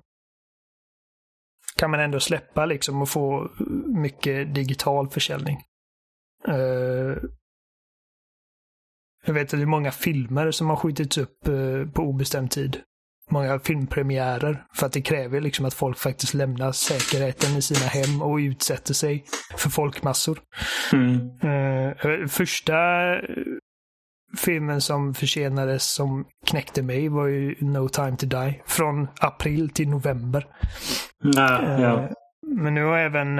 kan 1.76 1.90
man 1.90 2.00
ändå 2.00 2.20
släppa 2.20 2.66
liksom 2.66 3.02
och 3.02 3.08
få 3.08 3.50
mycket 3.86 4.54
digital 4.54 5.08
försäljning. 5.08 5.58
Jag 9.28 9.34
vet 9.34 9.54
att 9.54 9.60
det 9.60 9.64
är 9.64 9.66
många 9.66 9.90
filmer 9.90 10.50
som 10.50 10.70
har 10.70 10.76
skjutits 10.76 11.18
upp 11.18 11.48
eh, 11.48 11.92
på 11.92 12.02
obestämd 12.02 12.50
tid. 12.50 12.80
Många 13.30 13.58
filmpremiärer. 13.58 14.64
För 14.74 14.86
att 14.86 14.92
det 14.92 15.02
kräver 15.02 15.40
liksom 15.40 15.66
att 15.66 15.74
folk 15.74 15.98
faktiskt 15.98 16.34
lämnar 16.34 16.72
säkerheten 16.72 17.56
i 17.56 17.62
sina 17.62 17.86
hem 17.86 18.22
och 18.22 18.36
utsätter 18.36 18.94
sig 18.94 19.24
för 19.56 19.70
folkmassor. 19.70 20.38
Mm. 20.92 21.30
Eh, 21.42 22.26
första 22.26 23.14
eh, 23.14 23.22
filmen 24.38 24.80
som 24.80 25.14
försenades 25.14 25.92
som 25.92 26.24
knäckte 26.46 26.82
mig 26.82 27.08
var 27.08 27.26
ju 27.26 27.56
No 27.60 27.88
time 27.88 28.16
to 28.16 28.26
die. 28.26 28.62
Från 28.66 29.08
april 29.20 29.70
till 29.70 29.88
november. 29.88 30.46
Eh, 31.36 31.80
ja. 31.82 32.08
Men 32.46 32.74
nu 32.74 32.84
har 32.84 32.98
även 32.98 33.38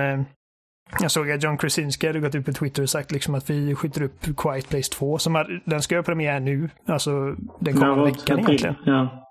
jag 1.01 1.11
såg 1.11 1.30
att 1.30 1.43
John 1.43 1.59
Krasinski 1.59 2.07
hade 2.07 2.20
gått 2.20 2.34
ut 2.34 2.47
på 2.47 2.53
Twitter 2.53 2.82
och 2.82 2.91
sagt 2.91 3.12
liksom 3.12 3.34
att 3.34 3.51
vi 3.51 3.74
skjuter 3.74 4.03
upp 4.03 4.36
Quiet 4.36 4.68
Place 4.68 4.93
2. 4.93 5.18
Som 5.18 5.34
har, 5.34 5.62
den 5.64 5.82
ska 5.82 5.97
ha 5.97 6.03
premiär 6.03 6.41
nu. 6.41 6.70
Alltså 6.86 7.36
den 7.59 7.74
kommande 7.74 8.05
veckan 8.05 8.39
egentligen. 8.39 8.74
Ja. 8.84 9.24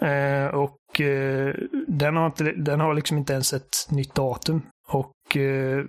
Eh, 0.00 0.46
och 0.46 1.00
eh, 1.00 1.54
den, 1.88 2.16
har 2.16 2.26
inte, 2.26 2.52
den 2.52 2.80
har 2.80 2.94
liksom 2.94 3.18
inte 3.18 3.32
ens 3.32 3.52
ett 3.52 3.90
nytt 3.90 4.14
datum. 4.14 4.62
Och 4.88 5.36
eh, 5.36 5.84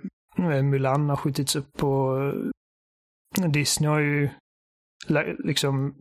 Mulan 0.62 1.08
har 1.08 1.16
skjutits 1.16 1.56
upp 1.56 1.82
och 1.82 2.34
Disney 3.48 3.90
har 3.90 3.98
ju 3.98 4.28
liksom 5.44 5.94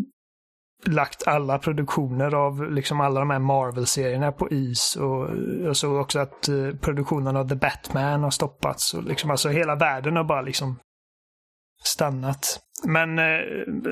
lagt 0.86 1.28
alla 1.28 1.60
produktioner 1.60 2.34
av 2.36 2.72
liksom 2.72 3.02
alla 3.02 3.20
de 3.20 3.30
här 3.30 3.40
Marvel-serierna 3.40 4.32
på 4.32 4.50
is. 4.50 4.96
Och 4.96 5.30
jag 5.64 5.76
såg 5.78 5.96
också 6.02 6.20
att 6.20 6.48
eh, 6.48 6.70
produktionen 6.82 7.36
av 7.38 7.50
The 7.50 7.56
Batman 7.56 8.24
har 8.24 8.32
stoppats. 8.32 8.94
Och 8.94 9.04
liksom, 9.04 9.32
alltså 9.32 9.50
hela 9.50 9.76
världen 9.76 10.16
har 10.16 10.24
bara 10.24 10.42
liksom 10.42 10.80
stannat. 11.84 12.60
Men 12.86 13.20
eh, 13.20 13.40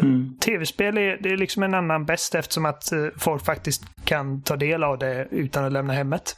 Mm. 0.02 0.38
tv-spel 0.42 0.98
är, 0.98 1.18
det 1.18 1.30
är 1.30 1.38
liksom 1.38 1.64
en 1.64 1.74
annan 1.74 2.06
bäst 2.06 2.36
eftersom 2.36 2.66
att 2.66 2.92
eh, 2.92 3.08
folk 3.18 3.46
faktiskt 3.46 3.84
kan 4.06 4.42
ta 4.42 4.56
del 4.56 4.84
av 4.84 4.98
det 4.98 5.28
utan 5.32 5.66
att 5.66 5.72
lämna 5.72 5.94
hemmet. 5.94 6.36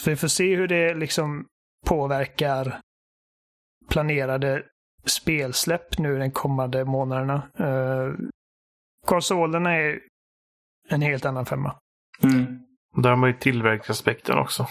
Så 0.00 0.10
vi 0.10 0.16
får 0.16 0.28
se 0.28 0.56
hur 0.56 0.68
det 0.68 0.94
liksom 0.94 1.46
påverkar 1.86 2.80
planerade 3.90 4.62
spelsläpp 5.06 5.98
nu 5.98 6.18
den 6.18 6.30
kommande 6.30 6.84
månaderna. 6.84 7.42
Konsolerna 9.06 9.74
är 9.74 10.00
en 10.88 11.02
helt 11.02 11.24
annan 11.24 11.46
femma. 11.46 11.76
Mm. 12.22 12.46
Där 12.96 13.10
har 13.10 13.16
man 13.16 13.30
ju 13.30 13.38
tillverkningsaspekten 13.38 14.38
också. 14.38 14.66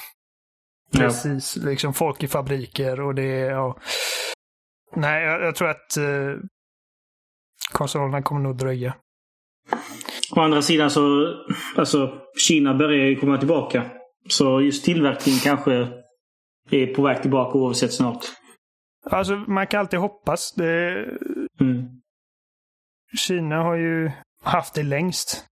Ja. 0.92 1.00
Precis. 1.00 1.56
Liksom 1.56 1.94
folk 1.94 2.24
i 2.24 2.28
fabriker 2.28 3.02
och 3.02 3.16
det 3.16 3.24
är... 3.24 3.52
Ja. 3.52 3.78
Nej, 4.96 5.24
jag, 5.24 5.42
jag 5.42 5.56
tror 5.56 5.70
att 5.70 5.98
eh, 5.98 6.36
konsolerna 7.72 8.22
kommer 8.22 8.42
nog 8.42 8.58
dröja. 8.58 8.94
Å 10.36 10.42
andra 10.42 10.62
sidan 10.62 10.90
så, 10.90 11.34
alltså 11.76 12.22
Kina 12.48 12.74
börjar 12.74 13.06
ju 13.06 13.16
komma 13.16 13.38
tillbaka. 13.38 13.92
Så 14.30 14.62
just 14.62 14.86
tillverkning 14.86 15.36
kanske 15.44 15.74
är 16.70 16.94
på 16.96 17.02
väg 17.02 17.22
tillbaka 17.22 17.58
oavsett 17.58 17.94
snart. 17.94 18.24
Alltså, 19.06 19.36
man 19.36 19.68
kan 19.68 19.80
alltid 19.80 20.00
hoppas. 20.00 20.54
Det, 20.54 21.06
Mm. 21.60 22.02
Kina 23.18 23.56
har 23.56 23.76
ju 23.76 24.12
haft 24.44 24.74
det 24.74 24.84
längst. 24.84 25.46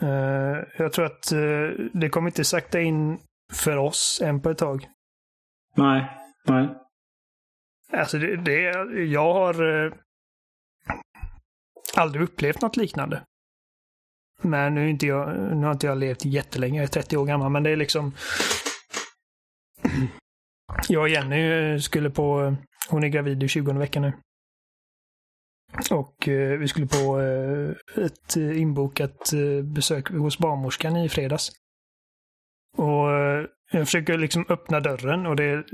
Eh, 0.00 0.64
jag 0.76 0.92
tror 0.92 1.04
att 1.04 1.32
eh, 1.32 1.68
det 1.92 2.08
kommer 2.08 2.28
inte 2.28 2.44
sakta 2.44 2.80
in 2.80 3.18
för 3.52 3.76
oss 3.76 4.20
än 4.24 4.40
på 4.42 4.50
ett 4.50 4.58
tag. 4.58 4.88
Nej. 5.74 6.10
Nej. 6.44 6.68
Alltså, 7.92 8.18
det, 8.18 8.36
det, 8.36 8.60
jag 9.04 9.32
har 9.34 9.84
eh, 9.84 9.92
aldrig 11.96 12.22
upplevt 12.24 12.60
något 12.60 12.76
liknande. 12.76 13.22
Men 14.42 14.74
nu, 14.74 14.84
är 14.84 14.88
inte 14.88 15.06
jag, 15.06 15.38
nu 15.56 15.66
har 15.66 15.72
inte 15.72 15.86
jag 15.86 15.98
levt 15.98 16.24
jättelänge, 16.24 16.78
jag 16.78 16.84
är 16.84 16.88
30 16.88 17.16
år 17.16 17.26
gammal, 17.26 17.50
men 17.50 17.62
det 17.62 17.70
är 17.70 17.76
liksom... 17.76 18.14
Jag 20.88 21.02
och 21.02 21.08
Jenny 21.08 21.80
skulle 21.80 22.10
på... 22.10 22.56
Hon 22.88 23.04
är 23.04 23.08
gravid 23.08 23.42
i 23.42 23.48
20 23.48 23.72
veckan 23.72 24.02
nu. 24.02 24.12
Och 25.90 26.28
eh, 26.28 26.58
vi 26.58 26.68
skulle 26.68 26.86
på 26.86 27.20
eh, 27.20 28.04
ett 28.04 28.36
eh, 28.36 28.60
inbokat 28.60 29.32
eh, 29.32 29.64
besök 29.64 30.10
hos 30.10 30.38
barnmorskan 30.38 30.96
i 30.96 31.08
fredags. 31.08 31.50
Och 32.76 33.10
eh, 33.12 33.44
jag 33.72 33.86
försöker 33.86 34.18
liksom 34.18 34.44
öppna 34.48 34.80
dörren 34.80 35.26
och 35.26 35.36
det 35.36 35.44
är 35.44 35.64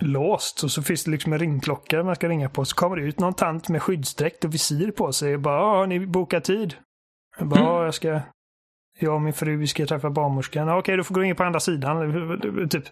låst. 0.00 0.62
Och 0.64 0.70
så 0.70 0.82
finns 0.82 1.04
det 1.04 1.10
liksom 1.10 1.32
en 1.32 1.38
ringklocka 1.38 2.02
man 2.02 2.14
ska 2.14 2.28
ringa 2.28 2.48
på. 2.48 2.64
Så 2.64 2.76
kommer 2.76 2.96
det 2.96 3.02
ut 3.02 3.20
någon 3.20 3.34
tant 3.34 3.68
med 3.68 3.82
skyddsdräkt 3.82 4.44
och 4.44 4.54
visir 4.54 4.90
på 4.90 5.12
sig. 5.12 5.30
Jag 5.30 5.40
bara, 5.40 5.56
"Ja, 5.58 5.76
har 5.76 5.86
ni 5.86 6.06
bokat 6.06 6.44
tid? 6.44 6.74
Jag 7.38 7.48
bara, 7.48 7.60
ja, 7.60 7.84
jag 7.84 7.94
ska... 7.94 8.20
Jag 9.00 9.14
och 9.14 9.22
min 9.22 9.32
fru, 9.32 9.56
vi 9.56 9.66
ska 9.66 9.86
träffa 9.86 10.10
barnmorskan. 10.10 10.68
"Ja, 10.68 10.78
Okej, 10.78 10.96
du 10.96 11.04
får 11.04 11.14
gå 11.14 11.24
in 11.24 11.36
på 11.36 11.44
andra 11.44 11.60
sidan. 11.60 12.68
Typ. 12.70 12.84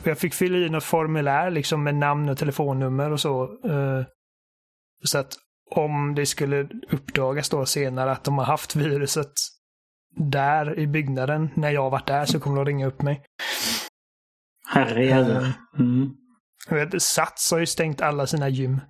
Och 0.00 0.06
jag 0.06 0.18
fick 0.18 0.34
fylla 0.34 0.58
i 0.58 0.68
något 0.68 0.84
formulär 0.84 1.50
liksom 1.50 1.82
med 1.84 1.94
namn 1.94 2.28
och 2.28 2.38
telefonnummer 2.38 3.10
och 3.12 3.20
så. 3.20 3.42
eh, 3.64 4.04
Så 5.04 5.18
att 5.18 5.32
om 5.70 6.14
det 6.14 6.26
skulle 6.26 6.68
uppdagas 6.90 7.48
då 7.48 7.66
senare 7.66 8.12
att 8.12 8.24
de 8.24 8.38
har 8.38 8.44
haft 8.44 8.76
viruset 8.76 9.32
där 10.16 10.78
i 10.78 10.86
byggnaden 10.86 11.50
när 11.54 11.70
jag 11.70 11.90
varit 11.90 12.06
där 12.06 12.24
så 12.24 12.40
kommer 12.40 12.56
de 12.56 12.64
ringa 12.64 12.86
upp 12.86 13.02
mig. 13.02 13.22
Herre 14.68 15.04
jävlar. 15.04 15.52
Mm. 15.78 16.10
Jag 16.68 16.76
vet, 16.76 17.02
Sats 17.02 17.50
har 17.50 17.58
ju 17.58 17.66
stängt 17.66 18.00
alla 18.00 18.26
sina 18.26 18.48
gym. 18.48 18.80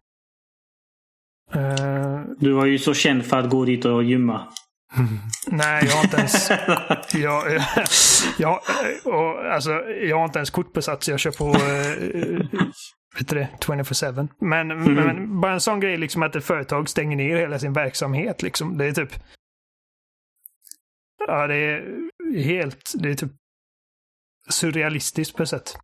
Eh, 1.55 2.21
Du 2.39 2.53
var 2.53 2.67
ju 2.67 2.79
så 2.79 2.95
känd 2.95 3.25
för 3.27 3.37
att 3.39 3.51
gå 3.51 3.65
dit 3.65 3.85
och 3.85 4.05
gymma. 4.05 4.49
nej, 5.47 5.85
jag 5.87 5.97
har 5.97 6.05
inte 6.05 6.17
ens... 6.17 6.51
jag, 7.15 7.53
jag, 7.53 7.63
jag, 8.39 8.61
och, 9.05 9.53
alltså, 9.55 9.71
jag 9.81 10.17
har 10.19 10.25
inte 10.25 10.39
ens 10.39 10.51
kort 10.51 10.73
på 10.73 10.83
Sats. 10.83 11.09
Jag 11.09 11.21
kör 11.21 11.31
på... 11.31 11.45
Uh, 11.45 12.63
vet 13.19 13.29
du 13.29 13.35
det? 13.37 13.49
24-7. 13.61 14.29
Men, 14.39 14.69
men 14.95 15.41
bara 15.41 15.53
en 15.53 15.61
sån 15.61 15.81
grej 15.81 15.97
liksom 15.97 16.23
att 16.23 16.37
ett 16.37 16.45
företag 16.45 16.89
stänger 16.89 17.17
ner 17.17 17.37
hela 17.37 17.59
sin 17.59 17.73
verksamhet. 17.73 18.43
Liksom. 18.43 18.79
Det 18.79 18.85
är 18.87 18.93
typ... 18.93 19.13
Ja, 21.27 21.47
det 21.47 21.55
är 21.57 22.43
helt... 22.43 22.93
Det 22.95 23.11
är 23.11 23.15
typ 23.15 23.33
surrealistiskt 24.49 25.37
på 25.37 25.43
ett 25.43 25.49
sätt. 25.49 25.79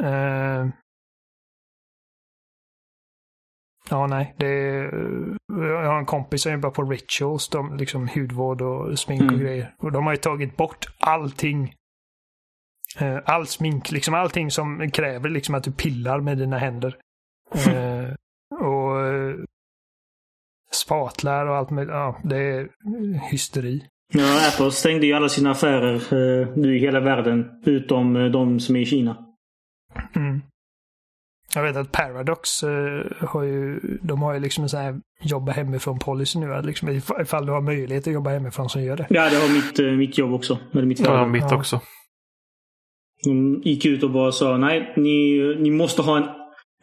Eh, 0.00 0.66
Ja, 3.90 4.06
nej. 4.06 4.34
Det 4.38 4.46
är, 4.46 4.92
jag 5.52 5.86
har 5.90 5.98
en 5.98 6.06
kompis 6.06 6.42
som 6.42 6.52
jobbar 6.52 6.70
på 6.70 6.82
Rituals, 6.82 7.48
de, 7.48 7.76
liksom 7.76 8.08
hudvård 8.08 8.62
och 8.62 8.98
smink 8.98 9.22
och 9.22 9.28
Mm. 9.28 9.40
grejer. 9.40 9.74
Och 9.78 9.92
de 9.92 10.06
har 10.06 10.12
ju 10.12 10.16
tagit 10.16 10.56
bort 10.56 10.86
allting. 10.98 11.74
Eh, 12.98 13.18
All 13.24 13.46
smink, 13.46 13.90
liksom 13.90 14.14
allting 14.14 14.50
som 14.50 14.90
kräver 14.90 15.28
liksom 15.28 15.54
att 15.54 15.64
du 15.64 15.72
pillar 15.72 16.20
med 16.20 16.38
dina 16.38 16.58
händer. 16.58 16.96
Eh, 17.54 18.14
och 18.60 19.00
eh, 19.06 19.34
spatlar 20.72 21.46
och 21.46 21.56
allt 21.56 21.70
med, 21.70 21.88
ja, 21.88 22.20
det 22.24 22.36
är 22.36 22.68
hysteri. 23.30 23.84
Ja, 24.12 24.48
Apple 24.48 24.70
stängde 24.70 25.06
ju 25.06 25.12
alla 25.12 25.28
sina 25.28 25.50
affärer 25.50 25.94
eh, 25.94 26.48
nu 26.56 26.76
i 26.76 26.80
hela 26.80 27.00
världen. 27.00 27.50
Utom 27.64 28.16
eh, 28.16 28.24
de 28.24 28.60
som 28.60 28.76
är 28.76 28.80
i 28.80 28.86
Kina. 28.86 29.16
Mm. 30.16 30.42
Jag 31.54 31.62
vet 31.62 31.76
att 31.76 31.92
Paradox 31.92 32.62
eh, 32.62 33.04
har 33.20 33.42
ju, 33.42 33.80
de 34.02 34.22
har 34.22 34.34
ju 34.34 34.40
liksom 34.40 34.62
en 34.62 34.68
sån 34.68 34.80
här 34.80 35.00
jobba 35.22 35.52
hemifrån 35.52 35.98
policy 35.98 36.38
nu. 36.38 36.54
Att 36.54 36.64
liksom, 36.66 36.88
if- 36.88 37.22
ifall 37.22 37.46
du 37.46 37.52
har 37.52 37.60
möjlighet 37.60 38.06
att 38.06 38.12
jobba 38.12 38.30
hemifrån 38.30 38.68
så 38.68 38.80
gör 38.80 38.96
det. 38.96 39.06
Ja, 39.10 39.30
det 39.30 39.36
har 39.36 39.54
mitt, 39.54 39.78
eh, 39.78 39.86
mitt 39.86 40.18
jobb 40.18 40.32
också. 40.32 40.58
Eller 40.72 40.86
mitt 40.86 41.00
Ja, 41.00 41.26
mitt 41.26 41.44
Ja. 41.50 41.56
också. 41.56 41.80
De 43.24 43.60
gick 43.64 43.84
ut 43.84 44.02
och 44.02 44.10
bara 44.10 44.32
sa 44.32 44.56
nej, 44.56 44.92
ni, 44.96 45.38
ni 45.60 45.70
måste 45.70 46.02
ha 46.02 46.16
en 46.16 46.22
eh, 46.22 46.30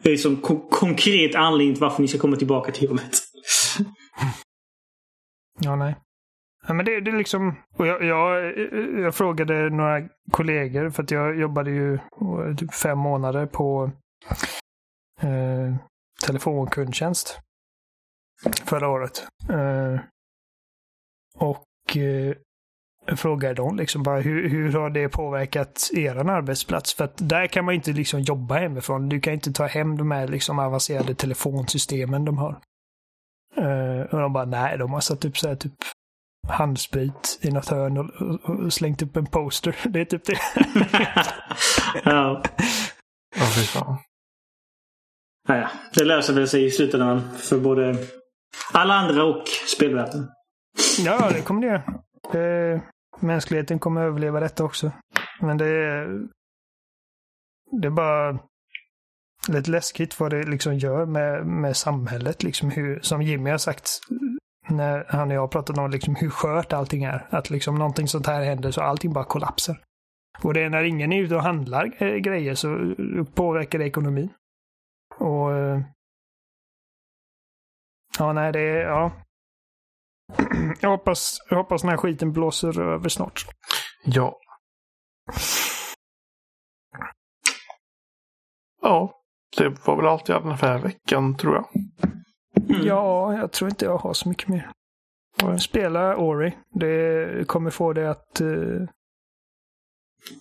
liksom, 0.04 0.36
ko- 0.36 0.68
konkret 0.70 1.34
anledning 1.34 1.74
till 1.74 1.80
varför 1.82 2.02
ni 2.02 2.08
ska 2.08 2.18
komma 2.18 2.36
tillbaka 2.36 2.72
till 2.72 2.84
jobbet. 2.84 3.10
Ja, 5.60 5.76
nej. 5.76 5.96
Ja, 6.68 6.74
men 6.74 6.84
det, 6.86 7.00
det 7.00 7.10
är 7.10 7.16
liksom, 7.18 7.54
och 7.76 7.86
jag, 7.86 8.04
jag, 8.04 8.58
jag 9.00 9.14
frågade 9.14 9.70
några 9.70 10.08
kollegor 10.30 10.90
för 10.90 11.02
att 11.02 11.10
jag 11.10 11.38
jobbade 11.40 11.70
ju 11.70 11.94
eh, 11.94 12.56
typ 12.56 12.74
fem 12.74 12.98
månader 12.98 13.46
på 13.46 13.90
eh, 15.22 15.74
telefonkundtjänst 16.26 17.38
förra 18.64 18.88
året. 18.88 19.26
Eh, 19.50 20.00
och 21.34 21.96
eh, 21.96 22.36
jag 23.06 23.18
frågade 23.18 23.54
dem 23.54 23.76
liksom 23.76 24.02
bara 24.02 24.20
hur, 24.20 24.48
hur 24.48 24.72
har 24.72 24.90
det 24.90 25.08
påverkat 25.08 25.90
er 25.94 26.16
arbetsplats? 26.16 26.94
För 26.94 27.04
att 27.04 27.12
där 27.16 27.46
kan 27.46 27.64
man 27.64 27.74
inte 27.74 27.92
liksom 27.92 28.20
jobba 28.20 28.54
hemifrån. 28.54 29.08
Du 29.08 29.20
kan 29.20 29.32
inte 29.32 29.52
ta 29.52 29.66
hem 29.66 29.96
de 29.96 30.10
här 30.10 30.28
liksom 30.28 30.58
avancerade 30.58 31.14
telefonsystemen 31.14 32.24
de 32.24 32.38
har. 32.38 32.60
Eh, 33.56 34.00
och 34.00 34.20
de 34.20 34.32
bara 34.32 34.44
nej, 34.44 34.78
de 34.78 34.92
har 34.92 35.00
satt 35.00 35.24
upp 35.24 35.38
så 35.38 35.48
här 35.48 35.56
typ 35.56 35.72
handsprit 36.48 37.38
i 37.42 37.50
något 37.50 37.68
hörn 37.68 37.98
och, 37.98 38.10
och, 38.10 38.50
och 38.50 38.72
slängt 38.72 39.02
upp 39.02 39.16
en 39.16 39.26
poster. 39.26 39.76
Det 39.88 40.00
är 40.00 40.04
typ 40.04 40.24
det. 40.24 40.38
ja. 42.04 42.42
Ja, 43.36 43.44
fy 43.56 43.62
fan. 43.62 43.96
Naja, 45.48 45.70
det 45.94 46.04
löser 46.04 46.34
väl 46.34 46.48
sig 46.48 46.64
i 46.64 46.70
slutändan 46.70 47.36
för 47.38 47.58
både 47.58 47.96
alla 48.72 48.94
andra 48.94 49.24
och 49.24 49.42
spelvärlden. 49.76 50.28
ja, 50.98 51.30
det 51.34 51.40
kommer 51.42 51.60
det 51.60 51.66
göra. 51.66 52.74
Eh, 52.74 52.80
mänskligheten 53.20 53.78
kommer 53.78 54.00
överleva 54.00 54.40
detta 54.40 54.64
också. 54.64 54.92
Men 55.40 55.58
det 55.58 55.66
är, 55.66 56.28
det 57.80 57.86
är 57.86 57.90
bara 57.90 58.38
lite 59.48 59.70
läskigt 59.70 60.20
vad 60.20 60.30
det 60.30 60.42
liksom 60.42 60.74
gör 60.74 61.06
med, 61.06 61.46
med 61.46 61.76
samhället. 61.76 62.42
Liksom 62.42 62.70
hur, 62.70 63.00
som 63.00 63.22
Jimmy 63.22 63.50
har 63.50 63.58
sagt 63.58 63.88
när 64.68 65.06
han 65.08 65.28
och 65.28 65.34
jag 65.34 65.40
har 65.40 65.48
pratat 65.48 65.78
om 65.78 65.90
liksom 65.90 66.14
hur 66.14 66.30
skört 66.30 66.72
allting 66.72 67.04
är. 67.04 67.26
Att 67.30 67.50
liksom 67.50 67.74
någonting 67.74 68.08
sånt 68.08 68.26
här 68.26 68.44
händer 68.44 68.70
så 68.70 68.80
allting 68.80 69.12
bara 69.12 69.24
kollapsar. 69.24 69.80
Och 70.42 70.54
det 70.54 70.60
är 70.60 70.70
när 70.70 70.82
ingen 70.82 71.12
är 71.12 71.22
ute 71.22 71.34
och 71.34 71.42
handlar 71.42 72.02
eh, 72.02 72.16
grejer 72.16 72.54
så 72.54 72.94
påverkar 73.34 73.78
det 73.78 73.84
ekonomin. 73.84 74.32
Och... 75.18 75.52
Eh, 75.52 75.80
ja, 78.18 78.32
nej, 78.32 78.52
det 78.52 78.60
är... 78.60 78.80
Ja. 78.80 79.12
Jag 80.80 80.90
hoppas, 80.90 81.38
jag 81.50 81.56
hoppas 81.56 81.82
den 81.82 81.90
här 81.90 81.96
skiten 81.96 82.32
blåser 82.32 82.80
över 82.80 83.08
snart. 83.08 83.46
Ja. 84.04 84.38
Ja, 88.82 89.20
det 89.56 89.86
var 89.86 89.96
väl 89.96 90.06
allt 90.06 90.28
jag 90.28 90.34
hade 90.36 90.48
den 90.48 90.58
här 90.58 90.78
veckan 90.78 91.36
tror 91.36 91.54
jag. 91.54 91.68
Mm. 92.70 92.86
Ja, 92.86 93.34
jag 93.38 93.52
tror 93.52 93.70
inte 93.70 93.84
jag 93.84 93.98
har 93.98 94.14
så 94.14 94.28
mycket 94.28 94.48
mer. 94.48 94.70
Spela 95.58 96.16
Ori. 96.16 96.56
Det 96.70 97.48
kommer 97.48 97.70
få 97.70 97.92
det 97.92 98.10
att... 98.10 98.40
eh, 98.40 98.46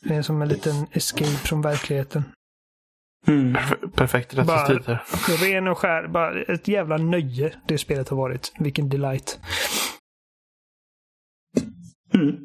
det 0.02 0.16
är 0.16 0.22
som 0.22 0.42
en 0.42 0.48
liten 0.48 0.88
escape 0.92 1.26
från 1.32 1.62
verkligheten. 1.62 2.24
Mm. 3.28 3.54
Perf- 3.56 3.92
Perfekt 3.96 4.30
tider. 4.30 5.04
Ren 5.44 5.68
och 5.68 5.78
skär. 5.78 6.08
Bara 6.08 6.42
ett 6.42 6.68
jävla 6.68 6.98
nöje 6.98 7.56
det 7.68 7.78
spelet 7.78 8.10
har 8.10 8.18
varit. 8.18 8.54
Vilken 8.60 8.90
delight. 8.90 9.40
Mm. 12.14 12.36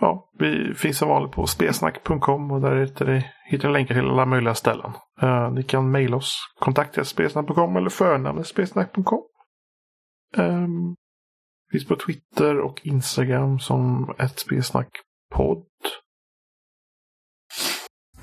Ja, 0.00 0.30
vi 0.38 0.74
finns 0.74 0.98
som 0.98 1.08
vanligt 1.08 1.32
på 1.32 1.46
spelsnack.com 1.46 2.50
och 2.50 2.60
där 2.60 2.76
hittar 2.80 3.06
ni, 3.06 3.30
hittar 3.50 3.68
ni 3.68 3.72
länkar 3.72 3.94
till 3.94 4.08
alla 4.08 4.26
möjliga 4.26 4.54
ställen. 4.54 4.92
Eh, 5.20 5.50
ni 5.52 5.62
kan 5.62 5.90
mejla 5.90 6.16
oss, 6.16 6.36
kontakta 6.60 7.04
spelsnack.com 7.04 7.76
eller 7.76 7.90
förnamnet 7.90 8.46
spelsnack.com. 8.46 9.22
Um, 10.36 10.96
finns 11.72 11.86
på 11.86 11.96
Twitter 11.96 12.58
och 12.60 12.80
Instagram 12.86 13.58
som 13.58 14.14
ett 14.18 14.38
spelsnackpodd. 14.38 15.66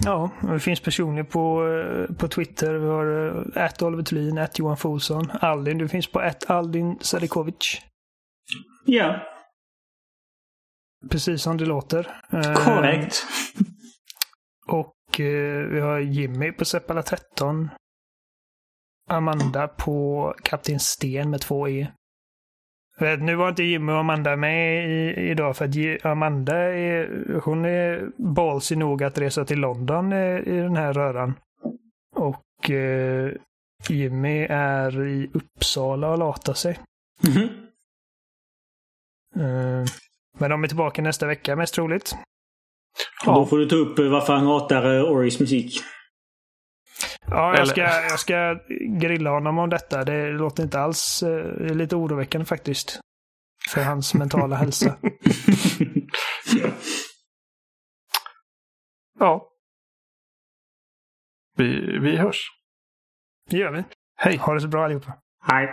Ja, 0.06 0.32
vi 0.42 0.60
finns 0.60 0.80
personer 0.80 1.24
på, 1.24 1.68
eh, 1.68 2.16
på 2.16 2.28
Twitter. 2.28 2.74
Vi 2.74 2.88
har 2.88 3.06
att 3.56 3.82
Oliver 3.82 4.04
Thulin, 4.04 4.38
att 4.38 4.60
Johan 4.60 4.78
Folsson. 4.78 5.32
Aldin, 5.32 5.78
du 5.78 5.88
finns 5.88 6.12
på 6.12 6.20
att 6.20 6.50
Aldin 6.50 6.98
Sadikovic. 7.02 7.82
Ja, 8.86 9.20
Precis 11.10 11.42
som 11.42 11.58
det 11.58 11.66
låter. 11.66 12.22
Eh, 12.34 12.54
korrekt. 12.54 13.26
Och 14.68 15.20
eh, 15.20 15.68
vi 15.68 15.80
har 15.80 16.00
Jimmy 16.00 16.52
på 16.52 16.66
Seppala 16.66 17.02
13. 17.02 17.70
Amanda 19.10 19.68
på 19.68 20.34
Kapten 20.44 20.80
Sten 20.80 21.30
med 21.30 21.42
två 21.42 21.70
E. 21.70 21.92
Vet, 23.00 23.22
Nu 23.22 23.36
var 23.36 23.50
inte 23.50 23.64
Jimmy 23.64 23.92
och 23.92 23.98
Amanda 24.00 24.36
med 24.36 24.90
i, 24.90 25.30
idag 25.30 25.58
för 25.58 25.66
att 25.66 26.06
Amanda 26.06 26.56
är, 26.56 27.34
hon 27.44 27.66
är 27.66 28.12
ballsy 28.18 28.76
nog 28.76 29.04
att 29.04 29.18
resa 29.18 29.46
till 29.46 29.60
London 29.60 30.14
eh, 30.14 30.40
i 30.40 30.60
den 30.62 30.76
här 30.76 30.94
röran. 30.94 31.34
Och 32.16 32.70
eh, 32.70 33.32
Jimmy 33.90 34.48
är 34.50 35.08
i 35.08 35.30
Uppsala 35.34 36.12
och 36.12 36.18
latar 36.18 36.54
sig. 36.54 36.80
Mhm. 37.28 37.50
Eh, 39.36 39.86
men 40.40 40.50
de 40.50 40.64
är 40.64 40.68
tillbaka 40.68 41.02
nästa 41.02 41.28
vecka 41.28 41.56
mest 41.56 41.74
troligt. 41.74 42.16
Och 43.28 43.34
Då 43.34 43.46
får 43.46 43.58
du 43.58 43.66
ta 43.66 43.76
upp 43.76 44.00
eh, 44.00 44.06
varför 44.06 44.34
han 44.34 44.46
hatar 44.46 44.98
eh, 44.98 45.04
Oris 45.04 45.40
musik. 45.40 45.82
Ja, 47.32 47.46
jag 47.52 47.56
Eller- 47.56 47.66
ska, 47.66 47.82
jag 47.82 48.20
ska 48.20 48.60
grilla 49.00 49.30
honom 49.30 49.58
om 49.58 49.70
detta. 49.70 50.04
Det 50.04 50.32
låter 50.32 50.64
inte 50.64 50.80
alls... 50.80 51.24
eh, 51.24 51.30
Det 51.30 51.66
är 51.70 51.74
lite 51.74 51.96
oroväckande 51.96 52.46
faktiskt. 52.46 53.00
För 53.70 53.84
hans 53.84 54.14
mentala 54.22 54.56
hälsa. 54.56 54.98
Ja. 59.20 59.50
Vi, 61.56 62.00
vi 62.00 62.18
hörs. 62.18 62.48
Det 63.50 63.58
gör 63.58 63.72
vi. 63.72 63.84
Hej! 64.16 64.38
Ha 64.38 64.54
det 64.54 64.62
så 64.62 64.68
bra 64.68 64.86
allihopa. 64.86 65.14
Nej. 65.48 65.70